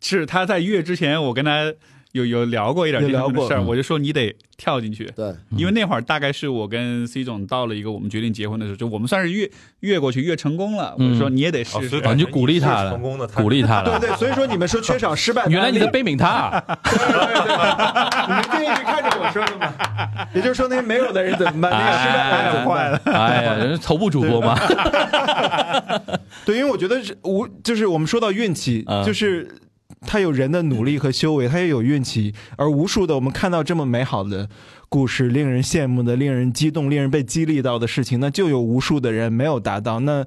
[0.00, 1.70] 是他在跃之前，我跟他
[2.14, 5.04] 有有聊过一点有这方面的事儿，聊过嗯我就说你得跳进去。
[5.16, 9.50] 对，因为那会儿大概是我跟 C 总到了一个我们决定结婚的时候，就我们算是越
[9.80, 10.94] 越过去越成功了。
[10.96, 13.98] 我就说你也得哦试你就鼓励他了成功的，鼓励他了。
[13.98, 16.62] 对对，所以说你们说缺少失败，原来你在悲悯他啊，
[18.28, 19.72] 你们就一直看着我说的嘛。
[20.34, 21.72] 也就是说，那些没有的人怎么办？
[21.72, 23.00] 那个失败的人怎么办？
[23.12, 24.56] 哎呀，人是头部主播嘛，
[26.44, 29.48] 对，因为我觉得是我，就是我们说到运气，嗯就是
[30.00, 34.48] 他有人的努力和修为，他也有运气，而无数的我们看到这么美好的
[34.88, 40.24] 故事，令人羡慕的、令人激动、令人被激励到的事情，那就有无数的人没有达到，那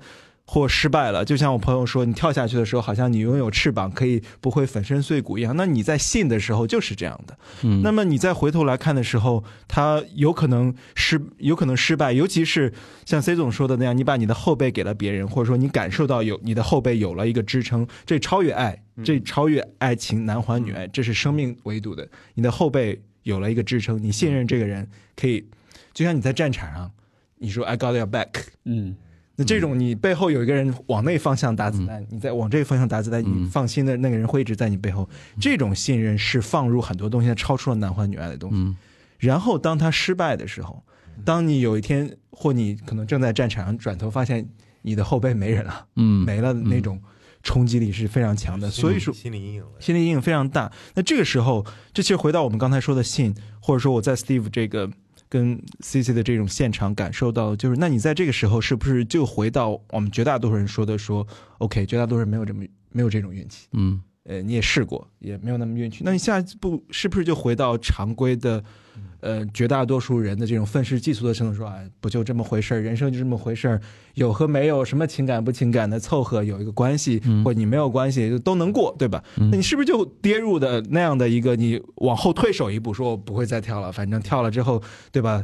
[0.49, 1.26] 或失败了。
[1.26, 5.53] 就像我朋友说，你跳下去的时候，好像你拥有翅膀，可以不会粉身碎骨一样。
[5.57, 7.38] 那你在信的时候就是这样的。
[7.64, 12.74] 嗯，那么你再回头来看的时候，他有可能失，有可能失败，尤其是
[13.06, 22.07] 像 C 总说的那样，你把你的后背给了别人，或者说你感受到有你的后背有了一个支撑，这超越爱，这超越爱情男欢女爱，这是生命维度的。
[22.36, 24.88] 你的后背有了一个支撑，你信任这个人，
[25.18, 25.45] 可以，
[25.94, 26.90] 就像你在战场上，
[27.38, 28.30] 你说 I got your back，
[28.64, 28.95] 嗯，
[29.38, 35.08] 那这种你背后有一个人往那方向打子弹，你在往这个方向打子弹，你嗯放心的那个人会一直在你背后。
[35.40, 38.58] 这种信任是放入很多东西，超出了男欢女爱的东西。
[38.58, 38.76] 嗯
[39.20, 40.84] 然后当他失败的时候，
[41.26, 44.48] 当你有一天或你可能正在战场上转头发现
[44.84, 47.02] 你的后背没人了，嗯，没了，那种
[47.42, 48.70] 冲击力是非常强的。
[48.70, 49.12] 所以说。
[49.12, 49.70] 心理阴影了。
[49.80, 50.72] 心理阴影非常大。
[50.94, 54.88] 那这个时候，这其实回到我们刚才说的信，或者说我在 Steve 这个
[55.30, 61.26] 跟 CC 的这种现场感受到，就是那你在这个时候是不是就回到我们绝大多数人说的说
[61.58, 68.64] ，OK，绝大多数人没有这么没有这种运气，嗯呃，你也试过，也没有那么运气，那你下一步是不是就回到常规的？
[69.19, 73.81] 呃，绝大多数人的这种愤世嫉俗的程度，说，哎，不就这么回事儿，人生就这么回事儿，
[74.14, 79.23] 有和没有，什么情感不情感的凑合有一个关系，嗯或者你没有关系就都能过，对吧？
[79.38, 84.81] 嗯那你是不是就跌入的那样的一个，你往后退手一步，说我不会再跳了，反正跳了之后，
[85.11, 85.44] 对吧？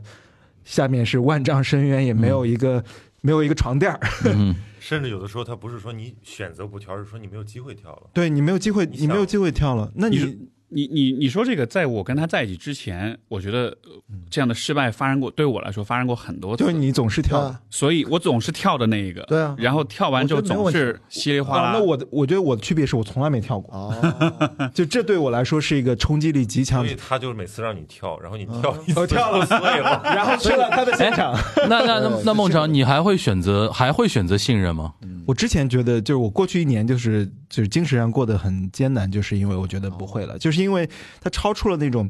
[0.63, 2.81] 下面是万丈深渊，也没有一个、
[3.19, 8.03] 没有一个床垫儿，嗯 甚至有的时候，他不是说你选择不跳，而是说你没有机会跳了。
[8.13, 10.37] 对你没有机会，你你没有机会跳了，那你
[10.73, 13.91] 你你你你说这个，在我跟他在一起之前，我觉得呃
[14.29, 17.39] 这样的失败发生过，对我来说发生过很多次，就是你总是跳。
[17.39, 21.71] 啊，所以我总是跳的那一个，对啊然后跳完之后总是稀里哗啊，啦。
[21.73, 30.01] 那我的我觉得我的区别是我从来没跳过，哦，就这对我来说是一个冲击力极强所以他就是每次让你跳，然后你跳一嗯我跳了就碎了。
[30.03, 31.33] 然后去了他的现场。
[31.69, 34.93] 那那那 那孟尝，你还会选择还会选择信任吗？
[35.25, 40.89] 我之前觉得，就是我过去一年就是就是精神上过得很艰难，就是因为我觉得不会了，就是因为
[41.21, 42.09] 它超出了那种，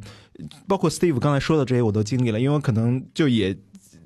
[0.67, 3.55] 包括 Steve 刚才说的这些我都经历了，因为我可能就也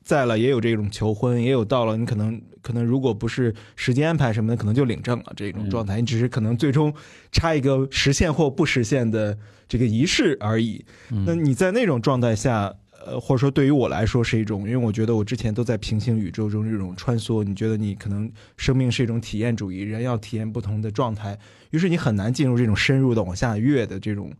[0.03, 6.93] 在了，也有这种求婚，也有到了，你可能可能如果不是时间安排什么的，可能就领证了这种状态，你只是可能最终
[7.31, 10.85] 差一个实现或不实现的这个仪式而已。
[11.25, 12.73] 那你在那种状态下，
[13.06, 21.38] 呃，或者说对于我来说是一种，因为我觉得我之前都在平行宇宙中这种穿梭，你觉得你可能生命是一种体验主义，人要体验不同的状态，
[21.72, 24.34] 于是你很难进入这种深入的往下越的这种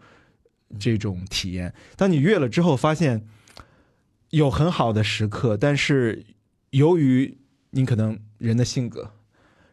[0.80, 1.74] 这种体验。
[1.96, 3.26] 当你越了之后，发现
[4.32, 6.26] 有很好的时刻，但是
[6.72, 7.38] 由于
[7.70, 9.12] 你可能人的性格、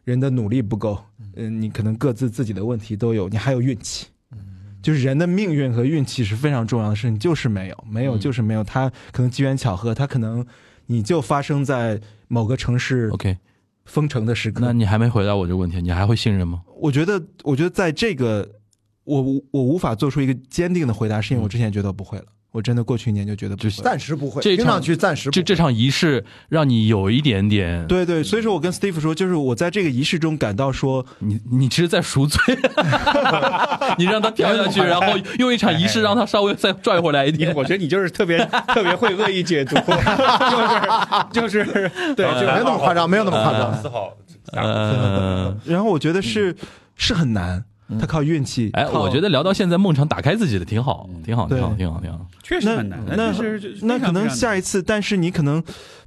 [0.04, 1.04] 人的努力不够，
[1.34, 4.06] 嗯，你可能各自自己的问题都有，你还有运气。
[4.84, 8.62] 就是人的命运和运气是非常重要的事情，就是没有，没有嗯就是没有。
[8.62, 10.44] 它可能机缘巧合，它可能
[10.86, 11.98] 你就发生在
[12.28, 13.38] 某个城市 OK，
[13.86, 14.60] 封城的时刻。
[14.62, 16.60] 那你还没回答我这个问题，你还会信任吗？
[16.76, 18.46] 我觉得，我觉得在这个，
[19.04, 22.26] 我无我无法做出一个坚定的回答，是因为我之前觉得不会了。
[22.54, 23.84] 我真的过去一年就觉得不就是会。
[23.84, 32.38] 暂时不会，这场听上去暂时不会这这场仪式让你有一点点，对对，所以说我跟 Steve 说，就是我在这个仪式中感到说，你你其实在赎罪，
[33.98, 37.52] 你让他跳下去，然后用一场仪式让他稍微再拽回来一点。
[37.56, 38.38] 我觉得你就是特别
[38.72, 39.74] 特别会恶意解读，
[41.32, 43.82] 就是就是对，就没有那么夸张，没有那么夸张。
[43.82, 44.16] 四号，
[44.52, 46.54] 呃， 然后我觉得是、
[46.94, 47.64] 是很难，
[48.00, 48.70] 他靠运气。
[48.72, 52.26] 哎，我觉得聊到现在，孟尝打开自己的挺好，挺好，挺好，挺好，挺好。
[52.42, 53.00] 确实很难。
[53.16, 55.62] 那是那可能下一一次，但是你可能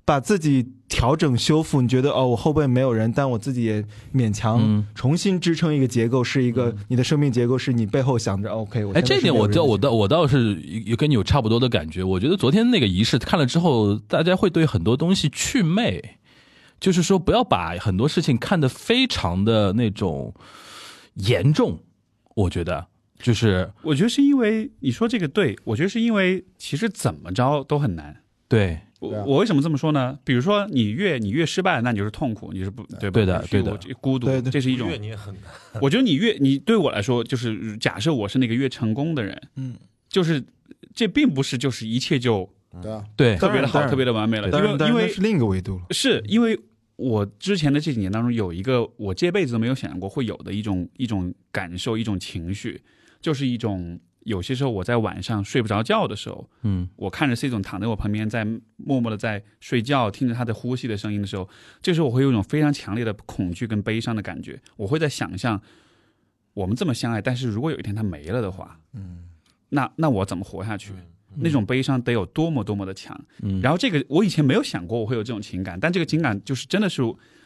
[0.06, 3.84] 把自己调整修复，你觉得哦，我后背没有人，但我自己也
[4.14, 10.56] 勉强嗯重新支撑一个结构，是一个你的生命结构，是你背后想着 OK，我哎，这点我倒我倒倒我倒是
[10.86, 12.04] 有跟你有差不多的感觉。
[12.04, 16.02] 我觉得昨天那个仪式看了之后，大家会对很多东西祛魅，
[16.80, 20.34] 就是说不要把很多事情看得非常的那种
[21.18, 21.80] 严重。
[22.36, 22.88] 我觉得
[23.20, 28.24] 就是我觉得是因为你说这个对，我觉得是因为其实怎么着都很难。
[28.48, 30.18] 对我我为什么这么说呢？
[30.24, 33.14] 比如说你越你越失败，那你就是痛苦，你是不对吧？
[33.14, 34.98] 对的对的这孤独这是一种乐。
[34.98, 35.44] 你也很难。
[35.82, 39.76] 我觉得你越你对我来说，就是假设我是那个越成功的人，嗯，
[40.08, 40.44] 就是
[40.96, 42.50] 这并不是就是一切就
[42.82, 45.86] 对啊，对特别的好，特别的完美了，因为因为是另一个维度了。
[45.92, 46.58] 是因为
[46.98, 52.82] 我之前的这几年当中，有一个我这辈子都没有想象过会有的一种一种感受，一种情绪，
[53.22, 58.44] 就是一种有些时候我在晚上睡不着觉的时候，嗯我看着 C 总躺在我旁边，在
[58.76, 61.48] 默默的在睡觉，听着他的呼吸的声音的时候，
[61.82, 65.62] 这时候我会有一种非常强烈的恐惧跟悲伤的感觉，我会在想象。
[66.54, 69.30] 我们这么相爱，但是如果有一天他没了的话，嗯，
[69.70, 70.92] 那那我怎么活下去？
[71.40, 73.20] 那种悲伤得有多么多么的强。
[73.42, 77.02] 嗯然后这个我以前没有想过我会有这种情感，但这个情感就是真的是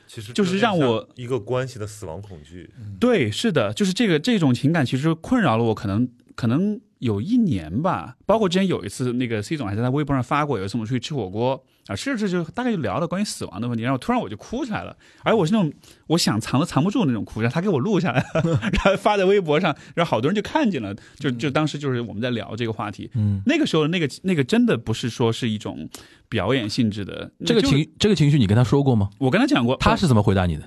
[0.07, 2.69] 其实就是让我一个关系的死亡恐惧，
[2.99, 6.05] 对，是的，就是这个这种情感其实困扰了我，可能
[6.35, 8.17] 可能有一年吧。
[8.25, 15.71] 包括之前有一次，那个 C 总还在他微博上发过，有一次我们出去吃火锅啊，吃着就大概就聊了关于死亡的问题，然后突然我就哭起来了，而我是那种
[16.07, 25.89] 我想藏都藏不住的那种哭，然后他给我录下来了， 然后发在微博上，然后好多人就看见了，就就当时就是我们在聊这个话题，嗯，那个时候那个那个真的不是说是一种
[26.29, 29.09] 表演性质的这个情这个情绪你跟他说过吗？
[29.19, 30.63] 我跟他讲过，他是怎么回答你的？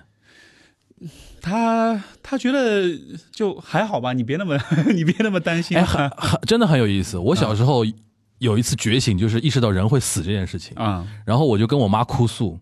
[1.43, 2.89] 他他觉得
[3.31, 4.59] 就还好吧，你别那么
[4.95, 7.19] 你别那么担心哎，很很真的很有意思。
[7.19, 7.85] 我小时候
[8.45, 11.07] 有一次觉醒，就是意识到人会死这件事情，啊。
[11.25, 12.59] 然后我就跟我妈哭诉，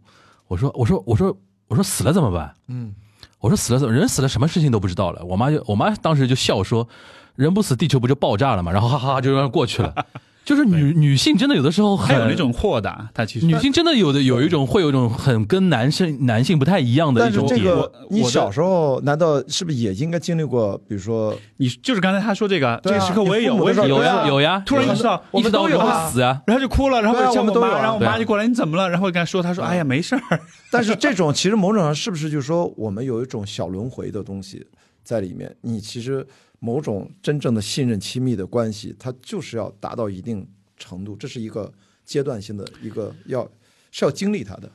[0.49, 1.37] 我说我说我说
[1.69, 2.55] 我说死了怎么办？
[2.69, 2.95] 嗯，
[3.41, 5.25] 我说死了怎么人死了什么事情都不知道了。
[5.25, 6.89] 我妈就我妈当时就笑说，
[7.35, 8.73] 人不死地球不就爆炸了吗？
[8.73, 10.07] 然后哈哈哈就让过去了。
[10.45, 17.77] 就是女女性真的有的时候很还有那种豁达，她其实女性真的有的有一种会有一种很跟男生男性不太一样的但是这一种点。
[17.77, 20.77] 个你我小时候难道是不是也应该经历过？
[20.89, 26.43] 比如说，你就是刚才他说这个，这个时刻我也有，我也有有呀有呀，突然意识到我们意识到人都有啊会死啊。
[26.47, 28.91] 然后就哭了，然后我们都有啊然后我妈就过来，你怎么了？
[28.91, 30.21] 然后我跟她说，她说，哎呀，没事儿。
[30.73, 34.67] 但是这种其实某种上是不是就是说我们有一种小轮回的东西
[35.05, 35.55] 在里面？
[35.61, 36.27] 你其实
[36.65, 41.71] 某种真正的信任、亲密的关系，它就是要达到一定程度，这是一个
[42.05, 43.43] 阶段性的一个要
[43.91, 44.71] 是要经历它的。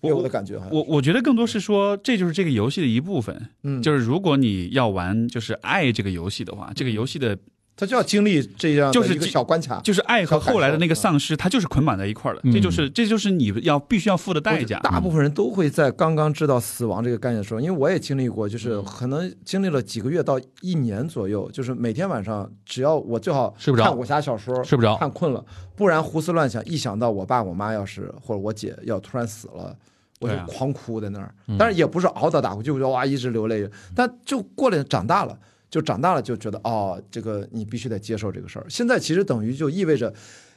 [0.00, 3.48] 我给我的感觉哈，我我觉得更多是说，这就是这个游戏的一部分。
[3.62, 7.36] 嗯，就是如果你要玩就是爱这个游戏的话，这个游戏的
[7.74, 12.40] 他就要经历这样就是一个小关卡，就是爱和后来的那个丧失，它就是捆绑在一块儿的。
[12.44, 14.78] 嗯这就是这就是你要必须要付的代价。
[14.80, 25.44] 大部分人都会在刚刚知道死亡这个概念的时候，因为我也经历过，就是嗯可能经历了几个月到一年左右，就是每天晚上只要我最好睡不着看武侠小说，睡不着看困了，
[25.74, 29.74] 不然胡思乱想，一想到我爸我妈要是或者我姐要突然死了。
[30.20, 33.68] 我就狂哭在那儿，嗯但是也不是嗷的大哭，就是哇一直流泪。
[33.92, 35.36] 但就过了长大了，
[35.72, 38.66] 就长大了就觉得哦，这个你必须得接受这个事儿。
[38.68, 40.12] 现在其实等于就意味着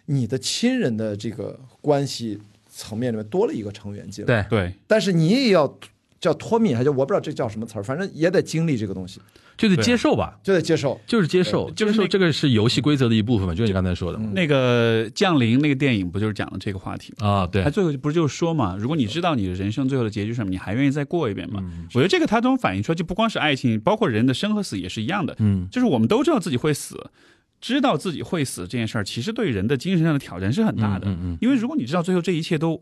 [0.08, 2.38] 你的亲人的这个关系
[2.70, 4.44] 层面里面多了一个成员进来。
[4.50, 5.80] 对，对，但是你也要
[6.20, 9.22] 叫脱敏，还叫我不知道这叫什么词儿，反正也得经历这个东西，
[9.58, 11.00] 就得接受吧，就得接受。
[11.08, 17.28] 就是接受，就是说这个是游戏规则的一部分嘛，就是你刚才说的那个降临那个电影不就是讲了这个话题吗？
[17.28, 21.62] 啊，对他，最后不是就是说嘛，如果你知道你的人生最后的结局是什么，你还愿意再过一遍吗？
[21.64, 25.36] 嗯我觉得这个它都反映出来，就不光是爱情，包括人的生和死也是一样的。
[25.40, 27.10] 嗯，就是我们都知道自己会死，
[27.62, 31.08] 知道自己会死这件事儿，其实对人的精神上的挑战是很大的。
[31.08, 32.82] 嗯嗯嗯因为如果你知道最后这一切都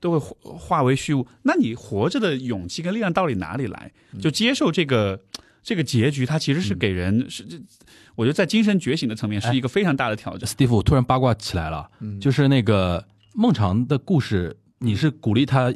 [0.00, 3.92] 都会化化为虚无，那你活着的勇气跟力量到底哪里来？
[4.20, 5.20] 就接受这个
[5.64, 7.56] 这个结局，它其实是给人、是这，
[8.14, 10.48] 我觉得在精神觉醒的层面是一个非常大的挑战。
[10.48, 13.04] Steve，我突然八卦起来了，嗯就是那个
[13.34, 15.72] 孟尝的故事，你是鼓励他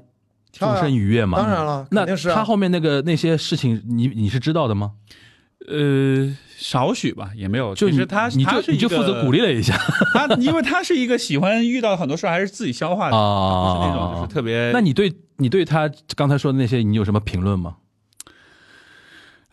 [0.52, 1.38] 终身愉悦吗？
[1.38, 4.92] 当然了，那肯定是啊他后面那个那些事情，你你是知道的吗？
[5.66, 7.74] 呃，少许吧，也没有。
[7.74, 9.76] 就你其实他你就他是你就负责鼓励了一下
[10.14, 14.70] 他，因为他是一个喜欢遇到很多事还是自己消化的，啊，不是那种就是特别。
[14.72, 17.76] 那你对你对他刚才说的那些，你有什么评论吗？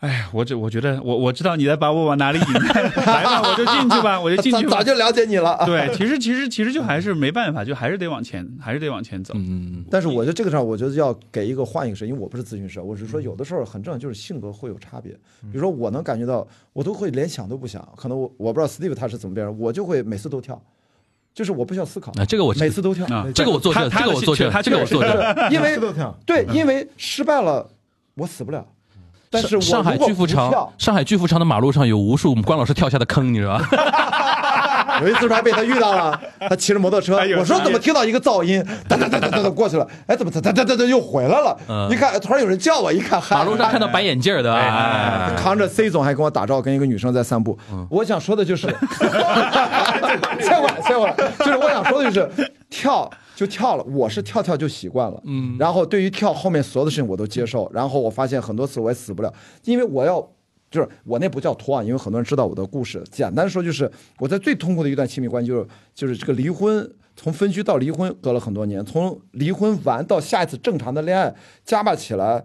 [0.00, 2.46] 哎呀，我这我觉得我我知道你在把我往哪里引，
[3.06, 4.70] 来吧，我就进去吧，我就进去吧。
[4.70, 5.52] 早早就了解你了。
[5.52, 9.32] 啊对，其实其实其实就还是没办法，就还是得往前，还是得往前走。
[9.36, 15.12] 嗯，但是我觉得这个事儿，我觉得要给一个换一个事，因为我不是咨询师，我是说有的时候很正常，就是性格会有差别。
[15.50, 20.60] 比如说我能感觉到，我都会连想都不想，可能我我不知道 Steve 他是怎么变人，我就会每次都跳，
[21.34, 23.06] 就是我不需要思考，啊，这个我每次都跳。
[23.06, 25.12] 啊这个我作证，他这个我作证，他这个我作证。
[25.50, 26.14] 因为 都跳。
[26.26, 27.66] 对，因为失败了，
[28.16, 28.66] 我死不了。
[29.42, 34.98] 但是我上海巨富城，上海巨富城的马路上有无数我们关老师跳下的坑，你知道吧？
[35.02, 36.18] 有一次还被他遇到了，
[36.48, 41.54] 他骑着摩托车，我说怎么听到一个噪音，哒哒哒哒哒哒过去了，哎，怎么哒哒哒哒哒又回来了？
[41.68, 44.54] 嗯一看突然有人叫我，一看马路上看到白眼镜的？
[44.54, 47.58] 哎扛着 C 总还跟我打招呼，跟一个女生在散步。
[47.90, 48.68] 我想说的就是，
[50.40, 59.32] 切过来，切过来，就是我想说的就是跳就跳了，我是跳跳就习惯了，嗯，然后对于跳后面所有的事情我都接受，然后我发现很多次我也死不了，
[59.62, 60.28] 因为我要。
[60.68, 63.02] 就是我那不叫拖啊，因为很多人知道我的故事。
[63.08, 71.32] 简单说就是我在最痛苦的一段亲密关系，就是就是这个离婚，从分居到离婚隔了很多年，从离婚完到下一次正常的恋爱，
[71.64, 72.44] 加吧起来，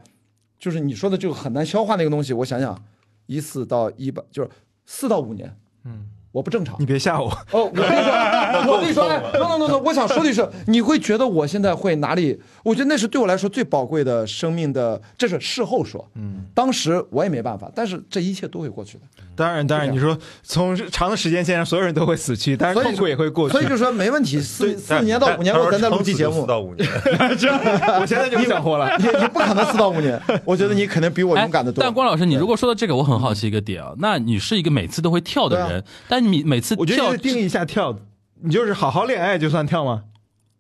[0.59, 2.31] 就是你说的这个很难消化那个东西。
[2.31, 2.79] 我想想，
[3.25, 4.49] 一四到一八就是
[4.85, 6.85] 四到五年，嗯，我不正常你。
[6.85, 8.13] 别吓我，哦，我跟你说，
[8.67, 12.39] 我跟你说，哎，no no no no，我想说的是，你会觉得我现在会哪里？
[12.63, 16.05] 我觉得那是对我来说最宝贵的生命的，这是事后说。
[16.15, 19.03] 嗯，当时我也没办法，但是这一切都会过去的。
[19.35, 23.67] 当然当然，你说从长的时间线上，所有人都会死去，但是痛苦也会过去所以。
[23.71, 26.87] 就说没问题，四四年到五年后咱再录期节目四，到五年，
[27.99, 28.97] 我现在就不想活了。
[28.97, 31.81] 你你不可能四到五年，我觉得你肯定比我勇敢的多。
[31.81, 33.93] 哎但关老师，你如果说到这个，我很好奇一个点啊。
[33.97, 37.97] 那你是一个每次都会跳的人，但你每次我觉得定义一下跳，
[38.41, 40.03] 你就是好好恋爱就算跳吗？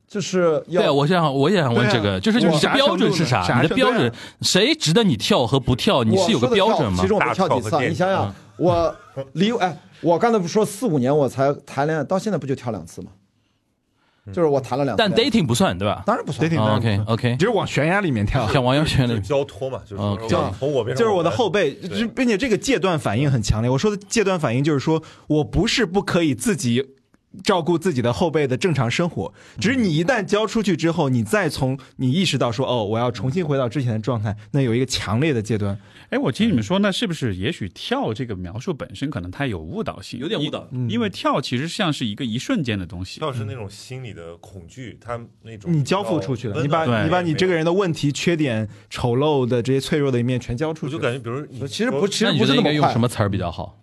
[0.07, 3.61] 就是要对，我想我也想问这个，就是你的标准是啥？
[3.61, 4.11] 你的标准
[4.41, 6.03] 谁值得你跳和不跳？
[6.03, 7.07] 你是有个标准吗其？
[7.07, 8.93] 实我跳几次你想想，我
[9.31, 13.11] 离哎，我刚才不说四五年我才谈恋爱，到现在不就跳两次吗？
[14.27, 16.03] 就是我谈了两次但，dating 不算对吧？
[16.05, 16.47] 当然不算。
[16.47, 18.47] Dating 当然不 OK 算 OK，就是往悬崖里面跳。
[18.49, 20.01] 像王阳泉那就是交托嘛，就是
[20.59, 21.71] 从我就是我的后背，
[22.15, 23.69] 并且这个戒断反应很强烈。
[23.69, 26.83] 我说的戒断反应就是说我不是不可以自己
[27.43, 35.79] 照顾自己的后辈的正常生活，只是你一旦交出去之后，你再从你意识到说哦，我要重新回到之前的状态，那有一个强烈的阶段。
[36.09, 43.21] 哎，我听你们说，那是不是也许跳这个描述本身可能它有误导性，有点误导因因为跳其实像是一个一瞬间的东西。
[43.21, 50.95] 跳是那种心理的恐惧，它那种你交付出去了，你把你把你这个人，的问题、缺点、丑陋的这些脆弱的一面全交出去。
[50.95, 52.87] 我就感觉，比如你其实不，其实那你觉得应该不是那么快。
[52.87, 53.77] 用什么词儿比较好？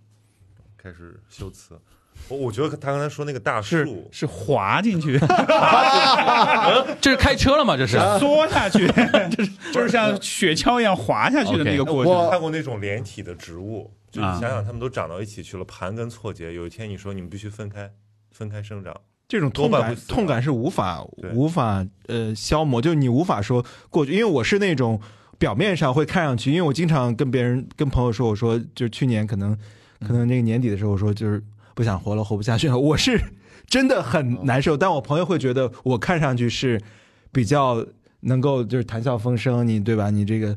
[0.77, 1.79] 开始修辞，
[2.29, 5.19] 我我觉得他刚才说那个大是树，是滑进去，
[7.01, 7.77] 这是开车了吗？
[7.77, 8.87] 这是 缩下去，
[9.37, 12.13] 就是就是像雪橇一样滑下去的那个过程。
[12.13, 16.53] 我看过那种连体的植物，就你啊想想，它们都长到一起去了，盘根错节。
[16.53, 17.91] 有一天你说你们必须分开，
[18.31, 18.95] 分开生长，
[19.27, 24.13] 这种痛感痛感是无法对无法呃消磨，就是你无法说过去。
[24.13, 25.01] 因为我是那种
[25.39, 29.57] 表面上会看上去，因为我经常跟别人跟朋友说，我说就去年可能
[30.01, 31.43] 可能那个年底的时候，我说就是
[31.79, 33.23] 不想活了，活不下去了， 我是
[33.69, 34.77] 真的很难受。
[34.77, 36.83] 但我朋友会觉得我看上去是
[37.31, 37.87] 比较
[38.23, 40.11] 能够就是谈笑风生，你对吧？
[40.11, 40.57] 你这个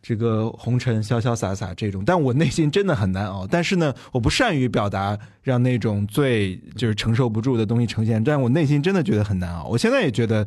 [0.00, 3.44] 这个红尘潇潇洒洒这种，但我内心真的很难熬。
[3.44, 9.66] 但是呢，我不善于表达，让那种最就是承受不住的东西呈现，但我内心真的觉得很难熬。
[9.66, 10.46] 我现在也觉得，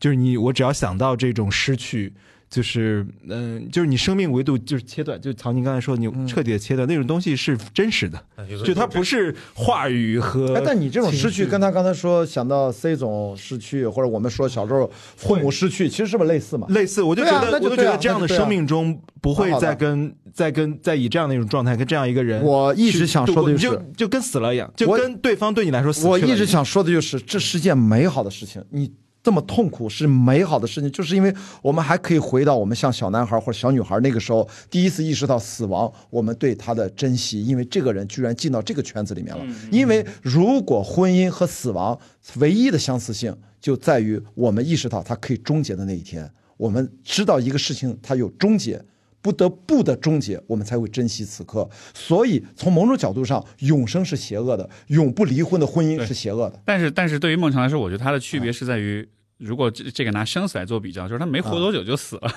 [0.00, 2.12] 就是你，我只要想到这种失去。
[2.52, 8.22] 就是，嗯、就是你生命维度就是切断，就曹宁刚才说，你彻底的切断、那种东西是真实的，
[8.62, 10.54] 就它不是话语和。
[10.54, 16.66] 哎，但你这种失去，跟他刚才说想到 C 总失去，或者我们说小时候父母失去，其实是不是类似嘛？
[16.68, 26.28] 类似，我就觉得，我就觉得这样的生命中不会再跟再跟再以这样的一种状态跟这样一个人，我一直想说的就是就就跟死了一样，就跟对方对你来说死了我样。
[26.28, 28.62] 一直想说的就是，这是件美好的事情。
[28.68, 28.92] 你
[29.22, 31.32] 这么痛苦是美好的事情，就是因为
[31.62, 39.44] 我们还可以回到我们像小男孩或者小女孩那个时候，第一次意识到死亡，我们对他的珍惜，因为这个人居然进到这个圈子里面了。
[39.70, 41.96] 因为如果婚姻和死亡
[42.36, 48.84] 唯一的相似性就在于我们意识到它可以终结的那一天，我们知道一个事情它有终结。
[49.22, 51.68] 不得不的终结，我们才会珍惜此刻。
[51.94, 56.60] 所以，从某种角度上，永生是邪恶的，永不离婚的婚姻是邪恶的。
[56.64, 59.08] 但是，但是对于孟尝来说，我觉得它的区别是在于，
[59.38, 62.28] 如果这这个拿生死来做比较，就是他没活多久就死了，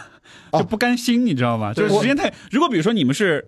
[0.52, 1.74] 啊就不甘心，你知道吗？
[1.74, 2.32] 就是时间太……
[2.52, 3.46] 如果比如说你们是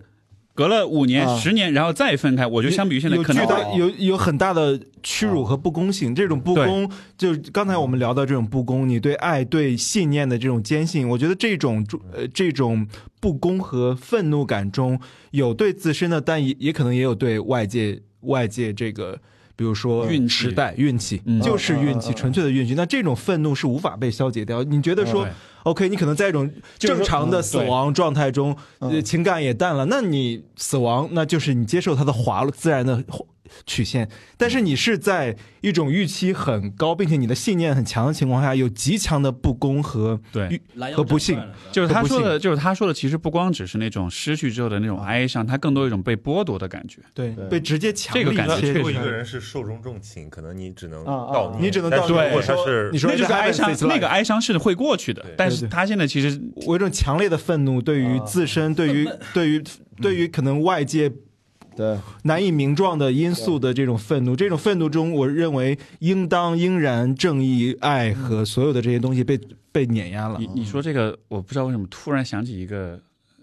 [0.58, 6.12] 隔了五年、啊十年，然后再分开，我觉得相比于现在有可能巨大有有很大的屈辱和不公性。
[6.12, 12.84] 这种不公，就刚才我们聊到这种不公，你对爱、对信念的这种坚信，我觉得这种呃这种
[13.20, 14.98] 不公和愤怒感中
[15.30, 19.16] 有对自身的，但也也可能也有对外界外界这个。
[19.58, 20.28] 比如说运气。
[20.28, 21.42] 时代运气，嗯。
[21.42, 22.74] 就是运气，纯粹的运气。
[22.74, 24.62] 那这种愤怒是无法被消解掉。
[24.62, 25.26] 你觉得说
[25.64, 26.48] ，OK，你可能在一种
[26.78, 28.56] 正常的死亡状态中，
[29.04, 33.02] 情感也淡了，那你死亡，那就是你接受它的滑落自然的
[33.66, 34.08] 曲线。
[34.36, 40.60] 但是你是在一种预期很高，并且你的信念很强的情况下，有极强的不公和对。
[40.94, 41.40] 和不幸。
[41.72, 47.00] 就是他说的，就是他说的，其实不光只是那种失去之后的那种哀伤，他更多一种被剥夺的感觉。
[47.14, 47.46] 对对。
[47.46, 48.72] 被直接强这个感觉确实。
[48.74, 58.24] 如果一个人是寿终正寝，可能你只能悼念，你只能悼但是如果他是你说那就是哀伤那个哀伤是会过去的，但是他现在其实我有一种强烈的愤怒，对于啊。
[58.24, 59.64] 自身，对于对于
[60.02, 61.10] 对于可能外界
[61.78, 69.38] 对，难以名状的因素的这种愤怒，这种愤怒中，我认为应当应然正义、爱和所有的这些东西被
[69.70, 70.40] 被碾压了。
[70.40, 70.48] 你。
[70.48, 73.00] 你说这个，我不知道为什么突然想起一个，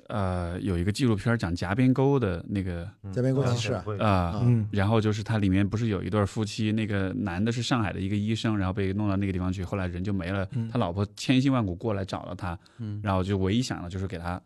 [0.08, 2.84] 呃，有一个纪录片讲夹边沟的那个
[3.14, 10.70] 夹边给我提示啊然后就是它里面不是有一对夫妻，那个男的是上海的一个医生，然后被弄到那个地方去，后来人就没了，嗯。
[10.70, 13.00] 他老婆千辛万苦过来找了他，嗯。
[13.02, 14.42] 然后就唯一想的就是给他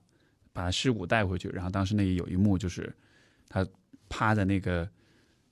[0.53, 2.93] 把他尸骨带回去，然后当时那有一幕就是
[3.49, 3.65] 他
[4.10, 4.90] 趴在那个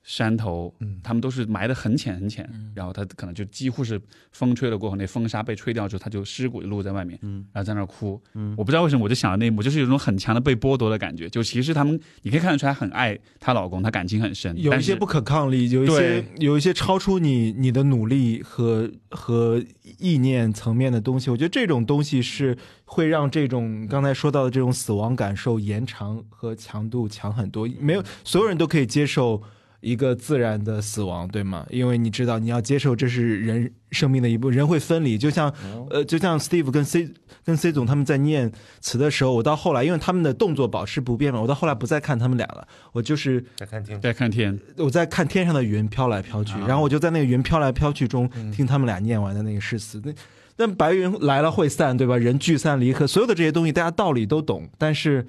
[0.10, 4.02] 山头，嗯他们都是埋得很浅很浅，然后他可能就几乎是
[4.32, 8.20] 风吹了过后，那风沙被吹掉之后，他就尸骨就露在外面，嗯然后在那儿哭。
[8.34, 11.30] 嗯我不知道为什么我就想到那一幕，就是有一种很强的被剥夺的感觉。
[11.30, 19.62] 就其实他们你可以看得出来很爱她老公，她感情很深，有一些不可抗力，有一些有一些超出你你的努力和和
[20.00, 21.30] 意念层面的东西。
[21.30, 27.68] 我觉得这种东西是会让这种刚才说到的这种死亡感受延长和强度强很多。
[27.82, 29.44] 没有所有人都可以接受
[29.80, 31.66] 一个自然的死亡，对吗？
[31.70, 35.18] 因为你知道你要接受这是人生命的一部分，人会分离。
[35.18, 35.54] 就像
[35.90, 37.10] 呃，就像 Steve 跟 C
[37.46, 43.44] 跟 C 总他们在念词的时候，我到后来因为他们的动作保持不变嘛，我到后来不再看他们俩了，我就是。
[43.56, 50.02] 在看天，在看天，我在看天上的云飘来飘去，啊然后我就在那个云飘来飘去中听他们俩念完的那个诗词。
[50.04, 50.12] 那
[50.60, 52.18] 那白云来了会散，对吧？
[52.18, 55.28] 人聚散离合，所有的这些东西大家道理都懂，但是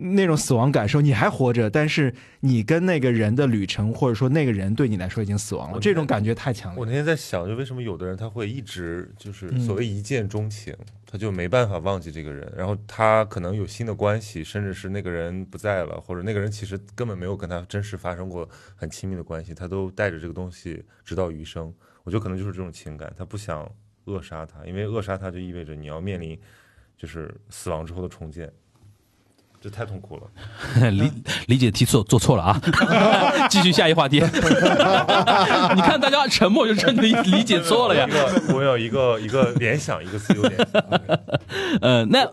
[0.00, 6.86] 那种死亡感受，你还活着，但是你跟那个人的旅程，或者说那个人对你来说已经死亡了，这种感觉太强烈我。
[6.86, 10.74] 那天在想，就为什么有的人他会一直就是嗯所谓一见钟情，
[11.06, 21.72] 他就没办法忘记这个人，然后他可能有新的关系，甚至是那个人不在了，或者那个人其实根本没有跟他真实发生过很亲密的关系，他都带着这个东西直到余生。
[22.02, 23.70] 我觉得可能就是这种情感，他不想
[24.06, 26.38] 扼杀他，因为扼杀他就意味着你要面临
[26.96, 28.50] 就是死亡之后的重建，
[29.62, 30.22] 这太痛苦了。
[30.90, 31.10] 理
[31.46, 32.60] 理解题做做错了啊！
[33.50, 34.20] 继续下一话题。
[35.76, 38.08] 你看大家沉默，就真的理理解错了呀
[38.54, 40.82] 我有一个一个联想，一个自由联想。
[41.82, 42.26] 呃，那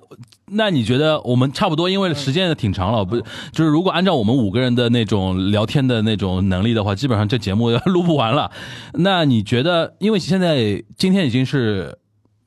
[0.51, 3.19] 那你觉得我们差不多，因为时间也挺长了，不？
[3.51, 8.49] 就是如果按照我们五个人的那种聊天的那种能力的话，基本上这节目要录不完了。
[8.93, 11.97] 那你觉得，因为现在今天已经是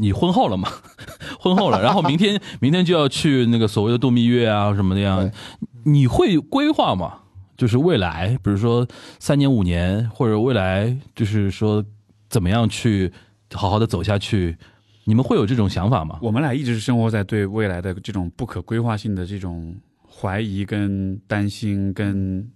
[0.01, 0.69] 你婚后了嘛，
[1.39, 5.31] 婚后了，然后明天 明天就要去那个所谓的度蜜月啊什么的呀，
[5.85, 7.19] 你会规划吗？
[7.57, 8.87] 就是未来，比如说
[9.19, 11.85] 三年五年，或者未来就是说
[12.31, 13.13] 怎么样去
[13.53, 14.57] 好好的走下去，
[15.05, 16.19] 你们会有这种想法吗？
[16.23, 19.77] 我们俩一直是生活在对未来的这种不可规划性的这种
[20.09, 22.49] 怀疑、跟担心、跟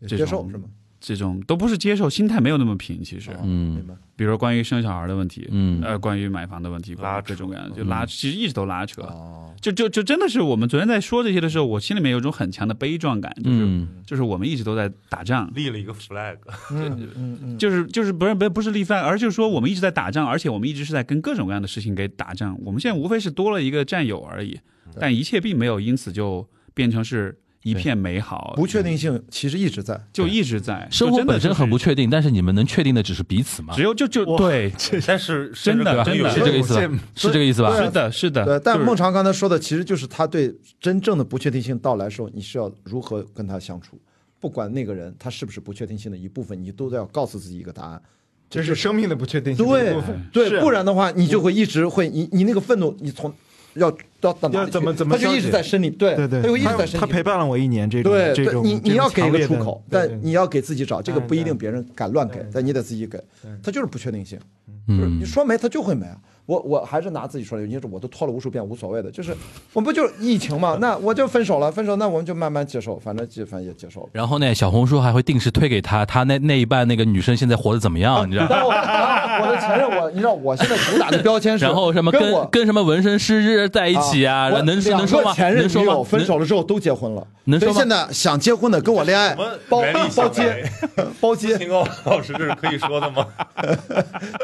[0.00, 0.64] 这种接受是吗？
[1.00, 3.02] 这种都不是接受，心态没有那么平。
[3.02, 3.74] 其实，嗯。
[3.76, 3.94] 明白。
[4.16, 5.82] 比如说关于生小孩的问题，嗯。
[5.82, 7.28] 呃，关于买房的问题，拉扯。
[7.28, 9.00] 各种各样的，就拉，其实一直都拉扯。
[9.02, 13.88] 哦，就就就真的是我们昨天在说这些的时候，我心里面有一种很强的悲壮感，就是、嗯。
[14.04, 16.36] 就是我们一直都在打仗，立了一个 flag，
[16.70, 22.58] 嗯嗯嗯，就是就是不是不是不是立 flag，，而就是说我们一直在打仗，而且我们一直是在跟各种各样的事情给打仗。
[22.62, 24.58] 我们现在无非是多了一个战友而已，
[24.98, 30.00] 但一切并没有因此就变成是一片美好，不确定性其实一直在。
[30.12, 33.82] 就一直在生活本身很不确，定，但是你们能确定的只是彼此吗只？
[33.82, 34.72] 有就就对，
[35.06, 36.98] 但是真的真的有是这个意思吧？
[37.14, 37.76] 是这个意思吧？
[37.76, 38.44] 是的，是的。
[38.44, 44.00] 对，但孟尝刚才说的，其实就是他对真正的不确定性到来的时候，你是要如何跟他相处。
[44.38, 48.00] 不管那个人他是不是不确定性的一部分，你都要告诉自己一个答案。
[48.48, 50.18] 这是生命的不确定性对部分。
[50.32, 53.32] 对，不然的话，你就会一直会你你那个愤怒，你从
[53.74, 53.90] 要
[54.20, 57.00] 到到哪里去要怎么怎么他就一直在身里，对对对，他就一直在身里。
[57.00, 63.22] 他陪伴了我一年，这种对对，这种你你要给一个出口，但你你要给自己找，这个不一定别人敢乱给，但你得自己给
[63.62, 64.38] 他，就是不确定性。
[64.88, 66.18] 嗯你，说没，他就会没啊。
[66.50, 69.08] 我我还是拿自己说的，因为我都拖了无数遍，无所谓的。
[69.08, 69.30] 就是
[69.72, 70.76] 我们不就是疫情嘛？
[70.80, 74.08] 那我就分手了，分手那我们就慢慢接受，反正接反正也接受了。
[74.12, 78.26] 然后呢，小红书还会定时推给他，他那那一半那个女生现在活得怎么样？
[78.28, 78.46] 你知道？
[78.46, 84.50] 吗我我的前任，我你知道，我现在主打的标签是，然后什么跟我跟跟什么纹身师在一起啊？
[84.50, 85.30] 我能两能说吗？
[85.30, 86.02] 个前任女能说吗友？
[86.02, 89.36] 分手了之后都结婚了，能说吗现在想结婚的跟我恋爱
[89.68, 89.82] 包
[90.16, 93.24] 包接为包接，秦高老师这是可以说的吗？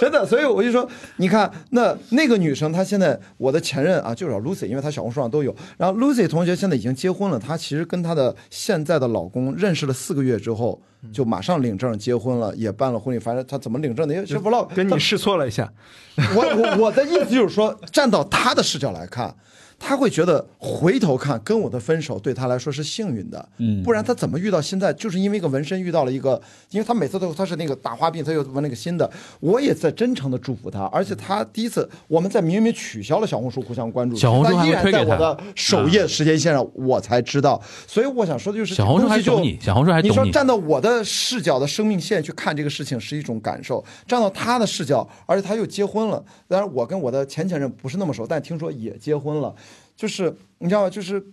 [0.01, 5.55] 真的，所以我就说，你看那那个女生，她现在我的前任啊，就是 Lucy，因为她小红书上都有。
[5.77, 10.81] 然后 Lucy 同学现在已经结婚了，她其实跟她的现在的老公认识了四个月之后，
[11.13, 13.19] 就马上领证结婚了，也办了婚礼。
[13.19, 15.73] 反正她怎么领证的，也是 vlog 跟你试错了一下，
[16.17, 19.35] 我我我的意思就是说，站到她的视角来看，
[19.79, 24.93] 他会觉得回头看跟我的分手对他来说是幸运的，嗯不然他怎么遇到现在？
[24.93, 26.41] 就是因为一个纹身遇到了一个，
[26.71, 40.27] 因为他每次都他是那个大花臂，他又纹那个新的，我也在真诚的祝福他，而且他第一次我们在明明取消了小红书互相关注，小红书依然在我的首页时间线上我才知道，所以我想说的就是小红书还这个东西就懂你，小红书还你你说。
[40.33, 46.23] 站到我的视角的生命线去看这个事情是一种感受，站到他的视角，而且他又结婚了。
[46.49, 49.55] 当然，我跟我的前前任不是那么熟，但听说也结婚了，
[49.97, 50.91] 就是你知道吗？
[50.91, 51.25] 就是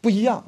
[0.00, 0.42] 不一样，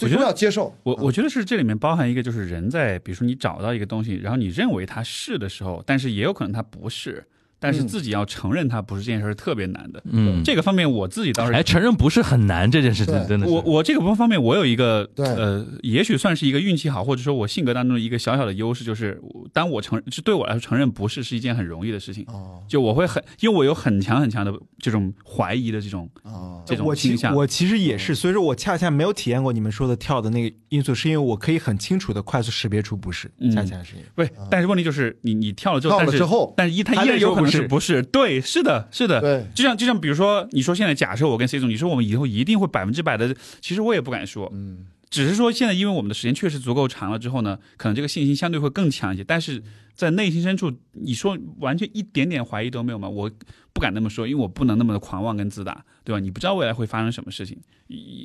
[0.00, 0.74] 我觉得要接受。
[0.84, 7.26] 我我觉得是这里面包含一个，就是人在比如说你找到一个东西，然后你认为它是的时候，但是也有可能它不是。
[7.62, 7.88] 但是嗯。
[7.88, 10.02] 自己要承认它不是这件事儿是特别难的。
[10.10, 13.52] 嗯，这个方面我自己倒是哎，承认不是很难这件事情，真的是。
[13.52, 15.26] 我我这个方面，我有一个对。
[15.26, 22.24] 呃，也许算是一个运气好，或者说我性格当中的一个小小的优势，就是我当我承就对我来说承认不是是一件很容易的事情。
[22.28, 22.62] 哦。
[22.66, 26.62] 就我会很，因为我有很强很强的这种怀疑的这种哦。
[26.66, 27.34] 这种倾向。
[27.34, 33.50] 我其实也是，所以说我恰恰没有体验过你们说的跳的那个因素，是因为我可以很清楚的快速识别出不是，嗯。
[33.50, 33.94] 恰恰是。
[33.96, 38.02] 因为不是，但是问题就是你你跳了之后，跳了但是之后但是一它还依然有可能是是不是？
[38.02, 39.20] 对，是的，是的。
[39.20, 49.22] 对就像就像比如说，你说现在假设我跟 C 总，你说我们以后一定会百分之百的，其实我也不敢说，嗯只是说现在因为我们的时间确实足够长了之后呢，可能这个信心相对会更强一些。
[49.22, 49.62] 但是
[49.94, 53.06] 在内心深处，你说完全一点点怀疑都没有吗？
[53.06, 53.30] 我
[53.74, 56.18] 不敢那么说，因为我不能那么的狂妄跟自大，对吧？
[56.18, 57.58] 你不知道未来会发生什么事情。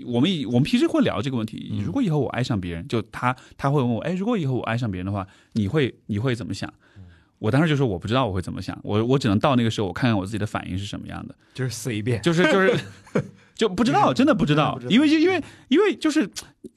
[0.06, 6.74] 我们以我们平时会聊这个问题，如果以后我爱上别人，就他他会问我，哎，如果以后我爱上别人的话，你会你会怎么想？
[7.40, 11.36] 我当时就说我不知道我会怎么想，我我只能到那个时候我看看我自己的反应是什么样的。
[11.54, 12.22] 就是死一遍。
[12.22, 12.80] 就是就是
[13.56, 16.30] 就不知道，真的不知道因为就因为因为就是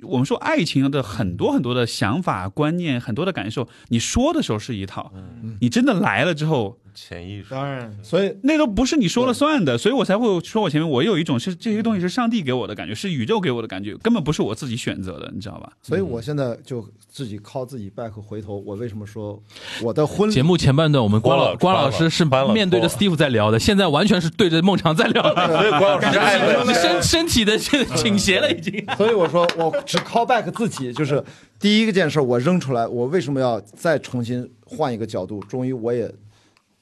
[0.03, 5.13] 我们说爱情的很多很多的想法、观念、很多的感受，你说的时候是一套，
[5.61, 7.51] 你真的来了之后，潜意识。
[7.51, 15.73] 当然，所以那都不是你说了算的，所以我才会说我前面我有一种是这些东西是上帝给我的感觉，是宇宙给我的感觉，根本不是我自己选择的，你知道吧？
[15.83, 19.41] 所以我现在就自己靠自己 back 回头，我为什么说
[19.83, 28.85] 我的婚礼节目前半段我们关老关老师是面对着 Steve 在聊的，现在完全是对着孟尝在聊的，所以关老师身身体的倾斜了已经。
[28.97, 31.23] 所以我说我只 call back 自己，就是
[31.59, 35.41] 第一个件事我扔出来，我为什么要再重新换一个角度？
[35.45, 36.11] 终于我也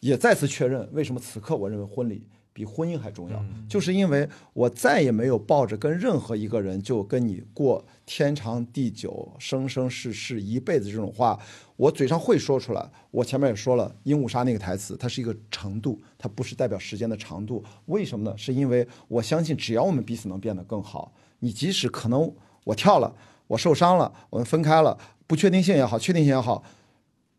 [0.01, 11.39] 也再次确认，为什么此刻我认为婚礼比婚姻还重要，就是因为我再也没有抱着跟任何一个人就跟你过天长地久、生生世世一辈子这种话，
[11.77, 12.91] 我嘴上会说出来。
[13.13, 17.63] 我前面也说了，鹦鹉杀那个台词，它是一个程度，它不是代表时间的长度。
[17.87, 18.37] 为什么呢？
[18.37, 22.35] 是因为我相信，只要我们彼此能变得更好，你即使可能
[22.65, 23.15] 我跳了，
[23.47, 24.99] 我受伤了，我们分开了，
[25.29, 26.65] 不确定性也好，确定性也好，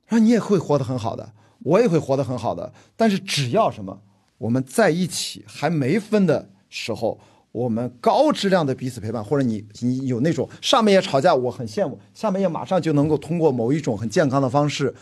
[0.08, 1.34] 然后你也会活得很好的，
[1.64, 2.72] 我也会活得很好的。
[2.96, 4.02] 但是只要什么，
[4.38, 7.20] 我们在一起还没分的时候，
[7.52, 14.94] 我们高质量的彼此陪伴，或者你你有那种上面也吵架，我很羡慕，下面也马上就能够通过某一种很健康的方式，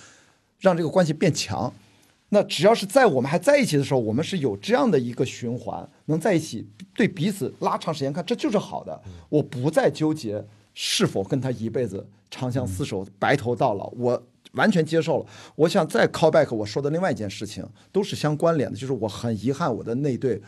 [0.60, 1.74] 让这个关系变强。
[2.30, 9.02] 那只要是在我们还在一起的时候，我们是有这样的一个循环，能在一起，对彼此拉长时间看，这就是好的。
[9.30, 14.22] 我不再纠结是否跟他一辈子长相厮守、白头到老，我
[14.58, 15.26] 完全接受了。
[15.56, 20.42] 我想再 call back 我说的另外一件事情，都是相关联的，就是我很遗憾我的那对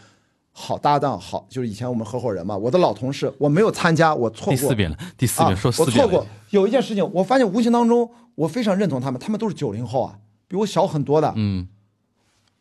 [0.52, 6.26] 好搭档，好就是以前我们合伙人嘛，我的老同事，我没有参加，我错过第四遍了，第四啊遍说四我错过。
[6.49, 11.68] 有一件事情，我发现无形当中，我非常认同他们，他们都是九零后啊，比我小很多的，嗯，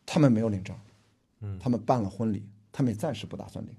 [0.05, 0.75] 他们没有领证，
[1.41, 3.73] 嗯他们办了婚礼，他们也暂时不打算领。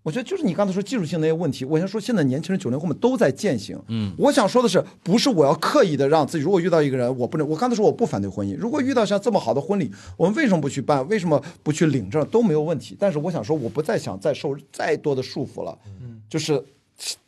[0.00, 3.78] 嗯，我觉得就是你刚才说技术性那些问题，我想说现在年轻人九零后们都在践行。
[3.88, 11.06] 嗯，我想说的是，不是我要刻意的让自己，如果遇到一个人，我不能，我刚才说我不反对婚姻，如果遇到像这么好的婚礼，我们为什么不去办？
[11.08, 12.96] 为什么不去领证都没有问题？
[12.98, 16.62] 但是我想说，我不再想再受再多的束缚了，嗯，就是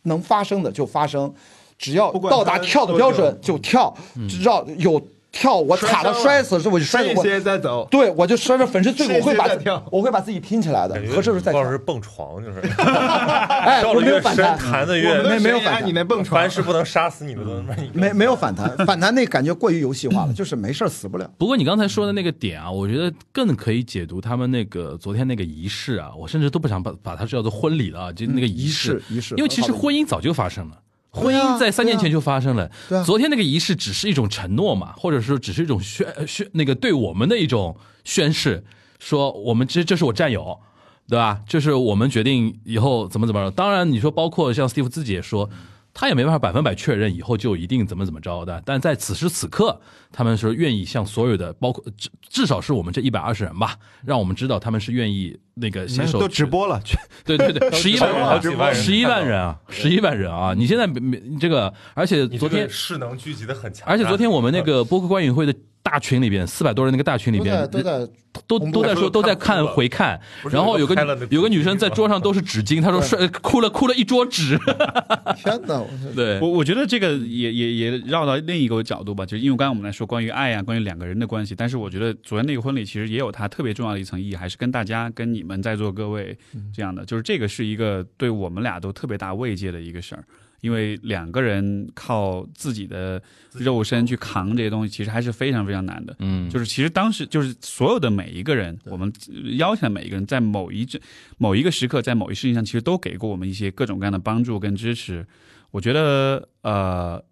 [0.03, 1.33] 能发生的就发生，
[1.79, 3.95] 只要到达跳的标准就跳，
[4.29, 5.01] 只要有
[5.33, 7.59] 跳，我卡了摔死，是我就摔死我。
[7.59, 7.89] 走。
[7.91, 9.49] 对，我就摔着粉身碎骨，我会把
[9.91, 11.61] 我会把自己拼起来的合适是再跳。
[11.61, 21.31] 关老师蹦床就是， 哎，我跳的越深，没有反弹，弹的没越没没有反弹你那蹦床凡，是不能杀死你的都能让你没没有反弹，反弹那感觉过于游戏化了， 就是没事儿死不了。
[21.39, 30.77] 不过你刚才说的那个点啊，我觉得更可以解读他们那个昨天那个仪式啊，我甚至都不想把把它叫做婚礼了啊，就那个仪式，仪式，因为其实婚姻早就发生了。
[31.13, 38.65] 婚姻在三年前就发生了，对啊昨天那个仪式只是一种承诺嘛，或者说只是一种宣宣那个对我们的一种宣誓，
[38.99, 40.59] 说我们这这是我战友，
[41.07, 41.41] 对吧？
[41.47, 43.51] 这是我们决定以后怎么怎么着。
[43.51, 45.51] 当然，你说包括像 Steve 自己也说，
[45.95, 56.81] 他也没办法百分百确认以后就一定怎么怎么着的，但在此时此刻，他们是愿意向所有的，包括至至少是我们这一百二十人吧，让我们知道他们是愿意那个携手都直播了，
[57.25, 59.39] 对对对， 十一万十一万人。
[59.39, 60.55] 啊，十一万人啊！
[60.57, 68.09] 你现在没没这个，而且昨天势能聚集的很强，而且昨天我们那个播客观影会的大群里边，四百多人那个大群里都在边，都在
[68.47, 70.19] 都都在说说都在看回看，
[70.51, 70.95] 然后有个
[71.29, 74.57] 有个女生在桌上都是纸巾，她说摔哭了哭了一桌纸，
[75.37, 75.79] 天哪！
[75.81, 86.37] 我对我我觉得这个也也也绕到另一个角度吧，就是因为刚刚我们来说关于爱啊，关于两个人的关系，但是我觉得昨天那个婚礼其实也有它特别重要的一层意义，还是跟大家跟你们在座各位
[86.73, 90.25] 这样的，就是这个是一个对我们俩都特别大慰藉的一个事儿。
[90.63, 93.21] 因为两个人靠自己的
[93.53, 96.15] 肉身去扛这些东西，其实还是非常非常难的。
[96.21, 99.13] 嗯，就是其实当时就是所有的每一个人，我们
[99.59, 100.89] 邀请的每一个人，在某一
[101.37, 105.27] 某一个时刻，在某一事情上，其实都给过我们一些各种各样的帮助跟支持。
[105.73, 107.25] 我觉得呃，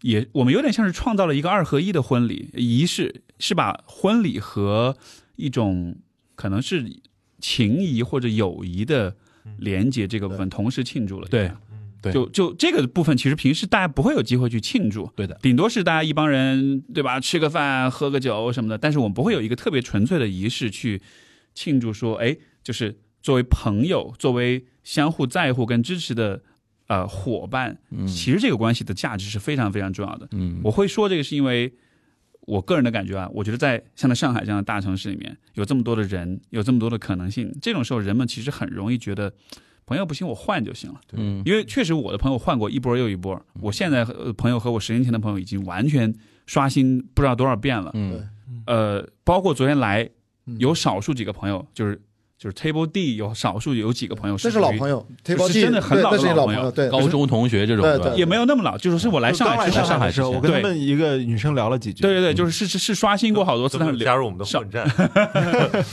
[0.00, 4.96] 也我们有点像是创造了一个二合一的婚礼仪式，是把婚礼和
[5.36, 5.96] 一种
[6.34, 6.90] 可能是
[7.40, 9.14] 情谊或者友谊的
[9.58, 11.28] 连接这个部分同时庆祝了。
[11.28, 11.50] 对，
[12.00, 15.10] 对就就这个部分，其实平时大家不会有机会去庆祝。
[15.16, 17.18] 对的，顶多是大家一帮人，对吧？
[17.18, 21.02] 吃个饭、喝个酒什么的，但是我们不会有一个特别纯粹的仪式去
[21.54, 26.40] 庆祝，说，哎，就是作为朋友，作为相互在乎跟支持的
[26.86, 30.28] 呃伙伴，其实这个关系的价值是非常非常重要的。
[30.30, 31.74] 嗯，我会说这个是因为
[32.42, 39.32] 我个人的感觉啊，我觉得在像在上海这样的大城市里面，有这么多的人，有这么多的可能性，这种时候人们其实很容易觉得。
[39.88, 41.00] 朋友不行，我换就行了。
[41.14, 47.90] 嗯，因为确实我的朋友换过一波又一波，我现在和朋友和我十年前的朋友已经完全刷新不知道多少遍了。
[47.94, 48.28] 嗯，
[48.66, 50.06] 呃，包括昨天来
[50.58, 51.98] 有少数几个朋友，就是
[52.36, 62.02] 就是 Table D 有少数有几个朋友是老朋友，Table 是 D，真的很老的老朋友对，高中同学这种的对对也没有那么老，就是是我来上海来海之后上海的时候，我跟他们一个女生聊了几句。
[62.02, 65.84] 对对对，就是是是是刷新过好多次，但是加入我们的混战，就是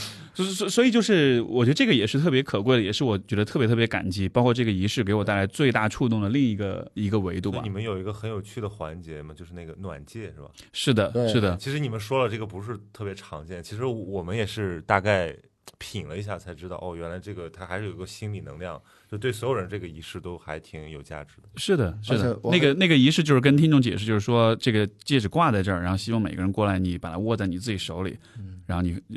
[0.44, 7.70] 所所以就是我觉得这个也是特别可贵的，也是我觉得特别特别感激，包括这个仪式给我带来最大触动的另一个一个维度吧你。
[7.70, 10.50] 们有一个很有趣的环节嘛，就是那个暖戒是吧？
[10.72, 15.34] 是的，是的，其实你们说了这个不是特别常见，其实我们也是大概
[15.78, 18.80] 品了一下才知道，哦，原来这个它还是有个心理能量，
[19.10, 21.48] 就对所有人这个仪式都还挺有价值的。
[21.56, 22.38] 是的，是的。
[22.44, 28.16] 那个那个仪式就是跟听众解释，就是说这个戒指挂在这儿，然后希望每个人过来，你把它握在你自己手里，
[28.66, 29.16] 然后你呃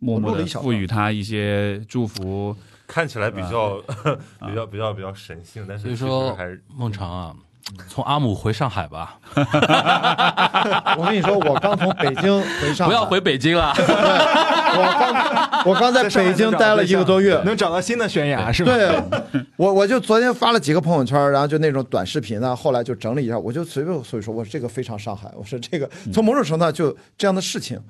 [0.00, 2.54] 默默的赋予他一些祝福。
[2.86, 3.80] 看起来比较、
[4.44, 7.32] 比较比较比较神性，但是其实所以说还是孟尝啊，
[7.86, 9.16] 从阿姆回上海吧，
[10.98, 13.72] 我跟你说，我刚从北京回上海，不要回北京 了。
[14.72, 18.72] 我刚我刚在北京待了一个多月，能找到新的悬崖是吧？
[18.72, 19.00] 对，
[19.56, 27.80] 我我就昨天发了几个朋友圈，然后就那种短视频啊，后来就整理一下，我就随便所以说，我说这个非常上海，我说这个从某种程度上就这样的事情，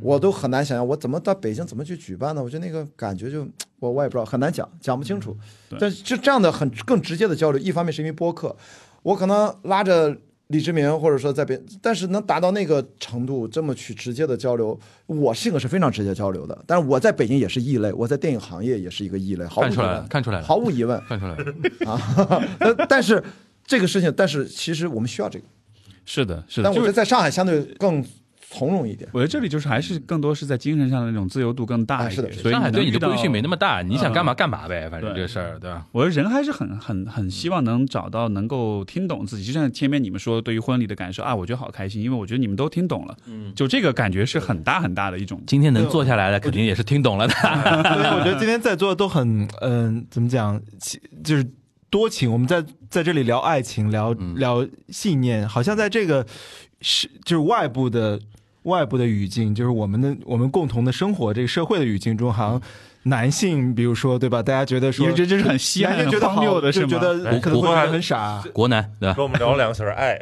[0.00, 2.42] 我都很难想象，我怎么到北京怎么去举办呢？
[2.42, 3.46] 我觉得那个感觉就
[3.80, 5.36] 我我也不知道，很难讲，讲不清楚。
[5.78, 8.54] 但是就这样的很更直接的交流，一方面是因为播客，
[9.02, 10.16] 我可能拉着。
[10.48, 16.58] 李志明，或者说在别，但是能达到那个程度，这么去直接的交流，我性格是非常直接交流的。
[16.66, 20.98] 但是我在北京也是异类，我在电影行业也是一个异类，毫无疑看出来了问，看出来了毫无疑问。
[21.06, 21.44] 看出来了，
[21.84, 23.22] 啊，呃 但是
[23.66, 25.44] 这个事情，但是其实我们需要这个，
[26.06, 26.70] 是的，是的。
[26.70, 28.02] 但我觉得在上海相对更
[28.50, 29.10] 从容一点。
[29.12, 33.58] 我觉得这里就是还是更多是在精神上的那种自由度更大一点，上海对你的规训没那么。
[33.58, 35.84] 大，你想干嘛干嘛呗，反正这个事儿，对吧？
[35.90, 45.42] 我觉得人还是很很很希望能找到能够听懂自己，就像前面你们说对于婚礼的感受啊，我觉得好开心，因为我觉得你们都听懂了，嗯，就这个感觉是很大很大的一种。
[45.44, 47.34] 今天能坐下来的，肯定也是听懂了的。
[47.34, 51.44] 我觉得今天在座的都很嗯、怎么讲，其就是
[51.90, 52.30] 多情。
[52.30, 56.24] 我们在在这里聊爱情，聊聊信念，好像在这个
[56.80, 58.20] 是就是外部的
[58.62, 62.62] 外部的语境，就是我们的我们共同的生活这个社会的语境中，好像。
[63.04, 64.42] 男性，比如说，对吧？
[64.42, 68.42] 大家觉得说，这这是很稀罕男性觉得很荒谬的是觉得哎可能会觉得很傻。
[68.52, 69.14] 国男，对吧？
[69.14, 70.20] 跟我们聊了两个 小时爱，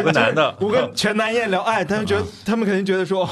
[0.00, 3.28] 五个男的，我 跟全男燕聊爱，他们觉得他们肯定觉得说，哦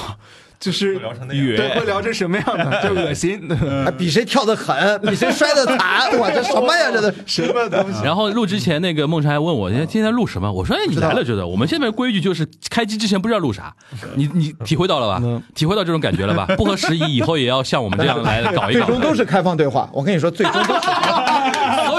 [0.60, 3.48] 就是会聊成那样对，会聊成什么样的，就恶心，
[3.84, 6.90] 还比谁跳的狠，比谁摔的惨，我这什么呀？
[6.92, 8.02] 这都 什么东西？
[8.04, 10.50] 然后录之前，那个梦辰还问我，今天今天录什么？
[10.52, 11.46] 我说，哎，你来了，觉得。
[11.46, 13.72] 我们现在规矩就是开机之前不知道录啥，
[14.16, 15.40] 你你体会到了吧嗯？
[15.54, 16.46] 体会到这种感觉了吧？
[16.56, 19.88] 不合时宜，以后也要像我们这样来搞一搞， 最终都是开放对话。
[19.92, 20.80] 我跟你说，最终都是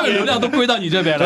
[0.10, 1.26] 流量都归到你这边了，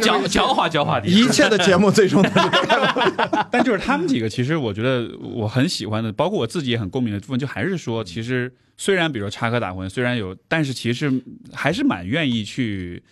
[0.00, 1.32] 狡狡猾狡猾一的。
[1.32, 2.48] 切的节目最终都是。
[3.50, 11.22] 但就是他们几个，其实我觉得我很喜欢的，包括我自己也很共鸣的部分，就还是说，其实虽然比如说插科打诨，虽然有，但是其实
[11.52, 13.02] 还是蛮愿意去。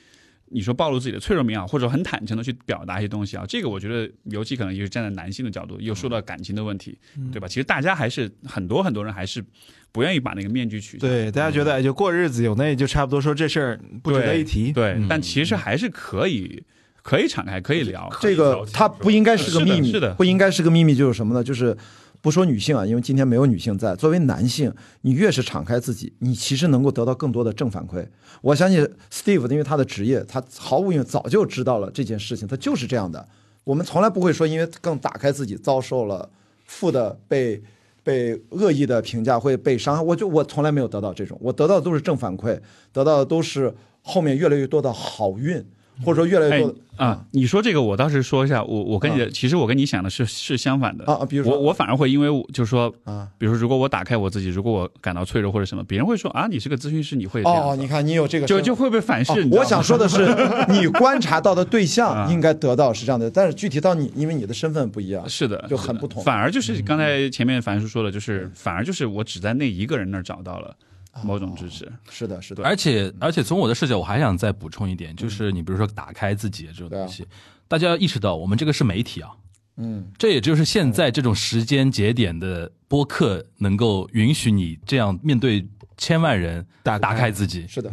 [0.50, 6.98] 你说暴露自己的脆弱面啊，或者很坦诚的去表达一些东西啊，这个我觉得，尤其可能也是站在男性的角度，又说到感情的问题，
[7.30, 7.46] 对吧？
[7.46, 9.44] 其实大家还是很多很多人还是
[9.92, 11.06] 不愿意把那个面具取下。
[11.06, 14.72] 对，大家觉得哎，就过日子有那就差不多，说这事儿不值得一提。
[14.72, 16.62] 对，嗯但其实还是可以，
[17.02, 18.08] 可以敞开，可以聊。
[18.20, 21.42] 这个它不应该是个秘密，是的是的不应该是个秘密，就是什么呢？
[21.42, 21.76] 就是
[22.20, 23.94] 不说女性啊，因为今天没有女性在。
[23.96, 28.06] 作为男性，你越是敞开自己，你其实能够得到更多的正反馈。
[28.42, 33.26] 我相信 Steve，因为他的职业，他毫无疑问早就知道了这件事情，他就是这样的。
[33.64, 36.28] 我们从来不会说，因为更打开自己，遭受了
[36.64, 37.62] 负的被
[38.08, 40.02] 被恶意的评价，会被伤害。
[40.02, 42.58] 我就我从来没有得到这种，我得到的都是正反馈，
[42.90, 45.62] 得到的都是后面越来越多的好运。
[46.04, 53.28] 或者说越来越哎多的啊，你说这个，我倒是说一下，我我跟你的，其实我跟你想的是是相反的啊啊比如说我我反而会因为我就是说，啊。
[53.38, 59.46] 比如说如果我打开我自己，如果我感到脆弱或者什么，别人会说啊，你是个咨询师，你会哦，你看你有这个就就会被反噬。
[59.52, 60.26] 我想说的是，
[60.70, 70.74] 你观察到的对象啊应该得到是这样的，但是具体到你，因为你的身份不一样，是的，就很不同嗯反而就是刚才前面樊叔说的，就是反而就是我只在那一个人那儿找到了
[71.22, 71.90] 某种支持。
[72.10, 77.26] 是的，是的，而且而且从我的视角，我还想再补充一点，就是你比如说打开自己这种东西，
[77.66, 79.30] 大家要意识到，我们这个是媒体啊，
[79.76, 85.66] 嗯，这也就是现在这种时间节点的播客能够允许你这样面对
[85.96, 87.92] 千万人打打开自己，是的，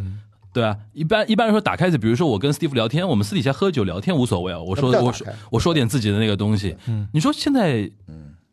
[0.52, 7.90] 对啊，一般一般来说打开自己，比如说我跟 Steve 聊天，我们私底下喝酒聊天无所谓啊，我说我说我说点自己的那个东西，嗯，你说现在，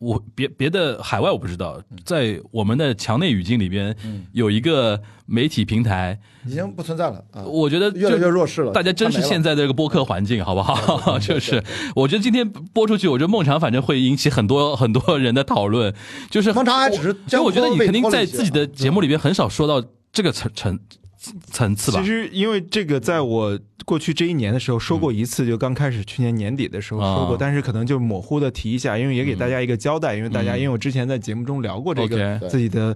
[0.03, 3.95] 我别别的海外我不知道，在我们的墙内语境里边
[4.33, 8.73] 有一个媒体平台，已经不存在了啊，我觉得越来越弱势了。
[8.73, 11.17] 大家珍视现在的这个播客环境，好不好？
[11.19, 11.63] 就是
[11.95, 15.93] 我觉得今天播出去，我觉得孟尝反正会引起很多 很多人的讨论。
[16.29, 19.81] 就是孟尝还只是就我觉得你肯定在自己的节目里边很少说到
[20.11, 20.77] 这个层层
[21.51, 22.05] 层次吧其。
[22.05, 32.95] 实因为这个，在我过去这一年的时候说过一次，就刚开始去年年底的时候说过，啊但是可能就模糊的提一下，因为也给大家一个交代，因为大家嗯因为我之前在节目中聊过这个自己的。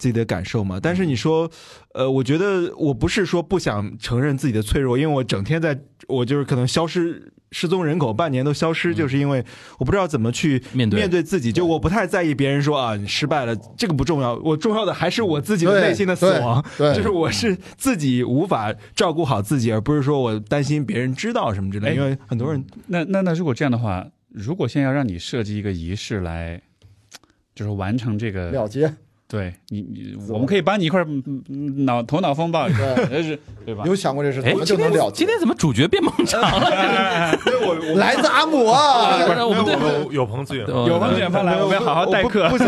[0.00, 1.50] 自己的感受嘛，但是你说，
[1.92, 5.76] 呃，我觉得我不是说不想承认自己的脆弱，因为我整天在，
[6.06, 9.44] 我就是可能消失失踪人口半年都消失，就是因为
[9.78, 21.88] 我不知道怎么去面对面对自己，就我不太在意别人说啊你失败了，这个不重要，我重要的还是我自己的内心的死亡，对对就是我是自己无法照顾好自己，而不是说我担心别人知道什么之类。
[21.88, 26.60] 哎因为很多人那那那如果这样的话，如果现在要让你设计一个仪式来，
[27.54, 28.94] 就是完成这个，了结，
[29.30, 33.84] 对你你，我我们可以帮你一块儿嗯嗯脑头脑风暴一下，对就是对吧？
[33.84, 35.10] 有想过这事，哎怎么，就今天能了？
[35.12, 37.38] 今天怎么主角变孟尝了？
[37.60, 42.56] 我来自阿姆啊，不然我们对有有朋自远有朋自远方来，我们要好好代课我不。
[42.56, 42.64] 不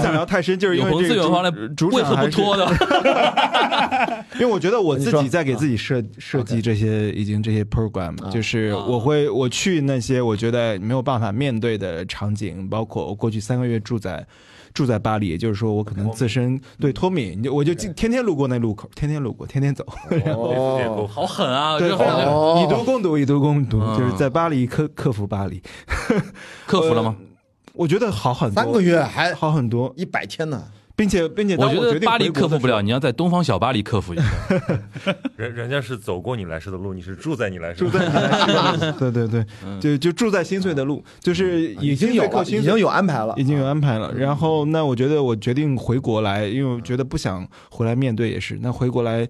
[0.00, 4.24] 想聊太深，就是因有朋为这个自远方来主，主为何不场还是拖的？
[4.38, 14.24] 因为我觉得我自己在给自己设设计这些已经这些 program，啊就是我会我去那些我觉得没有办法面对的场景，包括我过去三个月住在。
[14.74, 19.84] 住在巴黎，也就是说，我可能自身对脱敏，就我就天天路过那路口，天天路过，天天走。
[20.34, 21.78] 哦， 好狠啊！
[21.78, 23.98] 对，以毒攻毒，以毒攻毒，嗯。
[23.98, 25.62] 就是在巴黎克克服巴黎，
[26.66, 27.16] 克服了吗？
[27.74, 30.64] 我觉得好很多，三个月还好很多，一百天呢，
[30.98, 34.24] 并且并且我觉得巴黎克服不了，你要在东方小巴黎克服一下。
[35.38, 38.04] 人人家是走过你来时的路，你是住在你来时住的路。
[38.04, 44.12] 在你来时的路对 对对，嗯就就住在心碎的路，就是已经有，已经有安排了，已经有安排了。
[44.12, 48.58] 然后那我觉得我决定回国来，因为我觉得不想回来面对也是。
[48.60, 49.24] 那回国来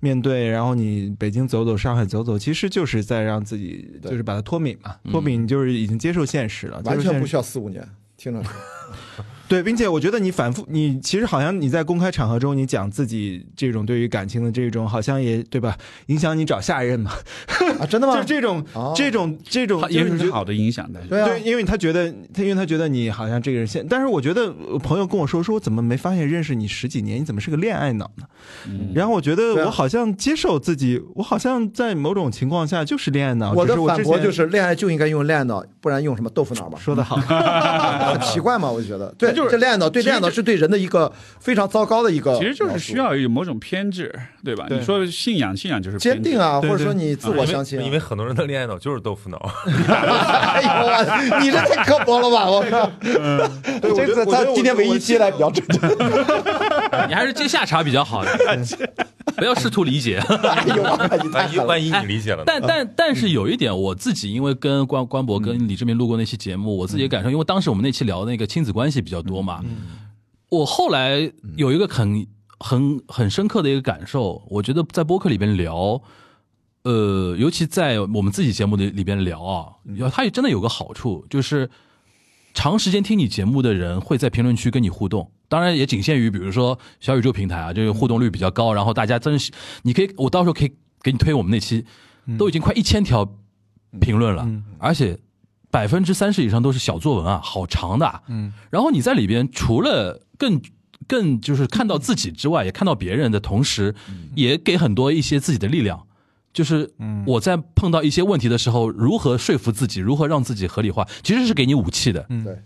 [0.00, 8.42] 面对，然后你北京走走，上海走走，其实就是在让自己就是把它脱敏嘛，嗯脱敏就是已经接受现实了，完全不需要四五年，听着
[9.52, 15.76] 对，并且我觉得你反复，你其实好像你在公开场合中，你讲自己这种对于感情的这种，好像也对吧？
[16.06, 17.10] 影响你找下一任嘛，
[17.78, 18.26] 啊，真的吗 就是？
[18.26, 20.98] 这种哦这种这种，它也就是是好的影响的。
[21.06, 24.50] 对啊，对，因为他觉得他，因为他觉得你好像这个人现，但是我觉得
[24.82, 28.24] 朋友跟我说，说我怎么没发现认识你十几年，你怎么是个恋爱脑呢？
[28.66, 33.52] 嗯然后我觉得我好像接受自己，我好像在某种情况下就是恋爱脑。
[33.52, 36.78] 我的只是我之前反驳就是，恋爱就应该用恋爱脑，不然用什么豆腐脑嘛？
[36.80, 37.16] 说的好，
[38.12, 44.12] 很奇怪嘛，我就觉得， 对，就是这恋爱脑对恋爱脑是对人的一个非常糟糕的一个，其实就是需要有某种偏执，
[44.44, 44.66] 对吧？
[44.68, 46.38] 对你说信仰，信仰就是坚定。
[46.38, 47.82] 啊，或者说你自我相信啊。
[47.82, 49.38] 因为很多人的恋爱脑就是豆腐脑，
[49.88, 52.50] 哎呦我，你这太刻薄了吧！
[52.50, 52.90] 我靠，
[53.94, 55.80] 这次他今天唯一期来比较正经。
[57.08, 58.30] 你还是接下茬比较好的，
[59.36, 60.20] 不要试图理解。
[61.32, 62.44] 万一万一你理解了呢？
[62.46, 69.64] 但但但是有一点，我自己因为跟关关博跟李志明录过那期节目，我自己的感受，因为当时我们那期聊那个亲子关系比较多嘛，
[70.50, 72.26] 我后来有一个很
[72.58, 76.02] 很很深刻的一个感受，我觉得在播客里边聊。
[76.84, 79.72] 呃，尤其在我们自己节目的里边聊啊，
[80.10, 81.70] 它也真的有个好处，就是
[82.54, 89.52] 长时间听你节目的人会在评论区跟你互动，当然也仅限于比如说小宇宙平台啊，这个互动率比较高，然后大家真是，
[89.82, 90.72] 你可以，我到时候可以
[91.02, 91.86] 给你推我们那期，
[92.36, 93.32] 都已经快一千条
[94.00, 94.44] 评论了，
[94.78, 95.16] 而且
[95.72, 100.60] 百分之三十以上都是小作文啊，好长的、啊，嗯，然后你在里边除了更
[101.08, 103.94] 更就是看到自己之外，也看到别人的同时，
[104.36, 106.06] 也给很多一些自己的力量。
[106.52, 106.90] 就是
[107.26, 112.58] 我在碰到一些问题的时候，如何说服自己，如何让自己合理化，其实是给你武器的，嗯对，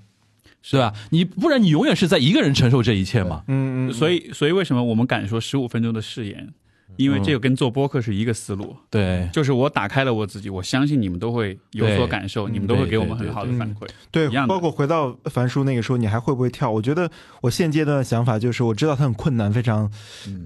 [0.60, 0.92] 是吧？
[1.10, 3.44] 你不然你永远是在一个人承受这一切嘛。
[3.46, 6.52] 嗯嗯，所以，所以为什么我们敢说十五分钟的誓言？
[6.94, 13.88] 因为这个跟做播客是一个思路，对就是我打开了我自己，我相信你们都会有所感受，你们都会给我们很好的反馈。
[14.10, 16.70] 对包括回到樊叔那个时候，你还会不会跳？
[16.70, 17.10] 我觉得
[17.42, 19.90] 我现阶段的想法就是，我知道它很困难，非常，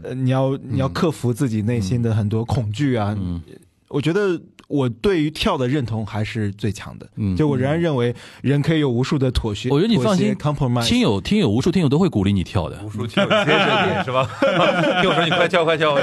[0.02, 3.16] 呃，你要你要克服自己内心的很多恐惧啊。
[3.90, 9.68] 嗯我觉得我对于跳的认同还是最强的，嗯就我仍然认为人可以有无数的妥协。
[9.68, 10.86] 我觉得你放心，compromise。
[10.86, 14.30] 听友听友无数听友都会鼓励你跳的，无数听友接着点是吧？
[15.02, 15.96] 听我说你快跳快跳，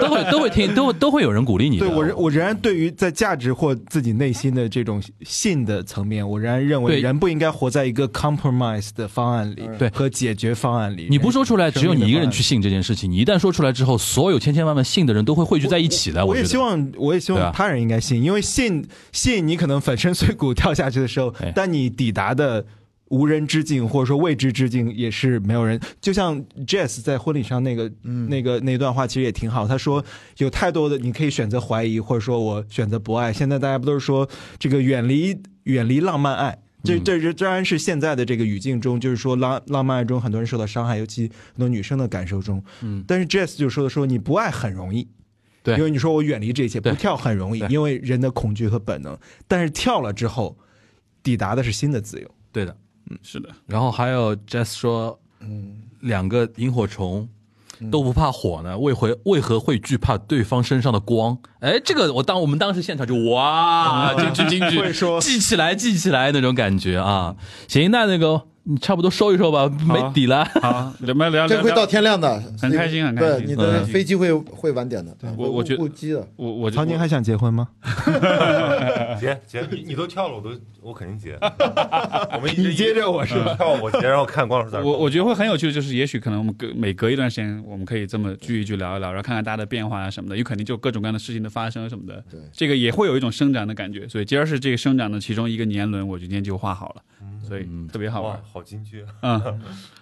[0.00, 1.78] 都会都会听都都会有人鼓励你。
[1.78, 11.08] 对我我仍然对于在价值或自己内心的这种信的层面，我仍然认为对人不应该活在一个 compromise 的方案里，对和解决方案里。
[11.10, 13.10] 你不说出来，只有你一个人去信这件事情。
[13.10, 16.24] 你一旦说出来之后，所有千千万万信的人都会汇聚在一起的。
[16.24, 22.64] 我也希望，我也希对啊望他人应该信，因为信信你可能粉身碎骨跳下去的时候哎，但你抵达的
[23.08, 25.78] 无人之境或者说未知之境也是没有人。
[26.00, 27.90] 就像 Jess 在婚礼上那个、
[28.28, 30.04] 那个那段话其实也挺好，他说
[30.38, 33.32] 有太多的你可以选择怀疑，或者说我选择不爱。
[33.32, 34.28] 现在大家不都是说
[34.58, 36.58] 这个远离远离浪漫爱？
[36.82, 42.62] 这这这当然是现在的这个语境中，就是说浪浪漫爱中很多人受到伤害，尤其很多女生的感受中。
[42.82, 45.08] 嗯，但是 Jess 就说的说你不爱很容易，
[45.64, 49.18] 对因为你说我远离这些，对不跳很容易，因为人的恐惧和本能。
[49.48, 50.56] 但是跳了之后，
[51.24, 52.30] 抵达的是新的自由。
[52.52, 52.76] 对的。
[53.10, 57.28] 嗯是的，然后还有 Jess 说，嗯，两个萤火虫
[57.90, 61.36] 都不怕火呢，为何为何会惧怕对方身上的光？
[61.60, 67.36] 哎，这个我当我们当时现场就哇，京剧京剧会说记起来记起来那种感觉啊。
[67.68, 70.44] 行，那那个你差不多收一收吧，没底了。
[70.62, 76.26] 好，咱们聊聊聊这会到天亮的，很开心很开心对，你的飞机会会晚点的，我我觉得误机的。
[76.36, 77.68] 我我曹宁还想结婚吗？
[79.20, 81.36] 结结，你你都跳了，我都我肯定结。
[81.40, 83.54] 我们一直你接着我是吧？
[83.54, 94.08] 跳我结，然后看光老师我我觉得会很有趣的，就是也许可能我们隔每隔一段时间，我们可以这么聚一聚聊一聊，然后看看大家的变化啊什么的，有肯定就各种各样的事情的发生什么的，对这个也会有一种生长的感觉。
[94.08, 97.02] 所以今儿是这个生长的其中一个年轮，我今天就画好了，
[97.44, 99.60] 所以特别好玩。，好京剧，嗯，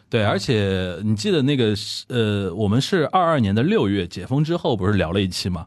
[0.08, 5.66] 对，而且你记得那个是呃，我们是二二年的六月解封之后，不是聊了一期嘛？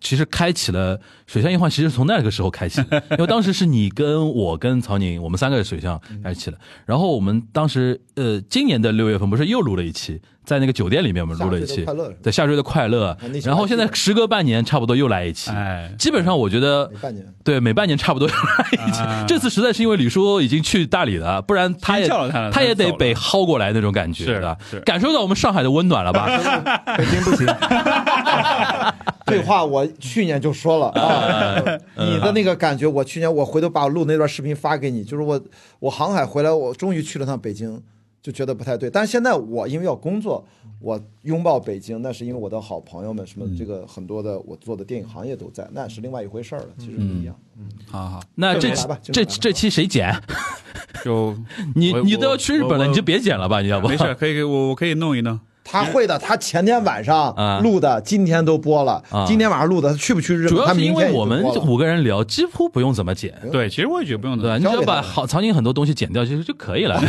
[0.00, 2.80] 其实开启了水象硬化，其实从那个时候开启，
[3.12, 6.56] 因为当时是你跟我跟曹宁，我们三个水象开启的。
[6.86, 13.14] 然后我们当时呃，今年的六月份不是又录了一期，在那个酒店里面我们录了一期快乐，对夏日的快乐。
[13.44, 15.50] 然后现在时隔半年，差不多又来一期。
[15.50, 17.26] 哎，基本上我觉得半年。
[17.44, 19.02] 对，每半年差不多又来一期。
[19.02, 22.08] 啊这次实在是因为李叔已经去大理了，不然他也
[22.50, 26.26] 他也得被薅过来那种感觉是的，感受到我们上海的温暖了吧？
[26.96, 27.46] 北京不行，
[29.26, 30.88] 这话我去年就说了
[31.96, 35.40] 你的那个感觉，我去年我回头把我录那段视频发给你，就是我
[35.78, 37.80] 我航海回来，我终于去了趟北京，
[38.22, 38.90] 就觉得不太对。
[38.90, 40.44] 但是现在我因为要工作，
[40.80, 47.34] 我拥抱北京，那是因为我的好朋友们，什么嗯这个很多的我做的电影行业都在，那是另外一回事儿了，其实不一样。
[47.58, 50.14] 嗯好好，那这期吧这这期谁剪？
[51.04, 51.36] 就
[51.74, 53.88] 你你都要去日本了，你就别剪了吧，你要不？
[53.88, 55.38] 没事，可以给我我可以弄一弄。
[55.70, 59.24] 他会的，他前天晚上啊录的，今天都播了啊。
[59.26, 60.56] 今天晚上录的，他去不去日本？
[60.56, 64.50] 主要是因为我们五个人聊，几乎不用怎么剪，对，其实我也觉得不用对。
[64.58, 66.98] 你只要把好场景很多东西剪掉，其实就可以了。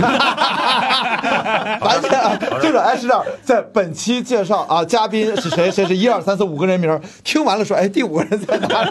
[1.82, 5.72] 完全啊，就是哎是这样，在本期介绍啊，嘉宾是谁？
[5.72, 7.00] 谁是一二三四五个人名？
[7.24, 8.90] 听完了说，哎，第五个人在哪里？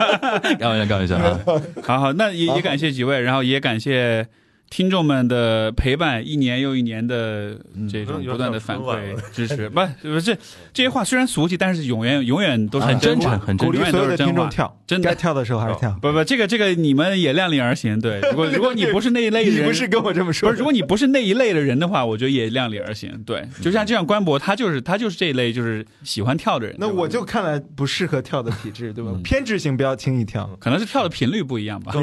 [0.59, 1.39] 开玩笑，开玩笑啊！
[1.83, 4.27] 好好，那也也感谢几位，然后也感谢
[4.71, 7.59] 听众们的陪伴，一年又一年的
[7.91, 9.69] 这种嗯不断的反馈支持。
[9.71, 10.37] 不，不是
[10.75, 15.91] 这些话虽然俗气，但是永远永远都是很真诚很真诚鼓励所有的听众永远都是真话跳，真的该跳的时候还是跳。
[16.03, 17.99] 不不，这个这个你们也量力而行。
[18.01, 23.23] 对， 如果如果你不是那一类人，你不是跟我这么说不是，如果你不是那一类的人的话，我觉得也量力而行。
[23.25, 26.77] 对，就像就像关博，他就是他就是这一类，就是喜欢跳的人。
[26.79, 29.11] 那我就看来不适合跳的体质，对吧？
[29.25, 31.93] 偏执型不要轻易跳，可能是跳的频率不一样吧。
[31.95, 32.01] 我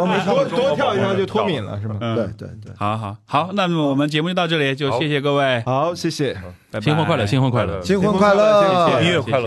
[0.00, 0.44] 我没唱多。
[0.64, 1.98] 多跳一跳就脱敏了，是吗？
[2.00, 2.72] 嗯对对对。
[2.76, 6.36] 好好好，那么我们节目就到这里，就谢谢各位，好，谢谢。
[6.80, 7.80] 新婚快乐，新婚快乐！
[7.82, 8.88] 新婚快乐！
[8.88, 9.46] 谢谢音乐快乐